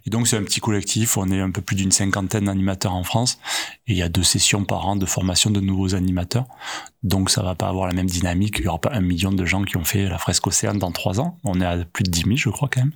Et 0.05 0.09
donc 0.09 0.27
c'est 0.27 0.37
un 0.37 0.43
petit 0.43 0.59
collectif, 0.59 1.17
on 1.17 1.29
est 1.31 1.39
un 1.39 1.51
peu 1.51 1.61
plus 1.61 1.75
d'une 1.75 1.91
cinquantaine 1.91 2.45
d'animateurs 2.45 2.93
en 2.93 3.03
France 3.03 3.39
et 3.87 3.93
il 3.93 3.97
y 3.97 4.01
a 4.01 4.09
deux 4.09 4.23
sessions 4.23 4.65
par 4.65 4.87
an 4.87 4.95
de 4.95 5.05
formation 5.05 5.49
de 5.49 5.59
nouveaux 5.59 5.95
animateurs. 5.95 6.45
Donc 7.03 7.29
ça 7.29 7.41
va 7.41 7.55
pas 7.55 7.67
avoir 7.67 7.87
la 7.87 7.93
même 7.93 8.07
dynamique, 8.07 8.57
il 8.59 8.65
y 8.65 8.67
aura 8.67 8.79
pas 8.79 8.91
un 8.93 9.01
million 9.01 9.31
de 9.31 9.45
gens 9.45 9.63
qui 9.63 9.77
ont 9.77 9.83
fait 9.83 10.07
la 10.07 10.17
fresque 10.17 10.47
océane 10.47 10.77
dans 10.77 10.91
trois 10.91 11.19
ans. 11.19 11.37
On 11.43 11.59
est 11.61 11.65
à 11.65 11.77
plus 11.85 12.03
de 12.03 12.09
10 12.09 12.21
000 12.21 12.35
je 12.37 12.49
crois 12.49 12.69
quand 12.71 12.81
même. 12.81 12.93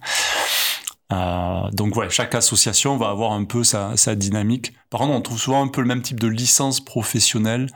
Euh, 1.13 1.71
donc 1.71 1.95
ouais, 1.95 2.09
chaque 2.09 2.35
association 2.35 2.97
va 2.97 3.09
avoir 3.09 3.31
un 3.31 3.45
peu 3.45 3.63
sa, 3.63 3.95
sa, 3.95 4.15
dynamique. 4.15 4.73
Par 4.89 4.99
contre, 4.99 5.13
on 5.13 5.21
trouve 5.21 5.39
souvent 5.39 5.63
un 5.63 5.69
peu 5.69 5.81
le 5.81 5.87
même 5.87 6.01
type 6.01 6.19
de 6.19 6.27
licence 6.27 6.83
professionnelle 6.83 7.69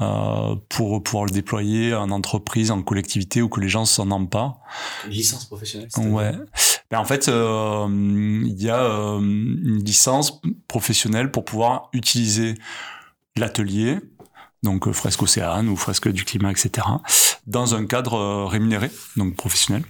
euh, 0.00 0.54
pour 0.68 1.02
pouvoir 1.02 1.24
le 1.24 1.32
déployer 1.32 1.92
en 1.92 2.10
entreprise, 2.10 2.70
en 2.70 2.82
collectivité 2.82 3.42
ou 3.42 3.48
que 3.48 3.60
les 3.60 3.68
gens 3.68 3.84
s'en 3.84 4.12
emparent. 4.12 4.60
licence 5.08 5.46
professionnelle. 5.46 5.88
Ouais. 5.96 6.32
Ben 6.90 7.00
en 7.00 7.04
fait, 7.04 7.28
euh, 7.28 7.88
il 7.90 8.62
y 8.62 8.70
a 8.70 8.80
euh, 8.80 9.18
une 9.18 9.82
licence 9.84 10.40
professionnelle 10.68 11.32
pour 11.32 11.44
pouvoir 11.44 11.88
utiliser 11.92 12.54
l'atelier, 13.36 13.98
donc 14.62 14.88
fresque 14.92 15.22
océane 15.22 15.68
ou 15.68 15.76
fresque 15.76 16.08
du 16.08 16.24
climat, 16.24 16.52
etc., 16.52 16.86
dans 17.48 17.74
un 17.74 17.84
cadre 17.84 18.44
rémunéré, 18.44 18.90
donc 19.16 19.34
professionnel. 19.34 19.82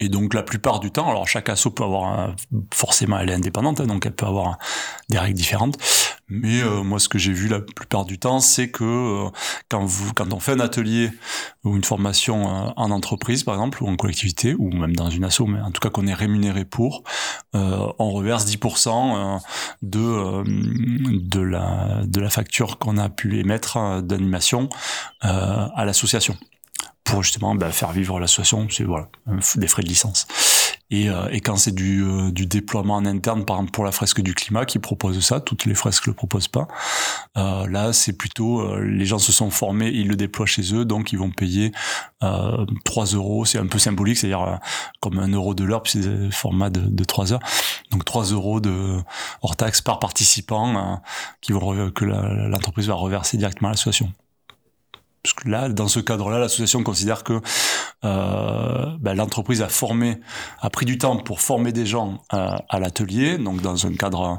Et 0.00 0.08
donc 0.08 0.34
la 0.34 0.42
plupart 0.42 0.80
du 0.80 0.90
temps, 0.90 1.08
alors 1.08 1.26
chaque 1.26 1.48
asso 1.48 1.68
peut 1.74 1.84
avoir 1.84 2.34
forcément 2.72 3.18
elle 3.18 3.30
est 3.30 3.34
indépendante, 3.34 3.80
hein, 3.80 3.86
donc 3.86 4.04
elle 4.04 4.14
peut 4.14 4.26
avoir 4.26 4.58
des 5.08 5.18
règles 5.18 5.36
différentes. 5.36 5.78
Mais 6.28 6.60
euh, 6.60 6.82
moi, 6.82 6.98
ce 6.98 7.08
que 7.08 7.18
j'ai 7.18 7.32
vu 7.32 7.46
la 7.48 7.60
plupart 7.60 8.04
du 8.04 8.18
temps, 8.18 8.40
c'est 8.40 8.68
que 8.68 8.84
euh, 8.84 9.30
quand 9.68 9.84
vous, 9.84 10.12
quand 10.12 10.32
on 10.32 10.40
fait 10.40 10.52
un 10.52 10.60
atelier 10.60 11.10
ou 11.62 11.76
une 11.76 11.84
formation 11.84 12.48
euh, 12.48 12.70
en 12.76 12.90
entreprise, 12.90 13.44
par 13.44 13.54
exemple, 13.54 13.82
ou 13.82 13.88
en 13.88 13.94
collectivité, 13.96 14.54
ou 14.58 14.70
même 14.72 14.96
dans 14.96 15.08
une 15.08 15.24
asso, 15.24 15.42
mais 15.46 15.60
en 15.60 15.70
tout 15.70 15.80
cas 15.80 15.90
qu'on 15.90 16.06
est 16.06 16.14
rémunéré 16.14 16.64
pour, 16.64 17.04
on 17.54 18.10
reverse 18.10 18.46
10% 18.46 19.40
de 19.82 20.44
de 20.44 21.40
la 21.40 22.02
de 22.04 22.20
la 22.20 22.28
facture 22.28 22.78
qu'on 22.78 22.98
a 22.98 23.08
pu 23.08 23.38
émettre 23.38 24.02
d'animation 24.02 24.68
à 25.20 25.84
l'association 25.86 26.36
pour 27.06 27.22
justement 27.22 27.54
bah, 27.54 27.70
faire 27.70 27.92
vivre 27.92 28.20
l'association, 28.20 28.66
c'est 28.68 28.84
voilà 28.84 29.08
des 29.56 29.68
frais 29.68 29.82
de 29.82 29.88
licence. 29.88 30.26
Et, 30.90 31.08
euh, 31.08 31.28
et 31.30 31.40
quand 31.40 31.56
c'est 31.56 31.74
du, 31.74 32.04
euh, 32.04 32.30
du 32.30 32.46
déploiement 32.46 32.94
en 32.94 33.06
interne, 33.06 33.44
par 33.44 33.56
exemple 33.56 33.72
pour 33.72 33.84
la 33.84 33.90
fresque 33.90 34.20
du 34.20 34.34
climat 34.34 34.64
qui 34.64 34.78
propose 34.78 35.18
ça, 35.20 35.40
toutes 35.40 35.64
les 35.64 35.74
fresques 35.74 36.06
le 36.06 36.12
proposent 36.12 36.46
pas. 36.46 36.68
Euh, 37.36 37.66
là, 37.66 37.92
c'est 37.92 38.12
plutôt 38.12 38.60
euh, 38.60 38.80
les 38.80 39.04
gens 39.04 39.18
se 39.18 39.32
sont 39.32 39.50
formés, 39.50 39.88
ils 39.88 40.06
le 40.06 40.14
déploient 40.14 40.46
chez 40.46 40.74
eux, 40.74 40.84
donc 40.84 41.12
ils 41.12 41.18
vont 41.18 41.30
payer 41.30 41.72
3 42.20 43.04
euros. 43.14 43.44
C'est 43.44 43.58
un 43.58 43.66
peu 43.66 43.78
symbolique, 43.78 44.18
c'est-à-dire 44.18 44.58
comme 45.00 45.18
un 45.18 45.28
euro 45.28 45.54
de 45.54 45.64
l'heure, 45.64 45.82
puis 45.82 46.00
c'est 46.00 46.08
un 46.08 46.30
format 46.30 46.70
de, 46.70 46.80
de 46.80 47.04
3 47.04 47.32
heures. 47.32 47.42
Donc 47.90 48.04
3 48.04 48.26
euros 48.26 48.60
de 48.60 48.98
hors 49.42 49.56
taxe 49.56 49.80
par 49.80 49.98
participant 49.98 51.00
qui 51.40 51.52
vont 51.52 51.90
que 51.90 52.04
l'entreprise 52.04 52.88
va 52.88 52.94
reverser 52.94 53.36
directement 53.36 53.68
à 53.68 53.72
l'association 53.72 54.12
parce 55.26 55.34
que 55.34 55.48
là, 55.48 55.68
dans 55.68 55.88
ce 55.88 55.98
cadre-là, 55.98 56.38
l'association 56.38 56.84
considère 56.84 57.24
que 57.24 57.40
euh, 58.04 58.96
ben, 59.00 59.14
l'entreprise 59.14 59.60
a 59.60 59.68
formé, 59.68 60.20
a 60.60 60.70
pris 60.70 60.86
du 60.86 60.98
temps 60.98 61.16
pour 61.16 61.40
former 61.40 61.72
des 61.72 61.84
gens 61.84 62.22
euh, 62.32 62.54
à 62.68 62.78
l'atelier, 62.78 63.36
donc 63.36 63.60
dans 63.60 63.88
un 63.88 63.94
cadre 63.94 64.38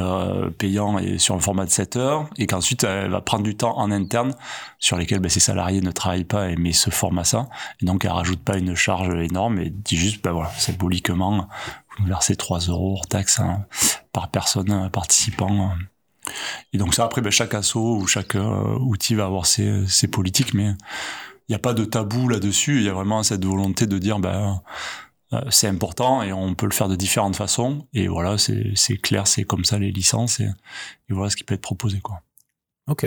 euh, 0.00 0.50
payant 0.50 0.98
et 0.98 1.20
sur 1.20 1.36
un 1.36 1.38
format 1.38 1.64
de 1.64 1.70
7 1.70 1.94
heures, 1.94 2.28
et 2.38 2.48
qu'ensuite 2.48 2.82
elle 2.82 3.12
va 3.12 3.20
prendre 3.20 3.44
du 3.44 3.56
temps 3.56 3.78
en 3.78 3.92
interne 3.92 4.34
sur 4.80 4.96
lesquels 4.96 5.20
ben, 5.20 5.28
ses 5.28 5.38
salariés 5.38 5.80
ne 5.80 5.92
travaillent 5.92 6.24
pas 6.24 6.48
mais 6.58 6.72
se 6.72 6.90
forment 6.90 7.20
à 7.20 7.24
ça, 7.24 7.48
et 7.80 7.86
donc 7.86 8.04
elle 8.04 8.10
rajoute 8.10 8.40
pas 8.40 8.58
une 8.58 8.74
charge 8.74 9.14
énorme 9.14 9.60
et 9.60 9.70
dit 9.70 9.96
juste, 9.96 10.24
ben 10.24 10.32
voilà, 10.32 10.50
symboliquement, 10.58 11.46
vous 12.00 12.06
versez 12.06 12.34
3 12.34 12.58
euros 12.62 12.94
hors 12.94 13.06
taxe 13.06 13.38
hein, 13.38 13.64
par 14.10 14.32
personne 14.32 14.90
participant. 14.90 15.70
Et 16.72 16.78
donc 16.78 16.94
ça, 16.94 17.04
après, 17.04 17.20
ben, 17.20 17.30
chaque 17.30 17.54
asso 17.54 17.76
ou 17.76 18.06
chaque 18.06 18.34
euh, 18.34 18.78
outil 18.80 19.14
va 19.14 19.24
avoir 19.26 19.46
ses, 19.46 19.86
ses 19.86 20.08
politiques, 20.08 20.54
mais 20.54 20.74
il 21.48 21.52
n'y 21.52 21.54
a 21.54 21.60
pas 21.60 21.74
de 21.74 21.84
tabou 21.84 22.28
là-dessus. 22.28 22.78
Il 22.78 22.82
y 22.82 22.88
a 22.88 22.92
vraiment 22.92 23.22
cette 23.22 23.44
volonté 23.44 23.86
de 23.86 23.98
dire, 23.98 24.18
ben, 24.18 24.62
euh, 25.32 25.40
c'est 25.50 25.66
important 25.66 26.22
et 26.22 26.32
on 26.32 26.54
peut 26.54 26.66
le 26.66 26.72
faire 26.72 26.88
de 26.88 26.96
différentes 26.96 27.36
façons. 27.36 27.86
Et 27.92 28.08
voilà, 28.08 28.36
c'est 28.38 28.96
clair, 28.98 29.26
c'est 29.26 29.44
comme 29.44 29.64
ça 29.64 29.78
les 29.78 29.90
licences 29.90 30.40
et, 30.40 30.48
et, 31.08 31.12
voilà 31.12 31.30
ce 31.30 31.36
qui 31.36 31.44
peut 31.44 31.54
être 31.54 31.60
proposé. 31.60 32.00
Quoi. 32.00 32.22
Ok. 32.88 33.06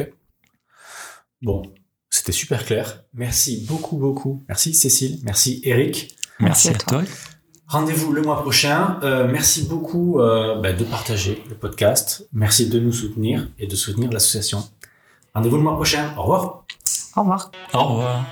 Bon, 1.42 1.64
c'était 2.10 2.34
super 2.34 2.66
clair. 2.66 3.04
Merci 3.14 3.66
beaucoup, 3.68 3.98
beaucoup. 3.98 4.44
Merci 4.48 4.74
Cécile, 4.74 5.20
merci 5.24 5.62
Eric. 5.64 6.16
Merci 6.40 6.68
Merci, 6.68 6.68
à 6.70 6.72
à 6.72 6.74
toi. 6.76 7.04
toi. 7.04 7.39
Rendez-vous 7.70 8.12
le 8.12 8.24
mois 8.24 8.42
prochain. 8.42 8.98
Euh, 9.04 9.28
merci 9.32 9.68
beaucoup 9.68 10.20
euh, 10.20 10.60
bah, 10.60 10.74
de 10.74 10.84
partager 10.84 11.44
le 11.50 11.56
podcast. 11.56 12.28
Merci 12.34 12.68
de 12.68 12.80
nous 12.80 12.92
soutenir 12.92 13.48
et 13.60 13.68
de 13.68 13.76
soutenir 13.76 14.12
l'association. 14.12 14.68
Rendez-vous 15.36 15.58
le 15.58 15.64
mois 15.64 15.76
prochain. 15.76 16.12
Au 16.18 16.24
revoir. 16.24 16.64
Au 17.16 17.22
revoir. 17.22 17.52
Au 17.76 17.84
revoir. 17.84 18.26